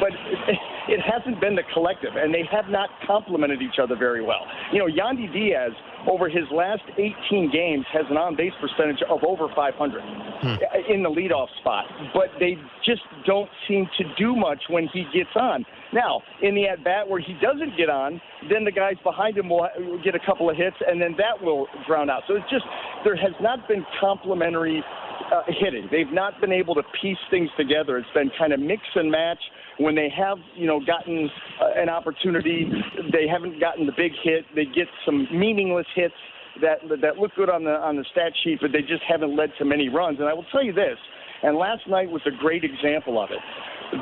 but 0.00 0.10
it 0.88 1.00
hasn't 1.00 1.40
been 1.40 1.54
the 1.54 1.62
collective, 1.72 2.16
and 2.16 2.34
they 2.34 2.42
have 2.50 2.68
not 2.68 2.90
complemented 3.06 3.62
each 3.62 3.78
other 3.80 3.94
very 3.96 4.22
well. 4.22 4.42
You 4.72 4.80
know, 4.80 4.86
Yandy 4.86 5.32
Diaz 5.32 5.72
over 6.10 6.28
his 6.28 6.44
last 6.52 6.82
18 6.96 7.50
games 7.52 7.84
has 7.92 8.04
an 8.10 8.16
on 8.16 8.34
base 8.36 8.52
percentage 8.60 9.02
of 9.08 9.20
over 9.26 9.48
500 9.54 10.00
hmm. 10.00 10.92
in 10.92 11.02
the 11.02 11.10
leadoff 11.10 11.48
spot, 11.60 11.84
but 12.14 12.28
they 12.40 12.56
just 12.84 13.02
don't 13.26 13.50
seem 13.68 13.86
to 13.98 14.04
do 14.16 14.34
much 14.34 14.62
when 14.68 14.88
he 14.92 15.04
gets 15.14 15.30
on. 15.36 15.64
Now, 15.92 16.22
in 16.42 16.54
the 16.54 16.66
at 16.66 16.84
bat 16.84 17.08
where 17.08 17.20
he 17.20 17.34
doesn't 17.40 17.76
get 17.76 17.88
on, 17.88 18.20
then 18.50 18.64
the 18.64 18.72
guys 18.72 18.96
behind 19.04 19.36
him 19.36 19.48
will 19.48 19.68
get 20.04 20.14
a 20.14 20.20
couple 20.24 20.50
of 20.50 20.56
hits, 20.56 20.76
and 20.86 21.00
then 21.00 21.14
that 21.18 21.42
will 21.42 21.66
drown 21.86 22.10
out. 22.10 22.22
So 22.26 22.36
it's 22.36 22.50
just 22.50 22.64
there 23.04 23.16
has 23.16 23.32
not 23.40 23.68
been 23.68 23.84
complementary 24.00 24.82
uh, 25.34 25.42
hitting. 25.48 25.88
They've 25.90 26.12
not 26.12 26.40
been 26.40 26.52
able 26.52 26.74
to 26.74 26.82
piece 27.00 27.18
things 27.30 27.50
together. 27.56 27.98
It's 27.98 28.08
been 28.14 28.30
kind 28.38 28.52
of 28.52 28.60
mix 28.60 28.82
and 28.94 29.10
match. 29.10 29.38
When 29.78 29.94
they 29.94 30.08
have, 30.16 30.38
you 30.56 30.66
know, 30.66 30.80
gotten 30.84 31.30
uh, 31.60 31.80
an 31.80 31.88
opportunity, 31.88 32.66
they 33.12 33.28
haven't 33.28 33.60
gotten 33.60 33.86
the 33.86 33.92
big 33.96 34.12
hit. 34.22 34.44
They 34.54 34.64
get 34.64 34.88
some 35.04 35.28
meaningless 35.32 35.86
hits 35.94 36.14
that 36.60 36.78
that 37.02 37.18
look 37.18 37.30
good 37.36 37.50
on 37.50 37.64
the 37.64 37.70
on 37.70 37.96
the 37.96 38.04
stat 38.10 38.32
sheet, 38.42 38.58
but 38.60 38.72
they 38.72 38.80
just 38.80 39.02
haven't 39.08 39.36
led 39.36 39.50
to 39.58 39.64
many 39.64 39.88
runs. 39.88 40.18
And 40.18 40.28
I 40.28 40.34
will 40.34 40.46
tell 40.50 40.64
you 40.64 40.72
this, 40.72 40.98
and 41.42 41.56
last 41.56 41.86
night 41.88 42.10
was 42.10 42.22
a 42.26 42.36
great 42.36 42.64
example 42.64 43.22
of 43.22 43.30
it. 43.30 43.38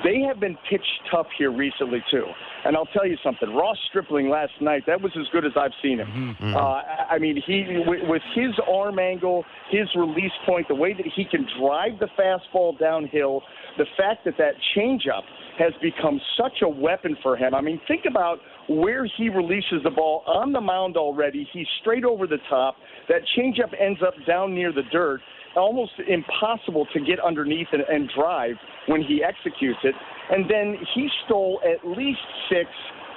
They 0.04 0.20
have 0.26 0.40
been 0.40 0.56
pitched 0.68 1.00
tough 1.10 1.26
here 1.38 1.52
recently 1.52 2.02
too. 2.10 2.24
And 2.64 2.76
I'll 2.76 2.86
tell 2.86 3.06
you 3.06 3.16
something. 3.22 3.54
Ross 3.54 3.76
Stripling 3.88 4.28
last 4.28 4.52
night, 4.60 4.82
that 4.86 5.00
was 5.00 5.12
as 5.18 5.26
good 5.32 5.44
as 5.44 5.52
I've 5.56 5.74
seen 5.82 5.98
him. 5.98 6.36
Mm-hmm. 6.40 6.56
Uh, 6.56 6.60
I 6.60 7.18
mean, 7.18 7.40
he 7.46 7.64
with 7.86 8.22
his 8.34 8.52
arm 8.68 8.98
angle, 8.98 9.44
his 9.70 9.88
release 9.94 10.32
point, 10.44 10.66
the 10.68 10.74
way 10.74 10.92
that 10.92 11.06
he 11.14 11.24
can 11.24 11.46
drive 11.60 11.98
the 12.00 12.08
fastball 12.18 12.78
downhill, 12.78 13.42
the 13.78 13.86
fact 13.96 14.24
that 14.24 14.34
that 14.38 14.54
changeup 14.76 15.22
has 15.58 15.72
become 15.80 16.20
such 16.36 16.62
a 16.62 16.68
weapon 16.68 17.16
for 17.22 17.36
him. 17.36 17.54
I 17.54 17.60
mean, 17.60 17.80
think 17.88 18.04
about 18.08 18.38
where 18.68 19.06
he 19.16 19.28
releases 19.28 19.82
the 19.84 19.90
ball 19.90 20.22
on 20.26 20.52
the 20.52 20.60
mound 20.60 20.96
already. 20.96 21.48
He's 21.52 21.66
straight 21.80 22.04
over 22.04 22.26
the 22.26 22.38
top. 22.50 22.76
That 23.08 23.22
changeup 23.38 23.72
ends 23.80 24.00
up 24.06 24.14
down 24.26 24.54
near 24.54 24.72
the 24.72 24.82
dirt 24.92 25.20
almost 25.56 25.92
impossible 26.08 26.86
to 26.92 27.00
get 27.00 27.18
underneath 27.20 27.68
and, 27.72 27.82
and 27.82 28.10
drive 28.16 28.56
when 28.86 29.02
he 29.02 29.22
executes 29.22 29.80
it. 29.84 29.94
And 30.30 30.50
then 30.50 30.76
he 30.94 31.08
stole 31.24 31.60
at 31.64 31.86
least 31.86 32.20
six, 32.50 32.68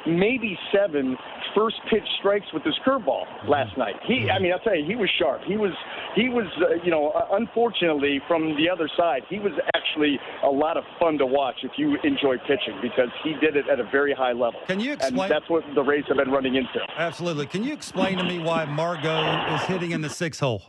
maybe 0.06 0.58
seven 0.73 1.17
first 1.56 1.75
pitch 1.89 2.04
strikes 2.19 2.45
with 2.54 2.63
his 2.63 2.75
curveball 2.86 3.25
last 3.47 3.75
night. 3.78 3.95
He, 4.08 4.30
I 4.30 4.39
mean, 4.39 4.52
I'll 4.52 4.60
tell 4.60 4.75
you, 4.75 4.86
he 4.86 4.95
was 4.95 5.10
sharp. 5.17 5.41
He 5.47 5.58
was, 5.58 5.71
he 6.15 6.30
was, 6.30 6.45
uh, 6.62 6.75
you 6.84 6.91
know, 6.91 7.10
uh, 7.10 7.28
unfortunately 7.32 8.21
from 8.28 8.56
the 8.56 8.69
other 8.69 8.89
side, 8.95 9.23
he 9.30 9.39
was 9.39 9.52
actually 9.75 10.19
a 10.43 10.49
lot 10.49 10.78
of 10.78 10.84
fun 10.99 11.17
to 11.17 11.25
watch 11.25 11.56
if 11.63 11.71
you 11.78 11.97
enjoy 12.04 12.38
pitching 12.47 12.78
because 12.82 13.10
he 13.23 13.34
did 13.41 13.56
it 13.56 13.65
at 13.67 13.80
a 13.80 13.89
very 13.91 14.13
high 14.13 14.34
level. 14.34 14.60
Can 14.67 14.80
you 14.80 14.93
explain? 14.93 15.19
And 15.23 15.32
that's 15.32 15.49
what 15.49 15.63
the 15.75 15.82
Rays 15.82 16.04
have 16.08 16.17
been 16.17 16.32
running 16.32 16.56
into. 16.56 16.80
Absolutely. 16.97 17.47
Can 17.47 17.63
you 17.63 17.73
explain 17.73 18.17
to 18.17 18.23
me 18.23 18.39
why 18.39 18.65
Margot 18.65 19.56
is 19.56 19.62
hitting 19.63 19.91
in 19.91 20.02
the 20.02 20.10
six 20.10 20.39
hole? 20.39 20.62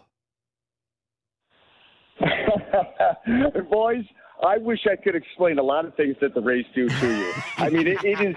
Boys, 3.70 4.04
I 4.46 4.58
wish 4.58 4.80
I 4.90 4.96
could 4.96 5.14
explain 5.14 5.58
a 5.58 5.62
lot 5.62 5.84
of 5.84 5.94
things 5.94 6.16
that 6.20 6.34
the 6.34 6.40
Rays 6.40 6.64
do 6.74 6.88
to 6.88 7.18
you. 7.18 7.32
I 7.58 7.68
mean, 7.68 7.86
it, 7.86 7.98
it 8.04 8.20
is. 8.20 8.36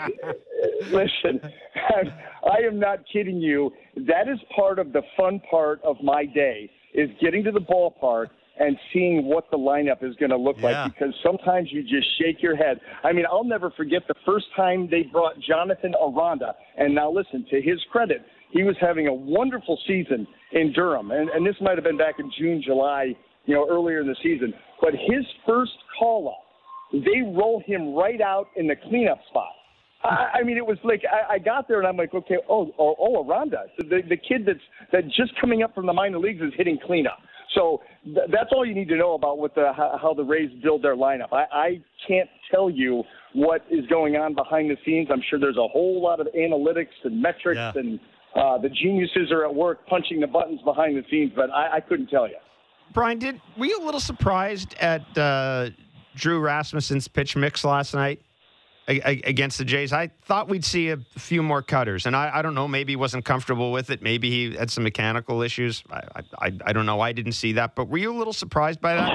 Listen, 0.92 1.40
I 2.44 2.66
am 2.66 2.80
not 2.80 3.00
kidding 3.12 3.38
you. 3.38 3.72
That 3.96 4.28
is 4.28 4.40
part 4.56 4.80
of 4.80 4.92
the 4.92 5.02
fun 5.16 5.42
part 5.50 5.82
of 5.84 5.98
my 6.04 6.26
day 6.26 6.70
is 6.94 7.10
getting 7.22 7.44
to 7.44 7.52
the 7.52 7.62
ballpark 7.62 8.28
and 8.60 8.78
seeing 8.92 9.26
what 9.26 9.50
the 9.50 9.58
lineup 9.58 10.04
is 10.04 10.16
going 10.18 10.30
to 10.30 10.38
look 10.38 10.58
yeah. 10.60 10.84
like 10.84 10.94
because 10.94 11.14
sometimes 11.26 11.70
you 11.72 11.82
just 11.82 12.08
shake 12.20 12.42
your 12.42 12.56
head. 12.56 12.80
I 13.04 13.12
mean, 13.12 13.26
I'll 13.30 13.44
never 13.44 13.72
forget 13.72 14.04
the 14.08 14.16
first 14.26 14.46
time 14.56 14.88
they 14.92 15.04
brought 15.04 15.40
Jonathan 15.40 15.94
Aranda. 16.00 16.54
And 16.78 16.94
now, 16.94 17.12
listen, 17.12 17.46
to 17.50 17.62
his 17.62 17.80
credit, 17.92 18.24
he 18.52 18.64
was 18.64 18.76
having 18.80 19.08
a 19.08 19.14
wonderful 19.14 19.80
season 19.88 20.28
in 20.52 20.72
Durham. 20.74 21.12
And, 21.12 21.30
and 21.30 21.46
this 21.46 21.56
might 21.62 21.76
have 21.76 21.84
been 21.84 21.98
back 21.98 22.20
in 22.20 22.32
June, 22.38 22.62
July 22.64 23.16
you 23.46 23.56
know, 23.56 23.68
earlier 23.70 24.02
in 24.02 24.08
the 24.08 24.16
season. 24.24 24.54
But 24.82 24.94
his 24.94 25.26
first 25.46 25.72
call 26.00 26.30
up, 26.30 26.44
they 26.94 27.22
roll 27.22 27.62
him 27.66 27.94
right 27.94 28.22
out 28.22 28.48
in 28.56 28.68
the 28.68 28.76
cleanup 28.76 29.20
spot. 29.30 29.52
I, 30.04 30.40
I 30.40 30.44
mean, 30.44 30.58
it 30.58 30.66
was 30.66 30.78
like 30.84 31.04
I, 31.12 31.36
I 31.36 31.40
got 31.40 31.68
there 31.68 31.80
and 31.80 31.88
I'm 31.88 31.98
like, 31.98 32.14
okay, 32.14 32.38
oh, 32.50 32.72
oh, 32.78 32.96
oh 33.00 33.26
Aranda, 33.26 33.66
so 33.78 33.88
the 33.88 34.02
the 34.08 34.18
kid 34.18 34.46
that's 34.46 34.60
that 34.92 35.06
just 35.08 35.40
coming 35.40 35.64
up 35.64 35.74
from 35.74 35.86
the 35.86 35.94
minor 35.94 36.20
leagues 36.20 36.42
is 36.42 36.54
hitting 36.58 36.78
cleanup. 36.86 37.20
So 37.56 37.82
th- 38.04 38.30
that's 38.32 38.50
all 38.52 38.66
you 38.66 38.74
need 38.74 38.90
to 38.90 38.96
know 38.98 39.14
about 39.14 39.38
what 39.38 39.56
the 39.56 39.72
how, 39.76 39.98
how 40.02 40.14
the 40.14 40.24
Rays 40.24 40.50
build 40.62 40.84
their 40.84 40.96
lineup. 40.96 41.32
I, 41.32 41.46
I 41.52 41.82
can't 42.08 42.30
tell 42.52 42.70
you 42.70 43.04
what 43.34 43.66
is 43.70 43.86
going 43.88 44.16
on 44.16 44.36
behind 44.36 44.70
the 44.70 44.78
scenes. 44.86 45.08
I'm 45.12 45.22
sure 45.30 45.40
there's 45.40 45.58
a 45.58 45.68
whole 45.68 46.02
lot 46.02 46.20
of 46.20 46.28
analytics 46.38 46.94
and 47.04 47.22
metrics 47.22 47.58
yeah. 47.58 47.72
and 47.76 48.00
uh, 48.36 48.58
the 48.58 48.70
geniuses 48.70 49.32
are 49.32 49.46
at 49.46 49.54
work 49.54 49.86
punching 49.88 50.20
the 50.20 50.28
buttons 50.28 50.60
behind 50.64 50.98
the 50.98 51.04
scenes, 51.10 51.32
but 51.36 51.52
I, 51.52 51.78
I 51.78 51.80
couldn't 51.80 52.08
tell 52.08 52.28
you. 52.28 52.38
Brian, 52.94 53.20
did 53.20 53.42
were 53.58 53.66
you 53.66 53.82
a 53.82 53.86
little 53.86 54.00
surprised 54.00 54.76
at 54.80 55.18
uh, 55.18 55.70
Drew 56.16 56.40
Rasmussen's 56.40 57.08
pitch 57.08 57.36
mix 57.36 57.64
last 57.64 57.94
night 57.94 58.22
against 58.88 59.58
the 59.58 59.66
Jays? 59.66 59.92
I 59.92 60.12
thought 60.26 60.48
we'd 60.48 60.66
see 60.66 60.90
a 60.90 60.98
few 61.18 61.42
more 61.42 61.62
cutters, 61.62 62.06
and 62.06 62.16
I, 62.16 62.30
I 62.36 62.42
don't 62.42 62.54
know. 62.54 62.68
Maybe 62.68 62.92
he 62.92 62.96
wasn't 62.96 63.26
comfortable 63.26 63.72
with 63.72 63.90
it. 63.90 64.02
Maybe 64.02 64.30
he 64.30 64.56
had 64.56 64.70
some 64.70 64.84
mechanical 64.84 65.42
issues. 65.42 65.84
I, 65.90 66.22
I, 66.40 66.52
I 66.66 66.74
don't 66.74 66.86
know. 66.86 67.00
I 67.00 67.14
didn't 67.14 67.32
see 67.34 67.54
that, 67.54 67.76
but 67.76 67.90
were 67.90 67.98
you 67.98 68.16
a 68.16 68.18
little 68.18 68.34
surprised 68.34 68.80
by 68.80 68.94
that? 68.94 69.10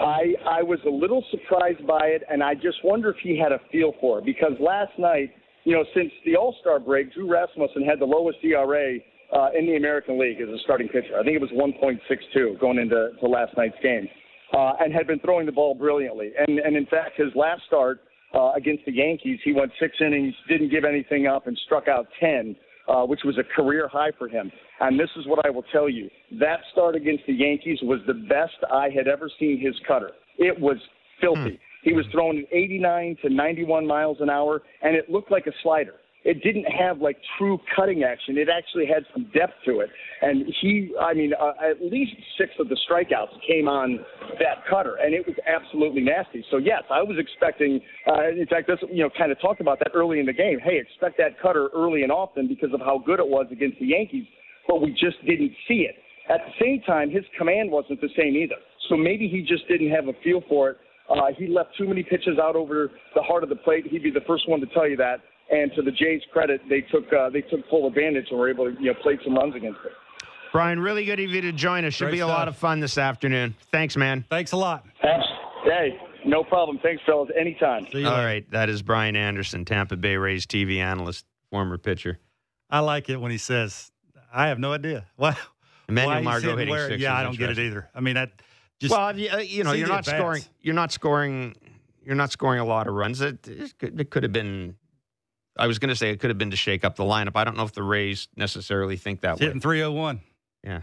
I, 0.00 0.34
I 0.48 0.62
was 0.62 0.78
a 0.86 0.90
little 0.90 1.24
surprised 1.30 1.84
by 1.86 2.06
it, 2.06 2.22
and 2.30 2.42
I 2.42 2.54
just 2.54 2.78
wonder 2.84 3.10
if 3.10 3.16
he 3.22 3.36
had 3.36 3.52
a 3.52 3.58
feel 3.72 3.92
for 4.00 4.20
it 4.20 4.24
because 4.24 4.52
last 4.60 4.92
night, 4.98 5.32
you 5.64 5.72
know, 5.72 5.84
since 5.94 6.12
the 6.24 6.36
All 6.36 6.54
Star 6.60 6.78
break, 6.78 7.12
Drew 7.12 7.28
Rasmussen 7.28 7.82
had 7.84 7.98
the 7.98 8.04
lowest 8.04 8.38
ERA 8.44 8.98
uh, 9.32 9.48
in 9.58 9.66
the 9.66 9.76
American 9.76 10.18
League 10.18 10.40
as 10.40 10.48
a 10.48 10.58
starting 10.64 10.88
pitcher. 10.88 11.18
I 11.18 11.22
think 11.22 11.36
it 11.36 11.40
was 11.40 11.50
1.62 11.50 12.60
going 12.60 12.78
into 12.78 13.10
to 13.20 13.26
last 13.26 13.56
night's 13.56 13.76
game, 13.82 14.08
uh, 14.52 14.72
and 14.80 14.92
had 14.92 15.06
been 15.06 15.20
throwing 15.20 15.46
the 15.46 15.52
ball 15.52 15.74
brilliantly. 15.74 16.32
And 16.38 16.58
and 16.58 16.76
in 16.76 16.86
fact, 16.86 17.16
his 17.16 17.28
last 17.34 17.62
start 17.66 18.00
uh, 18.34 18.52
against 18.52 18.84
the 18.84 18.92
Yankees, 18.92 19.40
he 19.44 19.52
went 19.52 19.72
six 19.80 19.96
innings, 20.00 20.34
didn't 20.48 20.70
give 20.70 20.84
anything 20.84 21.26
up, 21.26 21.46
and 21.46 21.58
struck 21.66 21.88
out 21.88 22.06
10. 22.20 22.56
Uh, 22.88 23.04
which 23.04 23.22
was 23.24 23.36
a 23.36 23.42
career 23.42 23.88
high 23.88 24.12
for 24.16 24.28
him. 24.28 24.48
And 24.78 24.96
this 24.96 25.08
is 25.16 25.26
what 25.26 25.44
I 25.44 25.50
will 25.50 25.64
tell 25.72 25.88
you. 25.88 26.08
That 26.38 26.60
start 26.70 26.94
against 26.94 27.24
the 27.26 27.32
Yankees 27.32 27.80
was 27.82 27.98
the 28.06 28.14
best 28.14 28.54
I 28.72 28.90
had 28.90 29.08
ever 29.08 29.28
seen 29.40 29.58
his 29.60 29.74
cutter. 29.88 30.12
It 30.38 30.56
was 30.60 30.76
filthy. 31.20 31.40
Hmm. 31.40 31.56
He 31.82 31.92
was 31.94 32.04
throwing 32.12 32.46
89 32.52 33.16
to 33.22 33.28
91 33.28 33.88
miles 33.88 34.18
an 34.20 34.30
hour, 34.30 34.62
and 34.82 34.94
it 34.94 35.10
looked 35.10 35.32
like 35.32 35.48
a 35.48 35.52
slider 35.64 35.94
it 36.26 36.42
didn't 36.42 36.64
have 36.64 36.98
like 37.00 37.16
true 37.38 37.56
cutting 37.74 38.02
action. 38.02 38.36
It 38.36 38.48
actually 38.50 38.84
had 38.84 39.04
some 39.14 39.30
depth 39.32 39.54
to 39.64 39.78
it. 39.78 39.88
And 40.22 40.44
he, 40.60 40.90
I 41.00 41.14
mean, 41.14 41.32
uh, 41.40 41.52
at 41.62 41.80
least 41.80 42.12
six 42.36 42.50
of 42.58 42.68
the 42.68 42.76
strikeouts 42.90 43.38
came 43.46 43.68
on 43.68 44.00
that 44.40 44.66
cutter, 44.68 44.96
and 44.96 45.14
it 45.14 45.24
was 45.24 45.36
absolutely 45.46 46.02
nasty. 46.02 46.44
So 46.50 46.56
yes, 46.56 46.82
I 46.90 47.00
was 47.00 47.16
expecting. 47.16 47.80
Uh, 48.08 48.30
in 48.30 48.46
fact, 48.50 48.66
this 48.66 48.78
you 48.90 49.04
know 49.04 49.10
kind 49.16 49.30
of 49.30 49.40
talked 49.40 49.60
about 49.60 49.78
that 49.78 49.92
early 49.94 50.18
in 50.18 50.26
the 50.26 50.32
game. 50.32 50.58
Hey, 50.58 50.82
expect 50.82 51.16
that 51.18 51.40
cutter 51.40 51.68
early 51.72 52.02
and 52.02 52.10
often 52.10 52.48
because 52.48 52.74
of 52.74 52.80
how 52.80 53.00
good 53.06 53.20
it 53.20 53.28
was 53.28 53.46
against 53.52 53.78
the 53.78 53.86
Yankees, 53.86 54.26
but 54.66 54.82
we 54.82 54.90
just 54.90 55.24
didn't 55.24 55.52
see 55.68 55.86
it. 55.86 55.94
At 56.28 56.40
the 56.42 56.52
same 56.60 56.82
time, 56.82 57.08
his 57.08 57.22
command 57.38 57.70
wasn't 57.70 58.00
the 58.00 58.10
same 58.18 58.34
either. 58.34 58.58
So 58.88 58.96
maybe 58.96 59.28
he 59.28 59.42
just 59.42 59.68
didn't 59.68 59.90
have 59.90 60.08
a 60.08 60.12
feel 60.24 60.42
for 60.48 60.70
it. 60.70 60.76
Uh, 61.08 61.30
he 61.38 61.46
left 61.46 61.70
too 61.78 61.86
many 61.86 62.02
pitches 62.02 62.36
out 62.42 62.56
over 62.56 62.90
the 63.14 63.22
heart 63.22 63.44
of 63.44 63.48
the 63.48 63.54
plate. 63.54 63.86
He'd 63.86 64.02
be 64.02 64.10
the 64.10 64.26
first 64.26 64.48
one 64.48 64.58
to 64.58 64.66
tell 64.74 64.88
you 64.88 64.96
that. 64.96 65.20
And 65.50 65.70
to 65.76 65.82
the 65.82 65.92
Jays' 65.92 66.22
credit, 66.32 66.60
they 66.68 66.80
took 66.80 67.04
uh, 67.12 67.30
they 67.30 67.40
took 67.42 67.68
full 67.70 67.86
advantage 67.86 68.26
and 68.30 68.38
were 68.38 68.50
able 68.50 68.64
to 68.64 68.72
you 68.80 68.86
know 68.92 68.94
play 69.02 69.18
some 69.24 69.36
runs 69.36 69.54
against 69.54 69.78
it. 69.84 69.92
Brian, 70.52 70.80
really 70.80 71.04
good 71.04 71.20
of 71.20 71.30
you 71.30 71.40
to 71.42 71.52
join 71.52 71.84
us. 71.84 71.94
Should 71.94 72.06
Great 72.06 72.12
be 72.12 72.20
a 72.20 72.26
lot 72.26 72.48
of 72.48 72.56
fun 72.56 72.80
this 72.80 72.98
afternoon. 72.98 73.54
Thanks, 73.70 73.96
man. 73.96 74.24
Thanks 74.30 74.52
a 74.52 74.56
lot. 74.56 74.86
Hey, 75.00 75.98
No 76.24 76.42
problem. 76.44 76.78
Thanks, 76.82 77.02
fellas. 77.04 77.28
Anytime. 77.38 77.86
See 77.92 77.98
you 78.00 78.06
All 78.06 78.12
later. 78.14 78.26
right, 78.26 78.50
that 78.50 78.68
is 78.68 78.82
Brian 78.82 79.16
Anderson, 79.16 79.64
Tampa 79.64 79.96
Bay 79.96 80.16
Rays 80.16 80.46
TV 80.46 80.78
analyst, 80.78 81.26
former 81.50 81.76
pitcher. 81.78 82.18
I 82.70 82.80
like 82.80 83.08
it 83.10 83.20
when 83.20 83.30
he 83.30 83.38
says, 83.38 83.90
"I 84.32 84.48
have 84.48 84.58
no 84.58 84.72
idea." 84.72 85.06
Why? 85.16 85.36
Emmanuel 85.88 86.14
why 86.14 86.18
he's 86.18 86.24
Margot 86.24 86.42
hitting 86.48 86.58
hitting 86.58 86.70
where- 86.74 86.88
six 86.88 87.00
Yeah, 87.02 87.14
I 87.16 87.22
don't 87.22 87.38
get 87.38 87.50
it 87.50 87.58
either. 87.60 87.88
I 87.94 88.00
mean, 88.00 88.14
that 88.14 88.32
just 88.80 88.90
well, 88.92 89.08
if 89.10 89.18
you, 89.18 89.28
uh, 89.30 89.36
you 89.38 89.62
know, 89.62 89.70
you're 89.72 89.86
not 89.86 90.00
at-bats. 90.00 90.18
scoring. 90.18 90.42
You're 90.60 90.74
not 90.74 90.90
scoring. 90.90 91.54
You're 92.04 92.16
not 92.16 92.32
scoring 92.32 92.58
a 92.60 92.64
lot 92.64 92.88
of 92.88 92.94
runs. 92.94 93.20
It, 93.20 93.46
it, 93.46 93.78
could, 93.78 94.00
it 94.00 94.10
could 94.10 94.22
have 94.24 94.32
been. 94.32 94.74
I 95.58 95.66
was 95.66 95.78
going 95.78 95.88
to 95.88 95.96
say 95.96 96.10
it 96.10 96.20
could 96.20 96.30
have 96.30 96.38
been 96.38 96.50
to 96.50 96.56
shake 96.56 96.84
up 96.84 96.96
the 96.96 97.04
lineup. 97.04 97.32
I 97.34 97.44
don't 97.44 97.56
know 97.56 97.64
if 97.64 97.72
the 97.72 97.82
Rays 97.82 98.28
necessarily 98.36 98.96
think 98.96 99.20
that 99.22 99.32
it's 99.32 99.40
way. 99.40 99.46
hitting 99.46 99.60
301. 99.60 100.20
Yeah. 100.64 100.80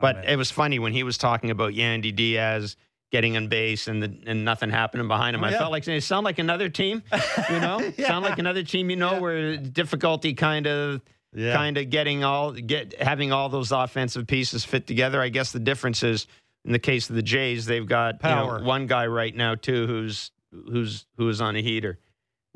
But 0.00 0.16
man. 0.16 0.24
it 0.26 0.36
was 0.36 0.50
funny 0.50 0.78
when 0.78 0.92
he 0.92 1.02
was 1.02 1.18
talking 1.18 1.50
about 1.50 1.72
Yandy 1.72 2.14
Diaz 2.14 2.76
getting 3.10 3.36
on 3.36 3.48
base 3.48 3.88
and 3.88 4.02
the, 4.02 4.14
and 4.26 4.44
nothing 4.44 4.70
happening 4.70 5.08
behind 5.08 5.34
him. 5.34 5.42
Oh, 5.42 5.46
I 5.46 5.52
felt 5.52 5.72
like 5.72 5.88
it 5.88 6.02
sounded 6.02 6.26
like 6.26 6.38
another 6.38 6.68
team, 6.68 7.02
you 7.50 7.60
know, 7.60 7.90
sound 8.06 8.24
like 8.24 8.38
another 8.38 8.62
team, 8.62 8.90
you 8.90 8.96
know, 8.96 9.12
Yeah. 9.12 9.18
where 9.20 9.56
difficulty 9.56 10.34
kind 10.34 10.66
of 10.66 11.00
yeah. 11.34 11.54
kind 11.54 11.78
of 11.78 11.88
getting 11.90 12.22
all 12.22 12.52
get 12.52 13.00
having 13.00 13.32
all 13.32 13.48
those 13.48 13.72
offensive 13.72 14.26
pieces 14.26 14.64
fit 14.64 14.86
together. 14.86 15.20
I 15.22 15.30
guess 15.30 15.52
the 15.52 15.58
difference 15.58 16.02
is 16.02 16.26
in 16.66 16.72
the 16.72 16.78
case 16.78 17.08
of 17.08 17.16
the 17.16 17.22
Jays, 17.22 17.64
they've 17.66 17.86
got 17.86 18.16
you 18.22 18.28
know, 18.28 18.46
Power. 18.46 18.62
one 18.62 18.86
guy 18.86 19.06
right 19.06 19.34
now 19.34 19.54
too 19.54 19.86
who's 19.86 20.30
who's 20.52 21.06
who 21.16 21.28
is 21.30 21.40
on 21.40 21.56
a 21.56 21.62
heater. 21.62 21.98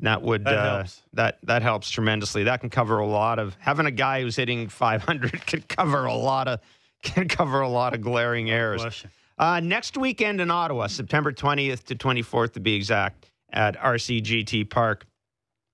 That 0.03 0.21
would 0.21 0.43
That 0.45 0.57
uh, 0.57 0.75
helps. 0.77 1.01
that 1.13 1.39
that 1.43 1.61
helps 1.61 1.89
tremendously. 1.89 2.43
That 2.43 2.59
can 2.59 2.69
cover 2.69 2.99
a 2.99 3.07
lot 3.07 3.39
of 3.39 3.55
having 3.59 3.85
a 3.85 3.91
guy 3.91 4.21
who's 4.21 4.35
hitting 4.35 4.67
500 4.67 5.31
can 5.45 5.61
cover 5.61 6.05
a 6.05 6.13
lot 6.13 6.47
of 6.47 6.59
can 7.01 7.27
cover 7.27 7.61
a 7.61 7.69
lot 7.69 7.93
of 7.93 8.01
glaring 8.01 8.51
errors. 8.51 9.05
Uh, 9.37 9.59
next 9.59 9.97
weekend 9.97 10.39
in 10.39 10.51
Ottawa, 10.51 10.87
September 10.87 11.31
20th 11.31 11.85
to 11.85 11.95
24th 11.95 12.53
to 12.53 12.59
be 12.59 12.75
exact, 12.75 13.31
at 13.51 13.77
RCGT 13.79 14.69
Park, 14.69 15.05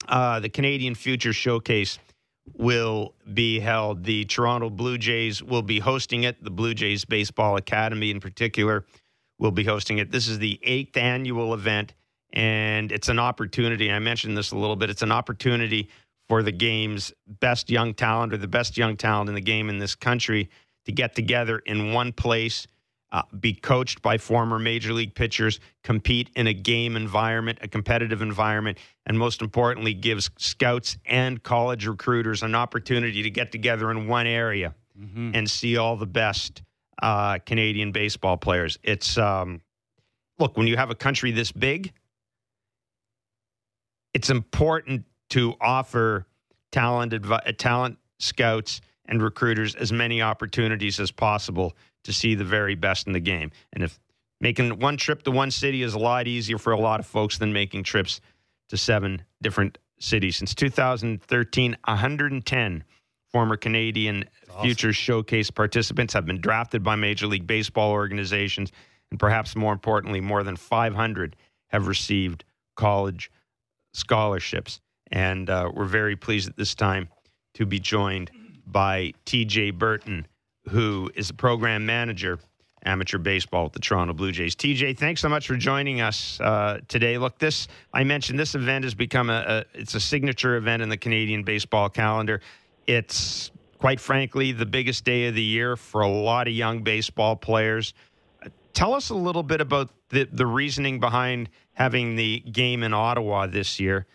uh, 0.07 0.39
the 0.39 0.49
Canadian 0.49 0.95
Future 0.95 1.33
Showcase 1.33 1.99
will 2.57 3.13
be 3.33 3.59
held. 3.59 4.03
The 4.03 4.25
Toronto 4.25 4.69
Blue 4.69 4.97
Jays 4.97 5.43
will 5.43 5.61
be 5.61 5.79
hosting 5.79 6.23
it. 6.23 6.43
The 6.43 6.49
Blue 6.51 6.73
Jays 6.73 7.05
Baseball 7.05 7.57
Academy, 7.57 8.11
in 8.11 8.19
particular, 8.19 8.85
will 9.39 9.51
be 9.51 9.63
hosting 9.63 9.97
it. 9.97 10.11
This 10.11 10.27
is 10.27 10.39
the 10.39 10.59
eighth 10.63 10.97
annual 10.97 11.53
event, 11.53 11.93
and 12.33 12.91
it's 12.91 13.09
an 13.09 13.19
opportunity. 13.19 13.91
I 13.91 13.99
mentioned 13.99 14.37
this 14.37 14.51
a 14.51 14.57
little 14.57 14.75
bit. 14.75 14.89
It's 14.89 15.01
an 15.01 15.11
opportunity 15.11 15.89
for 16.27 16.43
the 16.43 16.51
game's 16.51 17.11
best 17.27 17.69
young 17.69 17.93
talent 17.93 18.33
or 18.33 18.37
the 18.37 18.47
best 18.47 18.77
young 18.77 18.95
talent 18.97 19.29
in 19.29 19.35
the 19.35 19.41
game 19.41 19.69
in 19.69 19.79
this 19.79 19.95
country 19.95 20.49
to 20.85 20.91
get 20.91 21.15
together 21.15 21.59
in 21.59 21.93
one 21.93 22.11
place 22.11 22.67
uh, 23.11 23.23
be 23.39 23.53
coached 23.53 24.01
by 24.03 24.17
former 24.17 24.59
major 24.59 24.93
league 24.93 25.15
pitchers, 25.15 25.59
compete 25.83 26.29
in 26.35 26.45
a 26.45 26.53
game 26.53 26.95
environment, 26.95 27.57
a 27.61 27.67
competitive 27.67 28.21
environment, 28.21 28.77
and 29.07 29.17
most 29.17 29.41
importantly, 29.41 29.95
gives 29.95 30.29
scouts 30.37 30.95
and 31.07 31.41
college 31.41 31.87
recruiters 31.87 32.43
an 32.43 32.53
opportunity 32.53 33.23
to 33.23 33.29
get 33.31 33.51
together 33.51 33.89
in 33.89 34.07
one 34.07 34.27
area 34.27 34.75
Mhm. 34.99 35.31
and 35.33 35.49
see 35.49 35.75
all 35.77 35.95
the 35.97 36.05
best 36.05 36.61
uh, 37.01 37.39
Canadian 37.45 37.91
baseball 37.93 38.37
players. 38.37 38.77
It's 38.83 39.17
um, 39.17 39.61
look 40.37 40.57
when 40.57 40.67
you 40.67 40.75
have 40.77 40.89
a 40.91 40.95
country 40.95 41.31
this 41.31 41.51
big, 41.51 41.93
it's 44.13 44.29
important 44.29 45.05
to 45.29 45.53
offer 45.61 46.25
talented 46.71 47.23
advi- 47.23 47.47
uh, 47.47 47.51
talent 47.57 47.97
scouts 48.19 48.81
and 49.05 49.21
recruiters 49.21 49.75
as 49.75 49.91
many 49.91 50.21
opportunities 50.21 50.99
as 50.99 51.11
possible 51.11 51.75
to 52.03 52.13
see 52.13 52.35
the 52.35 52.43
very 52.43 52.75
best 52.75 53.07
in 53.07 53.13
the 53.13 53.19
game. 53.19 53.51
And 53.73 53.83
if 53.83 53.99
making 54.39 54.79
one 54.79 54.97
trip 54.97 55.23
to 55.23 55.31
one 55.31 55.51
city 55.51 55.83
is 55.83 55.93
a 55.93 55.99
lot 55.99 56.27
easier 56.27 56.57
for 56.57 56.73
a 56.73 56.79
lot 56.79 56.99
of 56.99 57.05
folks 57.05 57.37
than 57.37 57.51
making 57.53 57.83
trips 57.83 58.21
to 58.69 58.77
seven 58.77 59.23
different 59.41 59.77
cities. 59.99 60.37
Since 60.37 60.55
2013, 60.55 61.77
110 61.85 62.83
former 63.31 63.57
Canadian 63.57 64.25
awesome. 64.49 64.63
Future 64.63 64.93
Showcase 64.93 65.51
participants 65.51 66.13
have 66.13 66.25
been 66.25 66.41
drafted 66.41 66.83
by 66.83 66.95
Major 66.95 67.27
League 67.27 67.47
Baseball 67.47 67.91
organizations. 67.91 68.71
And 69.11 69.19
perhaps 69.19 69.55
more 69.55 69.73
importantly, 69.73 70.21
more 70.21 70.43
than 70.43 70.55
500 70.55 71.35
have 71.67 71.87
received 71.87 72.45
college 72.75 73.31
scholarships. 73.93 74.79
And 75.11 75.49
uh, 75.49 75.71
we're 75.73 75.85
very 75.85 76.15
pleased 76.15 76.49
at 76.49 76.55
this 76.55 76.75
time 76.75 77.09
to 77.55 77.65
be 77.65 77.79
joined 77.79 78.31
by 78.67 79.13
TJ 79.25 79.77
Burton, 79.77 80.27
who 80.69 81.11
is 81.15 81.29
the 81.29 81.33
program 81.33 81.85
manager, 81.85 82.39
amateur 82.85 83.17
baseball 83.17 83.65
at 83.65 83.73
the 83.73 83.79
Toronto 83.79 84.13
Blue 84.13 84.31
Jays. 84.31 84.55
TJ, 84.55 84.97
thanks 84.97 85.21
so 85.21 85.29
much 85.29 85.47
for 85.47 85.55
joining 85.55 86.01
us 86.01 86.39
uh, 86.39 86.79
today. 86.87 87.17
Look, 87.17 87.39
this 87.39 87.67
I 87.93 88.03
mentioned 88.03 88.39
this 88.39 88.55
event 88.55 88.83
has 88.83 88.93
become 88.93 89.29
a, 89.29 89.43
a 89.47 89.65
it's 89.73 89.95
a 89.95 89.99
signature 89.99 90.55
event 90.55 90.81
in 90.81 90.89
the 90.89 90.97
Canadian 90.97 91.43
baseball 91.43 91.89
calendar. 91.89 92.41
It's 92.87 93.51
quite 93.79 93.99
frankly 93.99 94.51
the 94.51 94.65
biggest 94.65 95.05
day 95.05 95.27
of 95.27 95.35
the 95.35 95.41
year 95.41 95.75
for 95.75 96.01
a 96.01 96.07
lot 96.07 96.47
of 96.47 96.53
young 96.53 96.83
baseball 96.83 97.35
players. 97.35 97.93
Tell 98.79 98.93
us 98.93 99.09
a 99.09 99.13
little 99.13 99.43
bit 99.43 99.59
about 99.59 99.89
the, 100.07 100.23
the 100.31 100.47
reasoning 100.47 101.01
behind 101.01 101.49
having 101.73 102.15
the 102.15 102.39
game 102.39 102.81
in 102.81 102.93
Ottawa 102.93 103.45
this 103.45 103.77
year, 103.77 104.05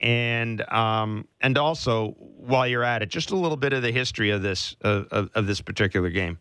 and 0.00 0.60
um, 0.72 1.28
and 1.40 1.56
also 1.56 2.16
while 2.18 2.66
you're 2.66 2.82
at 2.82 3.00
it, 3.00 3.10
just 3.10 3.30
a 3.30 3.36
little 3.36 3.56
bit 3.56 3.72
of 3.72 3.82
the 3.82 3.92
history 3.92 4.30
of 4.30 4.42
this 4.42 4.74
of, 4.80 5.06
of, 5.12 5.30
of 5.36 5.46
this 5.46 5.60
particular 5.60 6.10
game. 6.10 6.40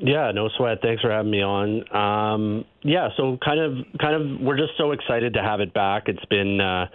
Yeah, 0.00 0.32
no 0.32 0.48
sweat. 0.56 0.78
Thanks 0.82 1.02
for 1.02 1.10
having 1.12 1.30
me 1.30 1.40
on. 1.40 1.94
Um, 1.94 2.64
yeah, 2.82 3.10
so 3.16 3.38
kind 3.44 3.60
of, 3.60 3.86
kind 4.00 4.20
of, 4.20 4.40
we're 4.40 4.56
just 4.56 4.72
so 4.76 4.90
excited 4.90 5.34
to 5.34 5.42
have 5.42 5.60
it 5.60 5.72
back. 5.72 6.08
It's 6.08 6.24
been 6.24 6.60
uh, 6.60 6.88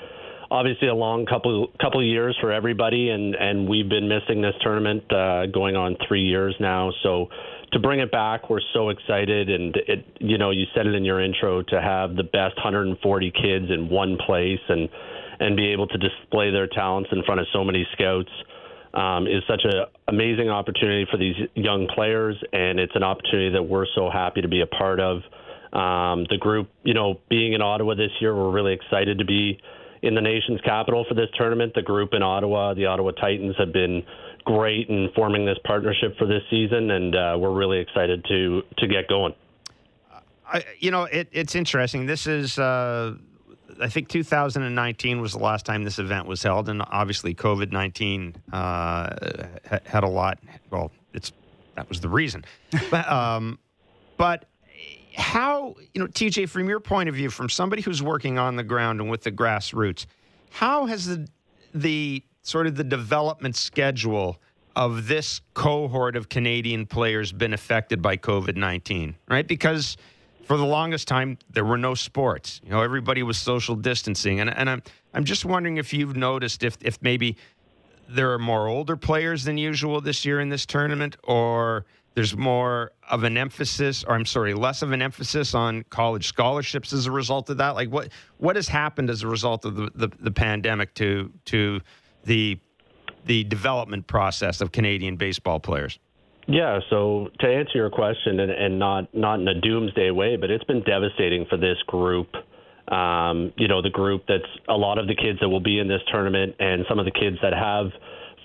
obviously 0.51 0.89
a 0.89 0.93
long 0.93 1.25
couple 1.25 1.69
couple 1.81 2.03
years 2.03 2.37
for 2.41 2.51
everybody, 2.51 3.09
and 3.09 3.33
and 3.35 3.67
we've 3.67 3.89
been 3.89 4.07
missing 4.07 4.41
this 4.41 4.53
tournament 4.61 5.03
uh, 5.11 5.47
going 5.47 5.75
on 5.75 5.95
three 6.07 6.23
years 6.23 6.53
now. 6.59 6.91
So 7.01 7.29
to 7.71 7.79
bring 7.79 8.01
it 8.01 8.11
back, 8.11 8.49
we're 8.49 8.59
so 8.73 8.89
excited, 8.89 9.49
and 9.49 9.75
it, 9.87 10.05
you 10.19 10.37
know, 10.37 10.51
you 10.51 10.65
said 10.75 10.85
it 10.85 10.93
in 10.93 11.05
your 11.05 11.21
intro 11.21 11.63
to 11.63 11.81
have 11.81 12.15
the 12.15 12.23
best 12.23 12.57
140 12.57 13.31
kids 13.31 13.71
in 13.71 13.89
one 13.89 14.17
place 14.23 14.59
and 14.67 14.89
and 15.39 15.55
be 15.55 15.71
able 15.71 15.87
to 15.87 15.97
display 15.97 16.51
their 16.51 16.67
talents 16.67 17.09
in 17.11 17.23
front 17.23 17.39
of 17.41 17.47
so 17.51 17.63
many 17.63 17.87
scouts 17.93 18.29
um, 18.93 19.25
is 19.25 19.41
such 19.47 19.61
an 19.63 19.85
amazing 20.07 20.49
opportunity 20.49 21.07
for 21.09 21.17
these 21.17 21.35
young 21.55 21.87
players, 21.95 22.35
and 22.51 22.79
it's 22.79 22.95
an 22.95 23.03
opportunity 23.03 23.51
that 23.51 23.63
we're 23.63 23.87
so 23.95 24.09
happy 24.11 24.41
to 24.41 24.49
be 24.49 24.61
a 24.61 24.67
part 24.67 24.99
of. 24.99 25.21
Um, 25.71 26.25
the 26.29 26.37
group, 26.37 26.69
you 26.83 26.93
know, 26.93 27.21
being 27.29 27.53
in 27.53 27.61
Ottawa 27.61 27.95
this 27.95 28.11
year, 28.19 28.35
we're 28.35 28.51
really 28.51 28.73
excited 28.73 29.19
to 29.19 29.25
be 29.25 29.57
in 30.01 30.15
the 30.15 30.21
nation's 30.21 30.61
capital 30.61 31.05
for 31.07 31.13
this 31.13 31.29
tournament. 31.37 31.73
The 31.73 31.81
group 31.81 32.13
in 32.13 32.23
Ottawa, 32.23 32.73
the 32.73 32.85
Ottawa 32.85 33.11
Titans, 33.11 33.55
have 33.57 33.71
been 33.71 34.03
great 34.45 34.89
in 34.89 35.09
forming 35.15 35.45
this 35.45 35.57
partnership 35.65 36.17
for 36.17 36.25
this 36.25 36.41
season, 36.49 36.91
and 36.91 37.15
uh, 37.15 37.37
we're 37.39 37.53
really 37.53 37.79
excited 37.79 38.25
to 38.25 38.63
to 38.77 38.87
get 38.87 39.07
going. 39.07 39.33
I, 40.51 40.65
you 40.79 40.91
know, 40.91 41.03
it, 41.03 41.29
it's 41.31 41.55
interesting. 41.55 42.05
This 42.05 42.27
is, 42.27 42.59
uh, 42.59 43.15
I 43.79 43.87
think, 43.87 44.09
2019 44.09 45.21
was 45.21 45.31
the 45.31 45.39
last 45.39 45.65
time 45.65 45.85
this 45.85 45.97
event 45.97 46.27
was 46.27 46.43
held, 46.43 46.67
and 46.67 46.81
obviously, 46.87 47.33
COVID 47.33 47.71
19 47.71 48.35
uh, 48.51 49.09
had 49.85 50.03
a 50.03 50.07
lot. 50.07 50.39
Well, 50.69 50.91
it's 51.13 51.31
that 51.75 51.87
was 51.87 52.01
the 52.01 52.09
reason, 52.09 52.43
but 52.91 53.09
um, 53.09 53.59
but 54.17 54.45
how 55.15 55.75
you 55.93 56.01
know, 56.01 56.07
TJ, 56.07 56.49
from 56.49 56.67
your 56.69 56.79
point 56.79 57.09
of 57.09 57.15
view, 57.15 57.29
from 57.29 57.49
somebody 57.49 57.81
who's 57.81 58.01
working 58.01 58.37
on 58.37 58.55
the 58.55 58.63
ground 58.63 59.01
and 59.01 59.09
with 59.09 59.21
the 59.23 59.31
grassroots, 59.31 60.05
how 60.49 60.85
has 60.85 61.05
the 61.05 61.27
the 61.73 62.23
sort 62.41 62.67
of 62.67 62.75
the 62.75 62.83
development 62.83 63.55
schedule 63.55 64.37
of 64.75 65.07
this 65.07 65.41
cohort 65.53 66.15
of 66.15 66.29
Canadian 66.29 66.85
players 66.85 67.31
been 67.31 67.53
affected 67.53 68.01
by 68.01 68.17
COVID 68.17 68.55
19, 68.55 69.15
right? 69.27 69.47
Because 69.47 69.97
for 70.45 70.57
the 70.57 70.65
longest 70.65 71.07
time, 71.07 71.37
there 71.49 71.65
were 71.65 71.77
no 71.77 71.93
sports. 71.93 72.61
You 72.63 72.71
know, 72.71 72.81
everybody 72.81 73.23
was 73.23 73.37
social 73.37 73.75
distancing. 73.75 74.39
And, 74.39 74.49
and 74.49 74.69
I'm, 74.69 74.83
I'm 75.13 75.23
just 75.23 75.45
wondering 75.45 75.77
if 75.77 75.93
you've 75.93 76.15
noticed 76.15 76.63
if, 76.63 76.77
if 76.81 77.01
maybe 77.01 77.37
there 78.09 78.33
are 78.33 78.39
more 78.39 78.67
older 78.67 78.97
players 78.97 79.43
than 79.43 79.57
usual 79.57 80.01
this 80.01 80.25
year 80.25 80.39
in 80.39 80.49
this 80.49 80.65
tournament, 80.65 81.15
or 81.23 81.85
there's 82.13 82.35
more 82.35 82.91
of 83.09 83.23
an 83.23 83.37
emphasis, 83.37 84.03
or 84.03 84.15
I'm 84.15 84.25
sorry, 84.25 84.53
less 84.53 84.81
of 84.81 84.91
an 84.91 85.01
emphasis 85.01 85.53
on 85.53 85.83
college 85.89 86.27
scholarships 86.27 86.91
as 86.91 87.05
a 87.05 87.11
result 87.11 87.49
of 87.49 87.57
that. 87.57 87.75
Like, 87.75 87.89
what 87.89 88.09
what 88.37 88.55
has 88.55 88.67
happened 88.67 89.09
as 89.09 89.23
a 89.23 89.27
result 89.27 89.65
of 89.65 89.75
the, 89.75 89.91
the, 89.95 90.09
the 90.19 90.31
pandemic 90.31 90.93
to 90.95 91.31
to 91.45 91.79
the 92.25 92.59
the 93.25 93.43
development 93.45 94.07
process 94.07 94.61
of 94.61 94.71
Canadian 94.71 95.15
baseball 95.15 95.59
players? 95.59 95.99
Yeah, 96.47 96.79
so 96.89 97.29
to 97.39 97.47
answer 97.47 97.73
your 97.75 97.89
question, 97.89 98.39
and, 98.39 98.51
and 98.51 98.79
not 98.79 99.13
not 99.13 99.39
in 99.39 99.47
a 99.47 99.59
doomsday 99.61 100.11
way, 100.11 100.35
but 100.35 100.49
it's 100.49 100.63
been 100.65 100.83
devastating 100.83 101.45
for 101.49 101.57
this 101.57 101.77
group. 101.87 102.27
Um, 102.87 103.53
you 103.55 103.69
know, 103.69 103.81
the 103.81 103.89
group 103.89 104.25
that's 104.27 104.43
a 104.67 104.73
lot 104.73 104.97
of 104.97 105.07
the 105.07 105.15
kids 105.15 105.39
that 105.39 105.47
will 105.47 105.61
be 105.61 105.79
in 105.79 105.87
this 105.87 106.01
tournament, 106.11 106.55
and 106.59 106.85
some 106.89 106.99
of 106.99 107.05
the 107.05 107.11
kids 107.11 107.37
that 107.41 107.53
have, 107.53 107.91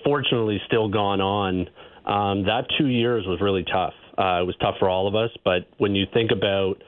fortunately, 0.05 0.61
still 0.67 0.87
gone 0.87 1.19
on. 1.19 1.67
Um, 2.07 2.45
that 2.45 2.65
two 2.79 2.87
years 2.87 3.25
was 3.27 3.39
really 3.41 3.63
tough. 3.63 3.93
Uh, 4.17 4.41
it 4.41 4.47
was 4.47 4.55
tough 4.59 4.75
for 4.79 4.89
all 4.89 5.07
of 5.07 5.15
us, 5.15 5.29
but 5.43 5.67
when 5.77 5.93
you 5.93 6.05
think 6.11 6.31
about 6.31 6.81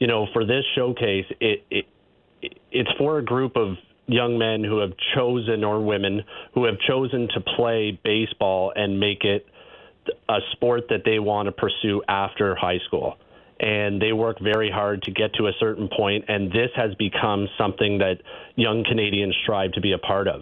you 0.00 0.06
know, 0.06 0.26
for 0.32 0.44
this 0.44 0.64
showcase, 0.74 1.26
it, 1.40 1.64
it 1.70 1.84
it's 2.72 2.90
for 2.98 3.18
a 3.18 3.24
group 3.24 3.54
of 3.54 3.76
young 4.06 4.38
men 4.38 4.64
who 4.64 4.78
have 4.78 4.92
chosen 5.14 5.62
or 5.62 5.84
women 5.84 6.22
who 6.54 6.64
have 6.64 6.76
chosen 6.88 7.28
to 7.34 7.40
play 7.40 8.00
baseball 8.02 8.72
and 8.74 8.98
make 8.98 9.24
it 9.24 9.46
a 10.28 10.38
sport 10.52 10.84
that 10.88 11.02
they 11.04 11.18
want 11.18 11.46
to 11.46 11.52
pursue 11.52 12.02
after 12.08 12.56
high 12.56 12.78
school. 12.86 13.16
And 13.60 14.00
they 14.00 14.14
work 14.14 14.38
very 14.40 14.70
hard 14.70 15.02
to 15.02 15.10
get 15.10 15.34
to 15.34 15.48
a 15.48 15.52
certain 15.60 15.90
point, 15.94 16.24
and 16.28 16.50
this 16.50 16.70
has 16.76 16.94
become 16.94 17.46
something 17.58 17.98
that 17.98 18.22
young 18.56 18.84
Canadians 18.88 19.36
strive 19.42 19.72
to 19.72 19.82
be 19.82 19.92
a 19.92 19.98
part 19.98 20.28
of. 20.28 20.40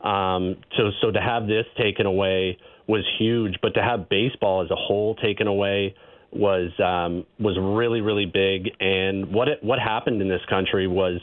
Um, 0.00 0.58
so, 0.76 0.90
so 1.00 1.10
to 1.10 1.20
have 1.20 1.48
this 1.48 1.66
taken 1.76 2.06
away 2.06 2.56
was 2.86 3.04
huge, 3.18 3.56
but 3.62 3.74
to 3.74 3.82
have 3.82 4.08
baseball 4.08 4.62
as 4.62 4.70
a 4.70 4.76
whole 4.76 5.14
taken 5.16 5.46
away 5.46 5.94
was 6.32 6.70
um, 6.80 7.26
was 7.38 7.56
really 7.60 8.00
really 8.00 8.26
big. 8.26 8.70
And 8.80 9.32
what 9.32 9.48
it, 9.48 9.62
what 9.62 9.78
happened 9.78 10.22
in 10.22 10.28
this 10.28 10.44
country 10.48 10.86
was 10.86 11.20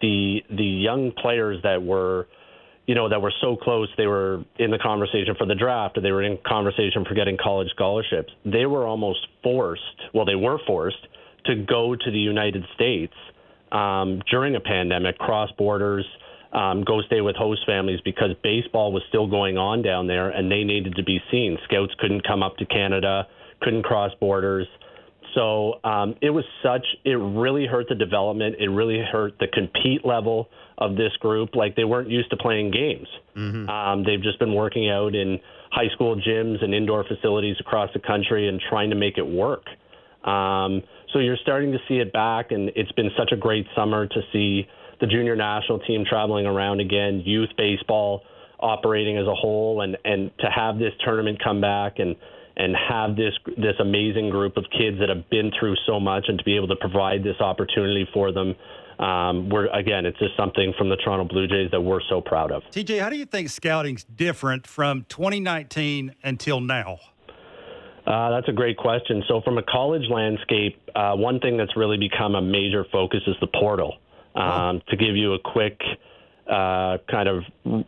the 0.00 0.42
the 0.50 0.64
young 0.64 1.12
players 1.12 1.62
that 1.62 1.82
were 1.82 2.26
you 2.86 2.94
know 2.94 3.08
that 3.08 3.22
were 3.22 3.32
so 3.40 3.56
close 3.56 3.88
they 3.96 4.06
were 4.06 4.44
in 4.58 4.70
the 4.70 4.78
conversation 4.78 5.34
for 5.38 5.46
the 5.46 5.54
draft 5.54 5.96
or 5.96 6.00
they 6.00 6.10
were 6.10 6.22
in 6.22 6.38
conversation 6.46 7.04
for 7.08 7.14
getting 7.14 7.38
college 7.42 7.68
scholarships 7.70 8.32
they 8.44 8.66
were 8.66 8.86
almost 8.86 9.26
forced 9.42 9.82
well 10.12 10.24
they 10.24 10.34
were 10.34 10.58
forced 10.66 11.06
to 11.46 11.54
go 11.54 11.94
to 11.94 12.10
the 12.10 12.18
united 12.18 12.64
states 12.74 13.14
um, 13.70 14.20
during 14.30 14.56
a 14.56 14.60
pandemic 14.60 15.16
cross 15.18 15.50
borders 15.56 16.04
um, 16.52 16.84
go 16.84 17.00
stay 17.02 17.20
with 17.20 17.36
host 17.36 17.62
families 17.66 18.00
because 18.04 18.30
baseball 18.42 18.92
was 18.92 19.02
still 19.08 19.26
going 19.26 19.58
on 19.58 19.82
down 19.82 20.06
there 20.06 20.28
and 20.30 20.50
they 20.50 20.64
needed 20.64 20.94
to 20.96 21.02
be 21.02 21.20
seen 21.30 21.58
scouts 21.64 21.92
couldn't 21.98 22.26
come 22.26 22.42
up 22.42 22.56
to 22.56 22.66
canada 22.66 23.26
couldn't 23.60 23.82
cross 23.82 24.12
borders 24.20 24.66
so 25.34 25.80
um, 25.84 26.14
it 26.20 26.30
was 26.30 26.44
such, 26.62 26.84
it 27.04 27.14
really 27.14 27.66
hurt 27.66 27.86
the 27.88 27.94
development. 27.94 28.56
It 28.58 28.68
really 28.68 29.00
hurt 29.00 29.38
the 29.38 29.46
compete 29.46 30.04
level 30.04 30.48
of 30.78 30.96
this 30.96 31.12
group. 31.20 31.54
Like 31.54 31.76
they 31.76 31.84
weren't 31.84 32.10
used 32.10 32.30
to 32.30 32.36
playing 32.36 32.70
games. 32.70 33.08
Mm-hmm. 33.36 33.68
Um, 33.68 34.04
they've 34.04 34.22
just 34.22 34.38
been 34.38 34.54
working 34.54 34.90
out 34.90 35.14
in 35.14 35.38
high 35.70 35.88
school 35.94 36.16
gyms 36.16 36.62
and 36.62 36.74
indoor 36.74 37.04
facilities 37.04 37.56
across 37.60 37.90
the 37.94 38.00
country 38.00 38.48
and 38.48 38.60
trying 38.68 38.90
to 38.90 38.96
make 38.96 39.16
it 39.16 39.26
work. 39.26 39.64
Um, 40.24 40.82
so 41.12 41.18
you're 41.18 41.38
starting 41.42 41.72
to 41.72 41.78
see 41.88 41.94
it 41.94 42.12
back, 42.12 42.52
and 42.52 42.70
it's 42.76 42.92
been 42.92 43.10
such 43.18 43.32
a 43.32 43.36
great 43.36 43.66
summer 43.74 44.06
to 44.06 44.20
see 44.32 44.66
the 45.02 45.08
junior 45.08 45.34
national 45.34 45.80
team 45.80 46.04
traveling 46.08 46.46
around 46.46 46.80
again, 46.80 47.22
youth 47.26 47.50
baseball 47.58 48.22
operating 48.60 49.18
as 49.18 49.26
a 49.26 49.34
whole, 49.34 49.82
and 49.82 49.98
and 50.04 50.30
to 50.38 50.46
have 50.48 50.78
this 50.78 50.92
tournament 51.04 51.42
come 51.42 51.60
back 51.60 51.98
and 51.98 52.16
and 52.56 52.74
have 52.88 53.16
this 53.16 53.34
this 53.58 53.74
amazing 53.80 54.30
group 54.30 54.56
of 54.56 54.64
kids 54.70 54.98
that 55.00 55.08
have 55.08 55.28
been 55.28 55.50
through 55.58 55.74
so 55.86 55.98
much 55.98 56.26
and 56.28 56.38
to 56.38 56.44
be 56.44 56.54
able 56.56 56.68
to 56.68 56.76
provide 56.76 57.24
this 57.24 57.40
opportunity 57.40 58.06
for 58.14 58.30
them 58.30 58.54
um, 58.98 59.48
we're 59.48 59.66
again 59.72 60.04
it's 60.04 60.18
just 60.18 60.36
something 60.36 60.74
from 60.76 60.90
the 60.90 60.96
toronto 60.96 61.24
blue 61.24 61.48
jays 61.48 61.70
that 61.70 61.80
we're 61.80 62.02
so 62.10 62.20
proud 62.20 62.52
of 62.52 62.62
tj 62.70 63.00
how 63.00 63.08
do 63.08 63.16
you 63.16 63.24
think 63.24 63.48
scouting's 63.48 64.04
different 64.04 64.66
from 64.66 65.06
2019 65.08 66.14
until 66.22 66.60
now 66.60 66.98
uh, 68.04 68.30
that's 68.30 68.48
a 68.48 68.52
great 68.52 68.76
question. 68.76 69.22
So, 69.28 69.42
from 69.42 69.58
a 69.58 69.62
college 69.62 70.02
landscape, 70.10 70.76
uh, 70.96 71.14
one 71.14 71.38
thing 71.38 71.56
that's 71.56 71.76
really 71.76 71.96
become 71.96 72.34
a 72.34 72.42
major 72.42 72.84
focus 72.90 73.20
is 73.28 73.36
the 73.40 73.46
portal. 73.46 73.94
Um, 74.34 74.44
oh. 74.44 74.80
To 74.88 74.96
give 74.96 75.16
you 75.16 75.34
a 75.34 75.38
quick 75.38 75.80
uh, 76.50 76.98
kind 77.10 77.28
of 77.28 77.84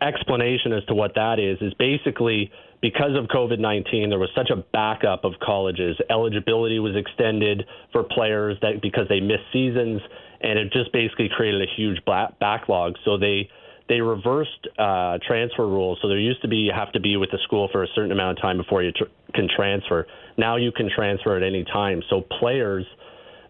explanation 0.00 0.72
as 0.72 0.84
to 0.86 0.94
what 0.94 1.14
that 1.14 1.38
is, 1.38 1.58
is 1.60 1.72
basically 1.74 2.50
because 2.80 3.16
of 3.16 3.26
COVID 3.26 3.58
19, 3.58 4.08
there 4.08 4.18
was 4.18 4.30
such 4.34 4.50
a 4.50 4.56
backup 4.56 5.24
of 5.24 5.34
colleges. 5.42 5.96
Eligibility 6.08 6.78
was 6.78 6.96
extended 6.96 7.64
for 7.92 8.02
players 8.02 8.56
that 8.62 8.80
because 8.80 9.06
they 9.08 9.20
missed 9.20 9.44
seasons, 9.52 10.00
and 10.40 10.58
it 10.58 10.72
just 10.72 10.92
basically 10.92 11.28
created 11.28 11.60
a 11.60 11.72
huge 11.76 11.98
backlog. 12.40 12.94
So 13.04 13.18
they 13.18 13.48
they 13.88 14.00
reversed 14.00 14.68
uh, 14.78 15.18
transfer 15.26 15.66
rules. 15.66 15.98
So 16.00 16.08
there 16.08 16.18
used 16.18 16.40
to 16.42 16.48
be 16.48 16.56
you 16.56 16.72
have 16.72 16.92
to 16.92 17.00
be 17.00 17.16
with 17.16 17.30
the 17.30 17.38
school 17.44 17.68
for 17.70 17.82
a 17.82 17.88
certain 17.94 18.12
amount 18.12 18.38
of 18.38 18.42
time 18.42 18.56
before 18.56 18.82
you 18.82 18.92
tr- 18.92 19.04
can 19.34 19.48
transfer. 19.54 20.06
Now 20.38 20.56
you 20.56 20.72
can 20.72 20.88
transfer 20.94 21.36
at 21.36 21.42
any 21.42 21.64
time. 21.64 22.02
So 22.08 22.22
players 22.22 22.86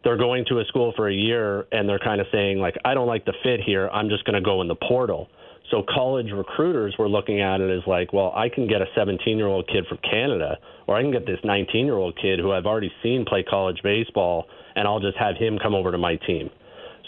they're 0.05 0.17
going 0.17 0.45
to 0.49 0.61
a 0.61 0.65
school 0.65 0.93
for 0.97 1.09
a 1.09 1.15
year 1.15 1.67
and 1.73 1.89
they're 1.89 1.99
kind 1.99 2.21
of 2.21 2.27
saying 2.33 2.59
like 2.59 2.77
I 2.85 2.95
don't 2.95 3.07
like 3.07 3.25
the 3.25 3.35
fit 3.43 3.61
here. 3.65 3.89
I'm 3.89 4.09
just 4.09 4.25
going 4.25 4.35
to 4.35 4.41
go 4.41 4.63
in 4.63 4.69
the 4.69 4.77
portal. 4.77 5.29
So 5.71 5.85
college 5.89 6.33
recruiters 6.33 6.97
were 6.99 7.09
looking 7.09 7.41
at 7.41 7.61
it 7.61 7.71
as 7.71 7.87
like, 7.87 8.13
well, 8.13 8.33
I 8.35 8.49
can 8.49 8.67
get 8.67 8.83
a 8.83 8.87
17 8.97 9.37
year 9.37 9.47
old 9.47 9.69
kid 9.69 9.87
from 9.89 9.99
Canada, 9.99 10.59
or 10.89 10.97
I 10.97 11.03
can 11.03 11.13
get 11.13 11.27
this 11.27 11.39
19 11.45 11.87
year 11.87 11.97
old 11.97 12.19
kid 12.21 12.41
who 12.41 12.53
I've 12.53 12.67
already 12.67 12.91
seen 13.03 13.25
play 13.25 13.45
college 13.49 13.79
baseball, 13.83 14.47
and 14.75 14.89
I'll 14.89 15.01
just 15.01 15.17
have 15.17 15.37
him 15.37 15.59
come 15.63 15.75
over 15.75 15.93
to 15.93 15.99
my 15.99 16.17
team. 16.27 16.51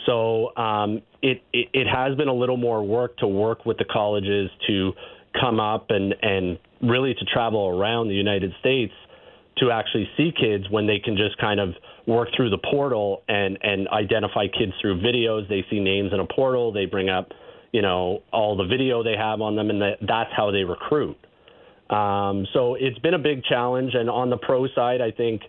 So 0.07 0.57
um, 0.57 1.03
it, 1.23 1.43
it 1.53 1.69
it 1.73 1.87
has 1.87 2.17
been 2.17 2.29
a 2.29 2.35
little 2.35 2.57
more 2.57 2.85
work 2.85 3.17
to 3.19 3.27
work 3.27 3.65
with 3.67 3.79
the 3.79 3.85
colleges 3.85 4.51
to 4.67 4.93
come 5.41 5.61
up 5.61 5.87
and 5.91 6.15
and 6.23 6.59
really 6.83 7.15
to 7.15 7.25
travel 7.25 7.69
around 7.69 8.09
the 8.09 8.15
United 8.15 8.53
States 8.61 8.93
to 9.59 9.71
actually 9.71 10.09
see 10.17 10.33
kids 10.33 10.65
when 10.71 10.87
they 10.87 10.99
can 10.99 11.17
just 11.17 11.39
kind 11.39 11.61
of 11.61 11.71
work 12.07 12.29
through 12.37 12.51
the 12.51 12.59
portal 12.59 13.23
and 13.29 13.59
and 13.63 13.89
identify 13.89 14.47
kids 14.47 14.73
through 14.81 15.01
videos. 15.01 15.49
They 15.49 15.65
see 15.71 15.81
names 15.81 16.13
in 16.13 16.21
a 16.21 16.27
portal. 16.27 16.73
They 16.73 16.87
bring 16.87 17.09
up 17.09 17.33
you 17.73 17.81
know, 17.81 18.23
all 18.33 18.57
the 18.57 18.67
video 18.67 19.03
they 19.03 19.17
have 19.17 19.41
on 19.41 19.57
them, 19.57 19.71
and 19.71 19.81
that, 19.81 19.97
that's 20.01 20.31
how 20.37 20.51
they 20.51 20.63
recruit. 20.63 21.17
Um, 21.91 22.47
so 22.53 22.77
it's 22.79 22.99
been 22.99 23.15
a 23.15 23.19
big 23.19 23.45
challenge. 23.45 23.93
And 23.95 24.09
on 24.09 24.31
the 24.31 24.37
pro 24.37 24.69
side, 24.75 25.01
I 25.01 25.11
think, 25.11 25.43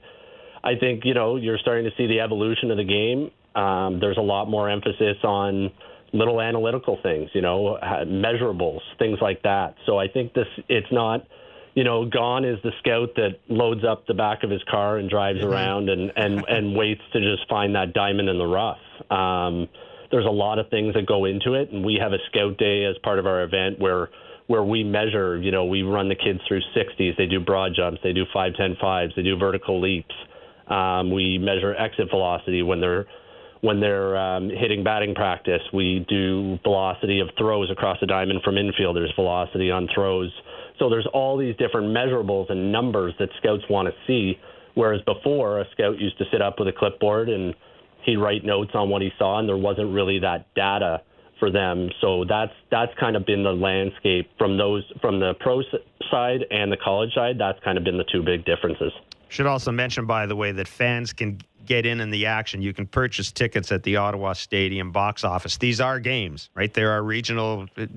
I 0.64 0.76
think 0.80 1.04
you 1.04 1.14
know, 1.14 1.36
you're 1.36 1.58
starting 1.58 1.84
to 1.84 1.92
see 1.98 2.08
the 2.08 2.22
evolution 2.22 2.72
of 2.72 2.78
the 2.78 2.84
game. 2.86 3.32
Um, 3.62 4.00
there's 4.00 4.18
a 4.18 4.22
lot 4.22 4.50
more 4.50 4.70
emphasis 4.70 5.18
on 5.24 5.70
little 6.14 6.42
analytical 6.42 6.98
things, 7.04 7.30
you 7.34 7.42
know, 7.42 7.78
measurables, 8.06 8.80
things 9.00 9.20
like 9.22 9.44
that. 9.44 9.76
So 9.86 9.98
I 9.98 10.08
think 10.08 10.34
this, 10.34 10.48
it's 10.70 10.92
not, 10.92 11.28
you 11.76 11.84
know, 11.84 12.06
gone 12.06 12.46
is 12.46 12.60
the 12.64 12.72
scout 12.80 13.16
that 13.16 13.40
loads 13.50 13.84
up 13.84 14.06
the 14.08 14.14
back 14.14 14.44
of 14.44 14.50
his 14.50 14.62
car 14.70 14.98
and 14.98 15.10
drives 15.10 15.40
mm-hmm. 15.40 15.50
around 15.50 15.90
and, 15.90 16.12
and, 16.16 16.44
and 16.48 16.76
waits 16.76 17.02
to 17.14 17.20
just 17.20 17.50
find 17.50 17.76
that 17.76 17.94
diamond 17.94 18.30
in 18.30 18.38
the 18.38 18.46
rough. 18.46 18.78
Um, 19.10 19.68
there's 20.12 20.26
a 20.26 20.32
lot 20.32 20.60
of 20.60 20.70
things 20.70 20.94
that 20.94 21.08
go 21.08 21.26
into 21.26 21.54
it, 21.56 21.72
and 21.72 21.84
we 21.84 21.98
have 22.00 22.14
a 22.14 22.20
scout 22.30 22.58
day 22.58 22.86
as 22.86 22.96
part 23.04 23.18
of 23.18 23.26
our 23.26 23.44
event 23.44 23.80
where 23.80 24.10
where 24.46 24.64
we 24.64 24.84
measure. 24.84 25.38
You 25.38 25.52
know, 25.52 25.66
we 25.66 25.84
run 25.84 26.10
the 26.10 26.16
kids 26.16 26.40
through 26.48 26.62
60s. 26.76 27.18
They 27.18 27.26
do 27.26 27.40
broad 27.40 27.72
jumps. 27.76 28.02
They 28.04 28.14
do 28.14 28.26
5, 28.32 28.54
10, 28.56 28.76
5s. 28.76 29.16
They 29.16 29.24
do 29.24 29.38
vertical 29.38 29.82
leaps. 29.82 30.14
Um, 30.68 31.12
we 31.12 31.38
measure 31.38 31.74
exit 31.76 32.10
velocity 32.10 32.62
when 32.62 32.80
they're 32.80 33.06
when 33.62 33.80
they're 33.80 34.18
um, 34.18 34.50
hitting 34.50 34.84
batting 34.84 35.16
practice. 35.16 35.62
We 35.74 36.06
do 36.10 36.60
velocity 36.64 37.22
of 37.22 37.30
throws 37.38 37.72
across 37.72 37.98
the 38.02 38.06
diamond 38.06 38.42
from 38.44 38.56
infielders, 38.56 39.16
velocity 39.16 39.72
on 39.72 39.88
throws. 39.94 40.32
So 40.80 40.90
there's 40.90 41.08
all 41.14 41.38
these 41.38 41.56
different 41.58 41.88
measurables 41.88 42.50
and 42.50 42.72
numbers 42.72 43.14
that 43.20 43.30
scouts 43.38 43.64
want 43.70 43.88
to 43.88 43.94
see. 44.08 44.40
Whereas 44.76 45.02
before, 45.02 45.60
a 45.60 45.66
scout 45.72 46.00
used 46.00 46.18
to 46.18 46.26
sit 46.32 46.42
up 46.42 46.60
with 46.60 46.68
a 46.68 46.72
clipboard 46.72 47.30
and 47.30 47.54
he'd 48.04 48.18
write 48.18 48.44
notes 48.44 48.72
on 48.74 48.90
what 48.90 49.02
he 49.02 49.12
saw, 49.18 49.40
and 49.40 49.48
there 49.48 49.58
wasn't 49.58 49.94
really 49.94 50.20
that 50.20 50.54
data 50.56 51.02
for 51.40 51.52
them. 51.52 51.90
So 52.02 52.26
that's 52.28 52.54
that's 52.72 52.92
kind 53.00 53.16
of 53.16 53.26
been 53.26 53.44
the 53.44 53.52
landscape 53.52 54.30
from 54.38 54.58
those 54.58 54.84
from 55.02 55.20
the 55.20 55.34
pro 55.40 55.62
side 56.12 56.46
and 56.52 56.72
the 56.72 56.78
college 56.78 57.14
side. 57.14 57.38
That's 57.38 57.60
kind 57.64 57.78
of 57.78 57.84
been 57.84 57.98
the 57.98 58.06
two 58.12 58.24
big 58.24 58.46
differences. 58.46 58.92
Should 59.30 59.48
also 59.48 59.72
mention, 59.72 60.06
by 60.06 60.26
the 60.26 60.36
way, 60.36 60.52
that 60.52 60.68
fans 60.68 61.12
can 61.12 61.40
get 61.66 61.86
in 61.86 62.02
in 62.02 62.12
the 62.12 62.26
action. 62.28 62.62
You 62.62 62.74
can 62.74 62.86
purchase 62.86 63.32
tickets 63.32 63.72
at 63.72 63.84
the 63.84 63.96
Ottawa 63.98 64.34
Stadium 64.34 64.92
box 64.92 65.24
office. 65.24 65.58
These 65.58 65.82
are 65.82 66.00
games, 66.00 66.50
right? 66.56 66.74
There 66.74 66.92
are 66.92 67.02
regional. 67.02 67.68
Uh, 67.76 67.88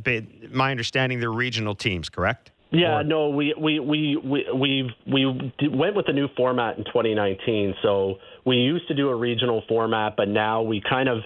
my 0.51 0.71
understanding, 0.71 1.21
they're 1.21 1.31
regional 1.31 1.75
teams, 1.75 2.09
correct? 2.09 2.53
Yeah, 2.71 3.01
or? 3.01 3.05
no, 3.05 3.29
we 3.31 3.55
we 3.59 3.79
we 3.79 4.17
we 4.17 4.47
we 4.55 4.91
we 5.07 5.69
went 5.69 5.95
with 5.95 6.09
a 6.09 6.13
new 6.13 6.29
format 6.37 6.79
in 6.79 6.85
2019. 6.85 7.75
So 7.83 8.17
we 8.45 8.57
used 8.57 8.89
to 8.89 8.95
do 8.95 9.09
a 9.09 9.15
regional 9.15 9.63
format, 9.69 10.15
but 10.17 10.29
now 10.29 10.63
we 10.63 10.83
kind 10.89 11.09
of 11.09 11.19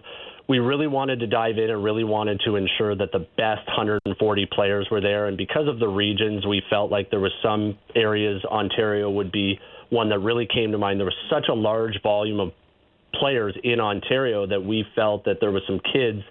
we 0.48 0.58
really 0.58 0.88
wanted 0.88 1.20
to 1.20 1.26
dive 1.26 1.58
in 1.58 1.70
and 1.70 1.82
really 1.82 2.02
wanted 2.02 2.40
to 2.44 2.56
ensure 2.56 2.96
that 2.96 3.12
the 3.12 3.20
best 3.20 3.66
140 3.68 4.48
players 4.52 4.88
were 4.90 5.00
there. 5.00 5.26
And 5.26 5.36
because 5.36 5.68
of 5.68 5.78
the 5.78 5.86
regions, 5.86 6.44
we 6.44 6.60
felt 6.68 6.90
like 6.90 7.08
there 7.08 7.20
was 7.20 7.32
some 7.40 7.78
areas 7.94 8.44
Ontario 8.44 9.08
would 9.10 9.30
be 9.30 9.60
one 9.90 10.08
that 10.08 10.18
really 10.18 10.48
came 10.52 10.72
to 10.72 10.78
mind. 10.78 10.98
There 10.98 11.06
was 11.06 11.14
such 11.30 11.46
a 11.48 11.54
large 11.54 12.02
volume 12.02 12.40
of 12.40 12.50
players 13.14 13.56
in 13.62 13.78
Ontario 13.80 14.46
that 14.46 14.64
we 14.64 14.84
felt 14.96 15.24
that 15.24 15.36
there 15.40 15.52
was 15.52 15.62
some 15.68 15.80
kids 15.92 16.22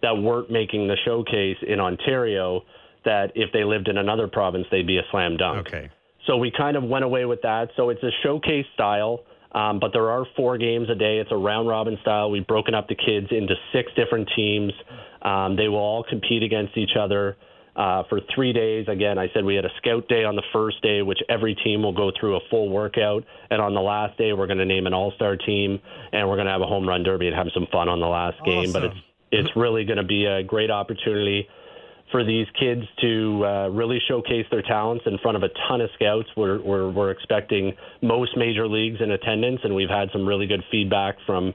that 0.00 0.16
weren't 0.16 0.50
making 0.50 0.88
the 0.88 0.96
showcase 1.04 1.58
in 1.66 1.78
Ontario 1.78 2.62
that 3.06 3.32
if 3.34 3.50
they 3.52 3.64
lived 3.64 3.88
in 3.88 3.96
another 3.96 4.28
province, 4.28 4.66
they'd 4.70 4.86
be 4.86 4.98
a 4.98 5.06
slam 5.10 5.38
dunk. 5.38 5.66
Okay. 5.66 5.90
So 6.26 6.36
we 6.36 6.52
kind 6.56 6.76
of 6.76 6.82
went 6.84 7.04
away 7.04 7.24
with 7.24 7.40
that. 7.42 7.70
So 7.76 7.88
it's 7.88 8.02
a 8.02 8.10
showcase 8.22 8.66
style, 8.74 9.20
um, 9.52 9.80
but 9.80 9.92
there 9.94 10.10
are 10.10 10.26
four 10.36 10.58
games 10.58 10.90
a 10.90 10.94
day. 10.94 11.18
It's 11.18 11.32
a 11.32 11.36
round 11.36 11.68
robin 11.68 11.96
style. 12.02 12.30
We've 12.30 12.46
broken 12.46 12.74
up 12.74 12.88
the 12.88 12.96
kids 12.96 13.28
into 13.30 13.54
six 13.72 13.90
different 13.96 14.28
teams. 14.36 14.72
Um, 15.22 15.56
they 15.56 15.68
will 15.68 15.78
all 15.78 16.04
compete 16.04 16.42
against 16.42 16.76
each 16.76 16.96
other. 17.00 17.36
uh, 17.76 18.04
for 18.08 18.20
three 18.34 18.52
days. 18.52 18.86
Again, 18.88 19.18
I 19.18 19.28
said 19.34 19.44
we 19.44 19.54
had 19.54 19.64
a 19.64 19.70
scout 19.76 20.08
day 20.08 20.24
on 20.24 20.34
the 20.34 20.42
first 20.52 20.82
day, 20.82 21.02
which 21.02 21.18
every 21.28 21.54
team 21.54 21.82
will 21.82 21.92
go 21.92 22.10
through 22.18 22.36
a 22.36 22.40
full 22.50 22.70
workout. 22.70 23.24
And 23.50 23.60
on 23.60 23.74
the 23.74 23.80
last 23.80 24.16
day, 24.16 24.32
we're 24.32 24.46
going 24.46 24.58
to 24.58 24.64
name 24.64 24.86
an 24.86 24.94
all 24.94 25.12
star 25.12 25.36
team 25.36 25.80
and 26.12 26.28
we're 26.28 26.36
going 26.36 26.46
to 26.46 26.52
have 26.52 26.62
a 26.62 26.66
home 26.66 26.88
run 26.88 27.02
derby 27.02 27.26
and 27.26 27.36
have 27.36 27.48
some 27.52 27.66
fun 27.70 27.88
on 27.88 28.00
the 28.00 28.06
last 28.06 28.42
game. 28.44 28.72
But 28.72 28.84
it's, 28.84 28.96
it's 29.30 29.56
really 29.56 29.84
going 29.84 29.98
to 29.98 30.04
be 30.04 30.24
a 30.24 30.42
great 30.42 30.70
opportunity 30.70 31.48
for 32.10 32.24
these 32.24 32.46
kids 32.58 32.82
to 33.00 33.44
uh, 33.44 33.68
really 33.68 33.98
showcase 34.08 34.46
their 34.50 34.62
talents 34.62 35.04
in 35.06 35.18
front 35.18 35.36
of 35.36 35.42
a 35.42 35.48
ton 35.68 35.80
of 35.80 35.90
scouts. 35.94 36.28
We're, 36.36 36.60
we're, 36.62 36.90
we're 36.90 37.10
expecting 37.10 37.72
most 38.02 38.36
major 38.36 38.68
leagues 38.68 39.00
in 39.00 39.10
attendance, 39.10 39.60
and 39.64 39.74
we've 39.74 39.90
had 39.90 40.08
some 40.12 40.26
really 40.26 40.46
good 40.46 40.62
feedback 40.70 41.16
from 41.26 41.52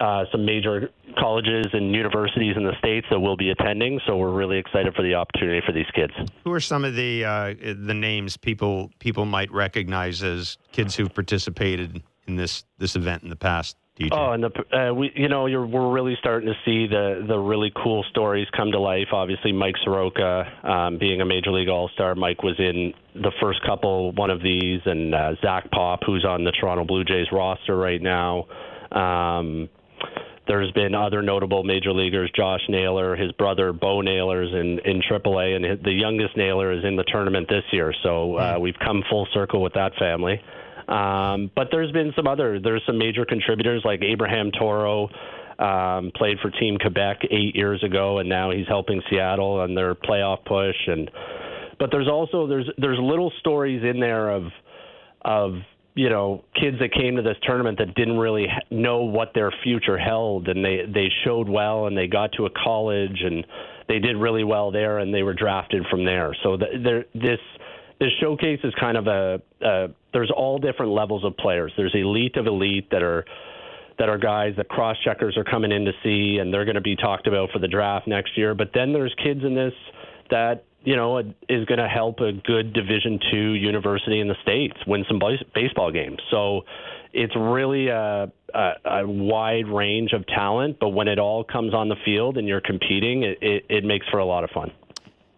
uh, 0.00 0.24
some 0.32 0.44
major 0.44 0.90
colleges 1.18 1.66
and 1.72 1.94
universities 1.94 2.56
in 2.56 2.64
the 2.64 2.76
states 2.78 3.06
that 3.10 3.20
will 3.20 3.36
be 3.36 3.50
attending. 3.50 4.00
So 4.06 4.16
we're 4.16 4.32
really 4.32 4.58
excited 4.58 4.94
for 4.94 5.02
the 5.02 5.14
opportunity 5.14 5.60
for 5.64 5.72
these 5.72 5.86
kids. 5.94 6.12
Who 6.44 6.52
are 6.52 6.60
some 6.60 6.84
of 6.84 6.94
the 6.94 7.24
uh, 7.24 7.54
the 7.60 7.94
names 7.94 8.36
people 8.36 8.90
people 8.98 9.24
might 9.24 9.52
recognize 9.52 10.22
as 10.22 10.58
kids 10.72 10.96
who've 10.96 11.14
participated 11.14 12.02
in 12.26 12.36
this 12.36 12.64
this 12.78 12.96
event 12.96 13.22
in 13.22 13.28
the 13.28 13.36
past? 13.36 13.76
TJ? 13.98 14.08
Oh, 14.10 14.32
and 14.32 14.42
the 14.42 14.76
uh, 14.76 14.92
we 14.92 15.12
you 15.14 15.28
know 15.28 15.46
you're 15.46 15.66
we're 15.66 15.92
really 15.92 16.16
starting 16.18 16.48
to 16.48 16.54
see 16.64 16.88
the 16.88 17.24
the 17.28 17.38
really 17.38 17.72
cool 17.76 18.04
stories 18.10 18.48
come 18.56 18.72
to 18.72 18.80
life. 18.80 19.08
Obviously, 19.12 19.52
Mike 19.52 19.76
Soroka 19.84 20.44
um, 20.64 20.98
being 20.98 21.20
a 21.20 21.24
major 21.24 21.52
league 21.52 21.68
all 21.68 21.88
star. 21.94 22.16
Mike 22.16 22.42
was 22.42 22.56
in 22.58 22.92
the 23.14 23.30
first 23.40 23.60
couple 23.64 24.10
one 24.12 24.30
of 24.30 24.42
these, 24.42 24.80
and 24.84 25.14
uh, 25.14 25.34
Zach 25.40 25.70
Pop, 25.70 26.00
who's 26.04 26.24
on 26.24 26.42
the 26.42 26.50
Toronto 26.50 26.84
Blue 26.84 27.04
Jays 27.04 27.28
roster 27.30 27.76
right 27.76 28.02
now. 28.02 28.46
Um, 28.90 29.68
there's 30.48 30.72
been 30.72 30.94
other 30.94 31.22
notable 31.22 31.62
major 31.62 31.92
leaguers, 31.92 32.30
Josh 32.36 32.60
Naylor, 32.68 33.14
his 33.14 33.30
brother 33.32 33.72
Bo 33.72 34.00
Naylor's 34.00 34.52
in 34.52 34.80
in 34.84 35.02
AAA, 35.02 35.54
and 35.54 35.84
the 35.84 35.92
youngest 35.92 36.36
Naylor 36.36 36.72
is 36.72 36.84
in 36.84 36.96
the 36.96 37.04
tournament 37.04 37.48
this 37.48 37.64
year. 37.72 37.94
So 38.02 38.36
uh, 38.38 38.58
we've 38.60 38.78
come 38.84 39.04
full 39.08 39.28
circle 39.32 39.62
with 39.62 39.74
that 39.74 39.92
family. 40.00 40.42
Um, 40.88 41.50
but 41.54 41.68
there's 41.70 41.92
been 41.92 42.12
some 42.14 42.26
other, 42.26 42.60
there's 42.60 42.82
some 42.86 42.98
major 42.98 43.24
contributors 43.24 43.82
like 43.84 44.02
Abraham 44.02 44.50
Toro, 44.50 45.08
um, 45.58 46.10
played 46.14 46.38
for 46.40 46.50
Team 46.50 46.78
Quebec 46.78 47.22
eight 47.30 47.54
years 47.54 47.82
ago, 47.82 48.18
and 48.18 48.28
now 48.28 48.50
he's 48.50 48.66
helping 48.66 49.00
Seattle 49.08 49.60
on 49.60 49.74
their 49.74 49.94
playoff 49.94 50.44
push. 50.44 50.76
And 50.86 51.10
but 51.78 51.90
there's 51.90 52.08
also 52.08 52.46
there's 52.46 52.68
there's 52.78 52.98
little 53.00 53.32
stories 53.40 53.82
in 53.84 54.00
there 54.00 54.30
of 54.30 54.44
of 55.24 55.54
you 55.94 56.08
know 56.08 56.44
kids 56.60 56.78
that 56.80 56.92
came 56.92 57.16
to 57.16 57.22
this 57.22 57.36
tournament 57.42 57.78
that 57.78 57.94
didn't 57.94 58.18
really 58.18 58.46
know 58.70 59.02
what 59.02 59.32
their 59.34 59.52
future 59.62 59.98
held, 59.98 60.48
and 60.48 60.64
they 60.64 60.82
they 60.92 61.08
showed 61.24 61.48
well, 61.48 61.86
and 61.86 61.96
they 61.96 62.06
got 62.06 62.32
to 62.32 62.46
a 62.46 62.50
college, 62.50 63.22
and 63.24 63.46
they 63.88 63.98
did 63.98 64.16
really 64.16 64.44
well 64.44 64.70
there, 64.70 64.98
and 64.98 65.14
they 65.14 65.22
were 65.22 65.34
drafted 65.34 65.84
from 65.90 66.04
there. 66.04 66.34
So 66.42 66.56
the, 66.56 66.66
there 66.82 67.04
this 67.14 67.40
this 68.00 68.10
showcase 68.20 68.60
is 68.64 68.72
kind 68.78 68.96
of 68.96 69.06
a, 69.06 69.40
a 69.62 69.88
there's 70.12 70.30
all 70.34 70.58
different 70.58 70.92
levels 70.92 71.24
of 71.24 71.36
players. 71.36 71.72
There's 71.76 71.94
elite 71.94 72.36
of 72.36 72.46
elite 72.46 72.90
that 72.90 73.02
are 73.02 73.24
that 73.98 74.08
are 74.08 74.18
guys 74.18 74.54
that 74.56 74.68
cross 74.68 74.96
checkers 75.04 75.36
are 75.36 75.44
coming 75.44 75.70
in 75.70 75.84
to 75.84 75.92
see, 76.02 76.38
and 76.40 76.52
they're 76.52 76.64
going 76.64 76.74
to 76.74 76.80
be 76.80 76.96
talked 76.96 77.26
about 77.26 77.50
for 77.52 77.58
the 77.58 77.68
draft 77.68 78.08
next 78.08 78.36
year. 78.36 78.54
But 78.54 78.70
then 78.74 78.92
there's 78.92 79.14
kids 79.22 79.40
in 79.44 79.54
this 79.54 79.72
that 80.30 80.64
you 80.82 80.96
know 80.96 81.18
is 81.18 81.64
going 81.66 81.78
to 81.78 81.88
help 81.88 82.20
a 82.20 82.32
good 82.32 82.72
Division 82.72 83.20
two 83.30 83.52
university 83.52 84.20
in 84.20 84.28
the 84.28 84.36
states 84.42 84.76
win 84.86 85.04
some 85.08 85.20
baseball 85.54 85.92
games. 85.92 86.18
So 86.30 86.62
it's 87.12 87.34
really 87.36 87.88
a, 87.88 88.30
a, 88.52 88.70
a 88.84 89.06
wide 89.06 89.68
range 89.68 90.12
of 90.12 90.26
talent, 90.26 90.78
but 90.80 90.88
when 90.88 91.06
it 91.06 91.18
all 91.18 91.44
comes 91.44 91.72
on 91.72 91.88
the 91.88 91.96
field 92.04 92.36
and 92.36 92.48
you're 92.48 92.60
competing, 92.60 93.22
it, 93.22 93.38
it, 93.40 93.64
it 93.68 93.84
makes 93.84 94.06
for 94.08 94.18
a 94.18 94.24
lot 94.26 94.42
of 94.42 94.50
fun. 94.50 94.72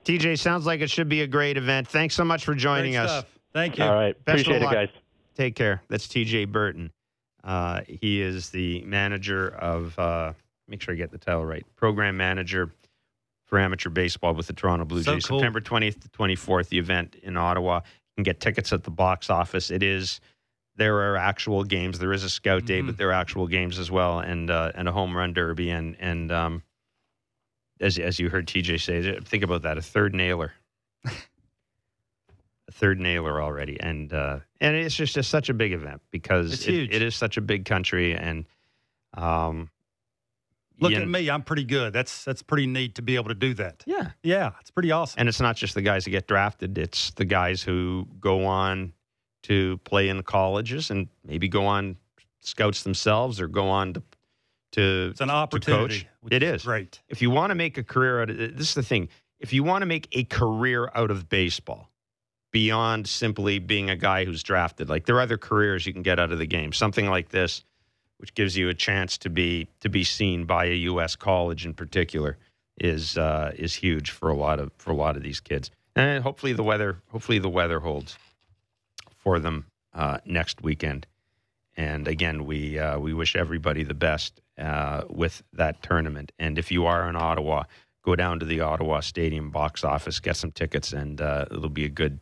TJ, 0.06 0.38
sounds 0.38 0.66
like 0.66 0.80
it 0.80 0.88
should 0.90 1.08
be 1.08 1.22
a 1.22 1.26
great 1.26 1.56
event. 1.56 1.88
Thanks 1.88 2.14
so 2.14 2.24
much 2.24 2.44
for 2.44 2.54
joining 2.54 2.92
Great 2.92 3.00
us. 3.02 3.10
stuff. 3.10 3.26
Thank 3.52 3.78
you. 3.78 3.84
All 3.84 3.94
right, 3.94 4.14
Best 4.24 4.42
appreciate 4.42 4.62
it, 4.62 4.70
guys. 4.70 4.88
Take 5.34 5.54
care. 5.56 5.82
That's 5.88 6.06
TJ 6.06 6.50
Burton. 6.50 6.92
Uh, 7.42 7.80
he 7.86 8.20
is 8.22 8.50
the 8.50 8.82
manager 8.82 9.48
of, 9.48 9.98
uh, 9.98 10.32
make 10.68 10.80
sure 10.80 10.94
I 10.94 10.96
get 10.96 11.10
the 11.10 11.18
title 11.18 11.44
right, 11.44 11.64
program 11.76 12.16
manager 12.16 12.70
for 13.46 13.58
amateur 13.58 13.90
baseball 13.90 14.34
with 14.34 14.46
the 14.46 14.52
Toronto 14.52 14.84
Blue 14.84 15.02
So 15.02 15.14
Jays. 15.14 15.26
cool. 15.26 15.38
September 15.38 15.60
20th 15.60 16.00
to 16.02 16.08
24th, 16.08 16.68
the 16.68 16.78
event 16.78 17.16
in 17.22 17.36
Ottawa. 17.36 17.76
You 17.84 18.14
can 18.16 18.24
get 18.24 18.40
tickets 18.40 18.72
at 18.72 18.82
the 18.84 18.90
box 18.90 19.30
office. 19.30 19.70
It 19.70 19.82
is, 19.82 20.20
there 20.76 20.96
are 20.98 21.16
actual 21.16 21.62
games. 21.64 21.98
There 21.98 22.12
is 22.12 22.24
a 22.24 22.30
scout 22.30 22.64
day, 22.64 22.80
Mhm. 22.82 22.86
but 22.86 22.96
there 22.96 23.08
are 23.10 23.12
actual 23.12 23.46
games 23.46 23.78
as 23.78 23.90
well, 23.90 24.18
and 24.20 24.50
uh, 24.50 24.72
and 24.74 24.88
a 24.88 24.92
home 24.92 25.16
run 25.16 25.32
derby. 25.32 25.70
And, 25.70 25.96
and 26.00 26.32
um, 26.32 26.62
as, 27.80 27.98
as 27.98 28.18
you 28.18 28.28
heard 28.30 28.46
TJ 28.46 28.80
say, 28.80 29.18
think 29.20 29.42
about 29.44 29.62
that 29.62 29.78
a 29.78 29.82
third 29.82 30.14
Naylor. 30.14 30.52
a 31.04 31.12
third 32.72 32.98
Naylor 33.00 33.40
already, 33.40 33.78
and 33.80 34.12
uh, 34.12 34.40
and 34.60 34.74
it's 34.76 34.94
just, 34.94 35.14
just 35.14 35.30
such 35.30 35.48
a 35.48 35.54
big 35.54 35.72
event 35.72 36.02
because 36.10 36.52
It's 36.52 36.66
it- 36.66 36.72
huge. 36.72 36.94
it 36.94 37.02
is 37.02 37.14
such 37.14 37.36
a 37.36 37.40
big 37.40 37.64
country, 37.64 38.14
and 38.14 38.44
um, 39.14 39.70
Look 40.78 40.92
at 40.92 41.08
me. 41.08 41.30
I'm 41.30 41.42
pretty 41.42 41.64
good. 41.64 41.94
That's 41.94 42.22
that's 42.24 42.42
pretty 42.42 42.66
neat 42.66 42.96
to 42.96 43.02
be 43.02 43.14
able 43.16 43.28
to 43.28 43.34
do 43.34 43.54
that. 43.54 43.82
Yeah, 43.86 44.10
Yeah, 44.22 44.50
it's 44.60 44.70
pretty 44.70 44.92
awesome. 44.92 45.18
and 45.20 45.28
it's 45.28 45.40
not 45.40 45.56
just 45.56 45.74
the 45.74 45.80
guys 45.80 46.04
that 46.04 46.10
get 46.10 46.26
drafted; 46.26 46.76
it's 46.76 47.12
the 47.12 47.24
guys 47.24 47.62
who 47.62 48.06
go 48.20 48.44
on 48.44 48.92
to 49.44 49.78
play 49.84 50.08
in 50.10 50.16
the 50.18 50.22
colleges 50.22 50.90
and 50.90 51.08
maybe 51.24 51.48
go 51.48 51.64
on 51.66 51.96
scouts 52.40 52.82
themselves 52.82 53.40
or 53.40 53.48
go 53.48 53.68
on 53.68 53.94
to 53.94 54.02
to 54.72 55.08
It's 55.10 55.20
an 55.20 55.28
to 55.28 55.34
opportunity. 55.34 56.00
coach. 56.00 56.06
It 56.30 56.42
is 56.42 56.64
great. 56.64 57.00
if 57.08 57.22
you 57.22 57.30
want 57.30 57.50
to 57.50 57.54
make 57.54 57.78
a 57.78 57.84
career 57.84 58.20
out 58.22 58.30
of 58.30 58.36
this 58.36 58.68
is 58.68 58.74
the 58.74 58.82
thing 58.82 59.08
if 59.38 59.52
you 59.52 59.62
want 59.62 59.82
to 59.82 59.86
make 59.86 60.08
a 60.12 60.24
career 60.24 60.90
out 60.94 61.10
of 61.10 61.28
baseball 61.28 61.90
beyond 62.52 63.06
simply 63.06 63.58
being 63.58 63.90
a 63.90 63.96
guy 63.96 64.24
who's 64.24 64.42
drafted 64.42 64.88
like 64.88 65.06
there 65.06 65.16
are 65.16 65.20
other 65.20 65.38
careers 65.38 65.86
you 65.86 65.92
can 65.92 66.02
get 66.02 66.18
out 66.18 66.32
of 66.32 66.38
the 66.38 66.46
game 66.46 66.72
something 66.72 67.06
like 67.06 67.28
this 67.30 67.64
which 68.18 68.32
gives 68.34 68.56
you 68.56 68.68
a 68.70 68.74
chance 68.74 69.18
to 69.18 69.28
be 69.28 69.68
to 69.80 69.88
be 69.88 70.02
seen 70.02 70.44
by 70.46 70.64
a 70.66 70.74
US 70.90 71.16
college 71.16 71.64
in 71.66 71.74
particular 71.74 72.38
is 72.78 73.16
uh, 73.18 73.52
is 73.56 73.74
huge 73.74 74.10
for 74.10 74.30
a 74.30 74.34
lot 74.36 74.58
of 74.58 74.70
for 74.78 74.90
a 74.90 74.94
lot 74.96 75.16
of 75.16 75.22
these 75.22 75.38
kids 75.40 75.70
and 75.94 76.22
hopefully 76.22 76.52
the 76.52 76.62
weather 76.62 76.98
hopefully 77.10 77.38
the 77.38 77.48
weather 77.48 77.80
holds 77.80 78.16
for 79.16 79.38
them 79.38 79.66
uh, 79.94 80.18
next 80.24 80.62
weekend 80.62 81.06
and 81.78 82.08
again, 82.08 82.46
we 82.46 82.78
uh, 82.78 82.98
we 82.98 83.12
wish 83.12 83.36
everybody 83.36 83.82
the 83.82 83.92
best 83.92 84.40
uh, 84.58 85.02
with 85.08 85.42
that 85.52 85.82
tournament. 85.82 86.32
And 86.38 86.58
if 86.58 86.70
you 86.70 86.86
are 86.86 87.08
in 87.08 87.16
Ottawa, 87.16 87.64
go 88.04 88.16
down 88.16 88.38
to 88.40 88.46
the 88.46 88.60
Ottawa 88.60 89.00
Stadium 89.00 89.50
box 89.50 89.84
office, 89.84 90.20
get 90.20 90.36
some 90.36 90.52
tickets, 90.52 90.92
and 90.92 91.20
uh, 91.20 91.46
it'll 91.50 91.68
be 91.68 91.84
a 91.84 91.88
good 91.90 92.20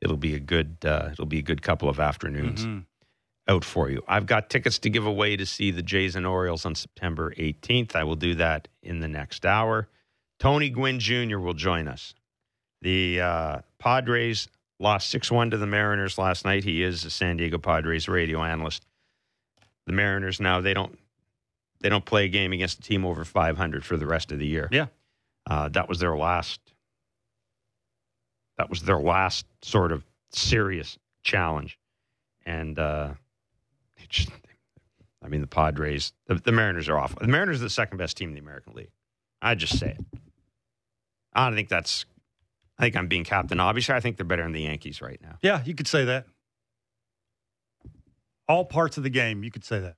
it'll 0.00 0.16
be 0.16 0.34
a 0.34 0.40
good 0.40 0.76
uh, 0.84 1.08
it'll 1.12 1.26
be 1.26 1.38
a 1.38 1.42
good 1.42 1.62
couple 1.62 1.88
of 1.88 2.00
afternoons 2.00 2.64
Mhm. 2.66 2.84
out 3.48 3.64
for 3.64 3.88
you. 3.90 4.02
I've 4.08 4.26
got 4.26 4.50
tickets 4.50 4.78
to 4.80 4.90
give 4.90 5.06
away 5.06 5.36
to 5.36 5.46
see 5.46 5.70
the 5.70 5.82
Jays 5.82 6.16
and 6.16 6.26
Orioles 6.26 6.64
on 6.66 6.74
September 6.74 7.32
18th. 7.36 7.94
I 7.96 8.04
will 8.04 8.16
do 8.16 8.34
that 8.36 8.68
in 8.82 9.00
the 9.00 9.08
next 9.08 9.46
hour. 9.46 9.88
Tony 10.40 10.70
Gwynn 10.70 10.98
Jr. 10.98 11.38
will 11.38 11.54
join 11.54 11.86
us. 11.88 12.14
The 12.80 13.20
uh, 13.20 13.58
Padres 13.78 14.48
lost 14.80 15.08
6 15.10 15.30
1 15.30 15.50
to 15.50 15.56
the 15.56 15.66
Mariners 15.68 16.18
last 16.18 16.44
night. 16.44 16.64
He 16.64 16.82
is 16.82 17.04
a 17.04 17.10
San 17.10 17.36
Diego 17.36 17.58
Padres 17.58 18.08
radio 18.08 18.42
analyst. 18.42 18.84
The 19.86 19.92
Mariners 19.92 20.40
now 20.40 20.60
they 20.60 20.74
don't 20.74 20.98
they 21.82 21.88
don't 21.88 22.04
play 22.04 22.24
a 22.24 22.28
game 22.28 22.52
against 22.52 22.78
a 22.78 22.82
team 22.82 23.04
over 23.04 23.24
500 23.24 23.84
for 23.84 23.96
the 23.96 24.06
rest 24.06 24.32
of 24.32 24.38
the 24.38 24.46
year. 24.46 24.68
Yeah. 24.70 24.86
Uh, 25.48 25.68
that 25.70 25.88
was 25.88 25.98
their 25.98 26.16
last 26.16 26.60
that 28.58 28.70
was 28.70 28.82
their 28.82 29.00
last 29.00 29.46
sort 29.62 29.92
of 29.92 30.04
serious 30.30 30.98
challenge. 31.22 31.78
And 32.44 32.78
uh, 32.78 33.14
it 33.96 34.08
just, 34.08 34.30
I 35.22 35.28
mean, 35.28 35.40
the 35.40 35.46
Padres, 35.46 36.12
the, 36.26 36.34
the 36.34 36.52
Mariners 36.52 36.88
are 36.88 36.98
awful. 36.98 37.18
The 37.20 37.28
Mariners 37.28 37.60
are 37.60 37.64
the 37.64 37.70
second 37.70 37.98
best 37.98 38.16
team 38.16 38.28
in 38.28 38.34
the 38.34 38.40
American 38.40 38.74
League. 38.74 38.90
I 39.40 39.54
just 39.54 39.78
say 39.78 39.96
it. 39.98 40.20
I 41.32 41.46
don't 41.46 41.56
think 41.56 41.68
that's. 41.68 42.04
I 42.78 42.84
think 42.84 42.96
I'm 42.96 43.06
being 43.06 43.24
captain. 43.24 43.60
Obviously, 43.60 43.94
I 43.94 44.00
think 44.00 44.16
they're 44.16 44.26
better 44.26 44.42
than 44.42 44.52
the 44.52 44.62
Yankees 44.62 45.00
right 45.00 45.20
now. 45.22 45.36
Yeah, 45.42 45.62
you 45.64 45.74
could 45.74 45.86
say 45.86 46.04
that. 46.04 46.26
All 48.48 48.64
parts 48.64 48.96
of 48.96 49.02
the 49.02 49.10
game, 49.10 49.42
you 49.42 49.50
could 49.50 49.64
say 49.64 49.78
that. 49.80 49.96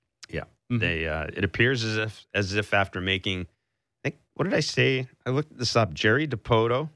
Mhm. 0.77 0.81
they. 0.81 1.09
Uh, 1.09 1.27
it 1.33 1.45
appears 1.45 1.85
as 1.85 1.97
if 1.97 2.27
as 2.35 2.55
if 2.55 2.73
after 2.75 3.01
making, 3.01 3.43
I 3.43 4.11
think 4.11 4.17
what 4.35 4.45
did 4.45 4.55
I 4.55 4.61
say? 4.61 5.09
I 5.27 5.31
looked 5.31 5.57
this 5.59 5.77
up. 5.77 5.93
Jerry 5.95 6.27
Dipoto, 6.29 6.91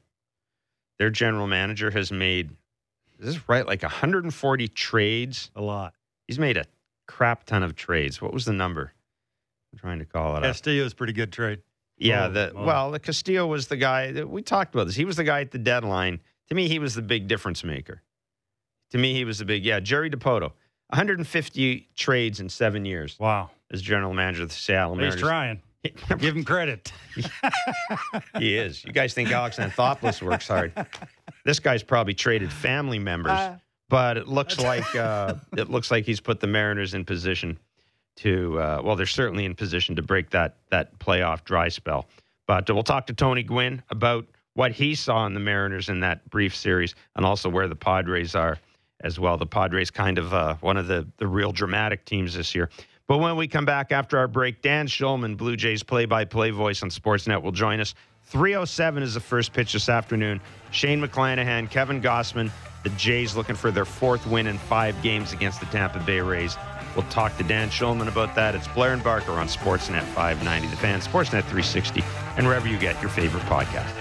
their 0.99 1.11
general 1.11 1.47
manager, 1.47 1.91
has 1.91 2.11
made. 2.13 2.51
Is 3.19 3.35
this 3.35 3.49
right? 3.49 3.67
Like 3.67 3.83
140 3.83 4.69
trades. 4.69 5.51
A 5.57 5.63
lot. 5.63 5.95
He's 6.27 6.39
made 6.39 6.57
a 6.57 6.65
crap 7.07 7.45
ton 7.45 7.63
of 7.63 7.75
trades. 7.75 8.21
What 8.23 8.33
was 8.33 8.45
the 8.45 8.53
number? 8.53 8.93
I'm 9.73 9.79
trying 9.79 9.99
to 9.99 10.05
call 10.05 10.35
it 10.37 10.39
up. 10.39 10.45
Castillo's 10.45 10.95
pretty 10.95 11.13
good 11.13 11.33
trade. 11.33 11.61
Yeah, 11.99 12.27
Oh, 12.27 12.31
the 12.31 12.53
well, 12.55 12.91
the 12.93 13.01
Castillo 13.01 13.47
was 13.47 13.67
the 13.67 13.77
guy 13.77 14.13
that 14.13 14.29
we 14.31 14.41
talked 14.43 14.73
about 14.75 14.87
this. 14.87 14.95
He 14.95 15.05
was 15.05 15.17
the 15.17 15.25
guy 15.25 15.41
at 15.41 15.51
the 15.51 15.59
deadline. 15.59 16.21
To 16.49 16.55
me, 16.55 16.69
he 16.69 16.79
was 16.79 16.95
the 16.95 17.03
big 17.03 17.27
difference 17.27 17.65
maker. 17.65 18.03
To 18.93 18.99
me, 18.99 19.15
he 19.15 19.25
was 19.25 19.39
the 19.39 19.45
big 19.45 19.65
yeah. 19.65 19.81
Jerry 19.81 20.09
Dipoto, 20.11 20.53
150 20.91 21.89
trades 21.97 22.41
in 22.41 22.49
seven 22.49 22.85
years 22.85 23.19
Wow. 23.19 23.51
As 23.71 23.83
general 23.83 24.15
manager 24.15 24.43
of 24.45 24.49
the 24.49 24.55
Seattle 24.55 24.95
Mariners. 24.97 25.15
He's 25.15 25.23
trying. 25.29 25.63
Give 26.19 26.37
him 26.37 26.45
credit. 26.45 26.93
he 28.39 28.57
is. 28.57 28.85
You 28.85 28.93
guys 28.93 29.15
think 29.15 29.31
Alex 29.31 29.57
Anthopoulos 29.57 30.21
works 30.23 30.49
hard? 30.49 30.73
This 31.45 31.61
guy's 31.61 31.83
probably 31.83 32.15
traded 32.15 32.53
family 32.53 32.99
members, 32.99 33.33
Uh, 33.33 33.59
but 33.89 34.17
it 34.17 34.29
looks 34.29 34.59
like 34.59 34.95
uh, 34.97 35.35
it 35.57 35.71
looks 35.71 35.91
like 35.91 36.05
he's 36.05 36.21
put 36.21 36.41
the 36.41 36.47
Mariners 36.47 36.95
in 36.95 37.05
position 37.05 37.59
to. 38.17 38.59
Uh, 38.61 38.81
well, 38.85 38.97
they're 38.97 39.07
certainly 39.07 39.45
in 39.45 39.55
position 39.55 39.97
to 39.97 40.03
break 40.03 40.31
that 40.31 40.57
that 40.71 40.99
playoff 40.99 41.45
dry 41.45 41.69
spell. 41.69 42.07
But 42.47 42.69
uh, 42.69 42.75
we'll 42.75 42.83
talk 42.83 43.07
to 43.07 43.15
Tony 43.15 43.43
Gwynn 43.45 43.83
about 43.91 44.27
what 44.55 44.73
he 44.73 44.95
saw 44.95 45.27
in 45.27 45.33
the 45.35 45.41
Mariners 45.41 45.89
in 45.89 46.01
that 46.01 46.29
brief 46.29 46.55
series, 46.57 46.95
and 47.17 47.25
also 47.25 47.49
where 47.49 47.69
the 47.69 47.77
Padres 47.77 48.35
are 48.35 48.59
as 49.01 49.19
well. 49.21 49.37
The 49.39 49.47
Padres 49.47 49.91
kind 49.93 50.19
of 50.19 50.35
uh, 50.35 50.57
one 50.57 50.77
of 50.77 50.87
the 50.89 51.07
the 51.19 51.27
real 51.27 51.53
dramatic 51.53 52.05
teams 52.05 52.35
this 52.35 52.55
year. 52.55 52.69
But 53.09 53.19
when 53.19 53.37
we 53.37 53.49
come 53.49 53.65
back 53.65 53.91
after 53.91 54.19
our 54.19 54.29
break, 54.29 54.61
Dan 54.61 54.87
Shulman, 54.87 55.39
Blue 55.39 55.57
Jays 55.57 55.83
play-by-play 55.83 56.51
voice 56.51 56.83
on 56.83 56.91
Sportsnet, 56.91 57.43
will 57.43 57.53
join 57.53 57.81
us. 57.81 57.95
307 58.25 59.03
is 59.03 59.15
the 59.15 59.21
first 59.21 59.55
pitch 59.55 59.73
this 59.73 59.89
afternoon. 59.89 60.43
Shane 60.73 61.01
McClanahan, 61.01 61.71
Kevin 61.71 62.03
Gausman, 62.03 62.51
the 62.85 62.91
Jays 62.91 63.35
looking 63.35 63.57
for 63.57 63.71
their 63.71 63.87
fourth 63.87 64.27
win 64.27 64.47
in 64.47 64.59
five 64.59 65.01
games 65.03 65.33
against 65.33 65.59
the 65.59 65.67
Tampa 65.67 66.01
Bay 66.01 66.21
Rays. 66.21 66.59
We'll 66.95 67.09
talk 67.09 67.35
to 67.39 67.45
Dan 67.45 67.71
Shulman 67.71 68.09
about 68.09 68.35
that. 68.35 68.55
It's 68.55 68.69
Blair 68.69 68.93
and 68.93 69.03
Barker 69.03 69.33
on 69.33 69.49
Sportsnet 69.49 70.03
590, 70.03 70.69
The 70.69 70.77
Fan, 70.77 71.01
Sportsnet 71.01 71.45
360, 71.45 72.05
and 72.37 72.47
wherever 72.47 72.69
you 72.69 72.79
get 72.79 73.01
your 73.01 73.11
favorite 73.11 73.45
podcast. 73.45 73.95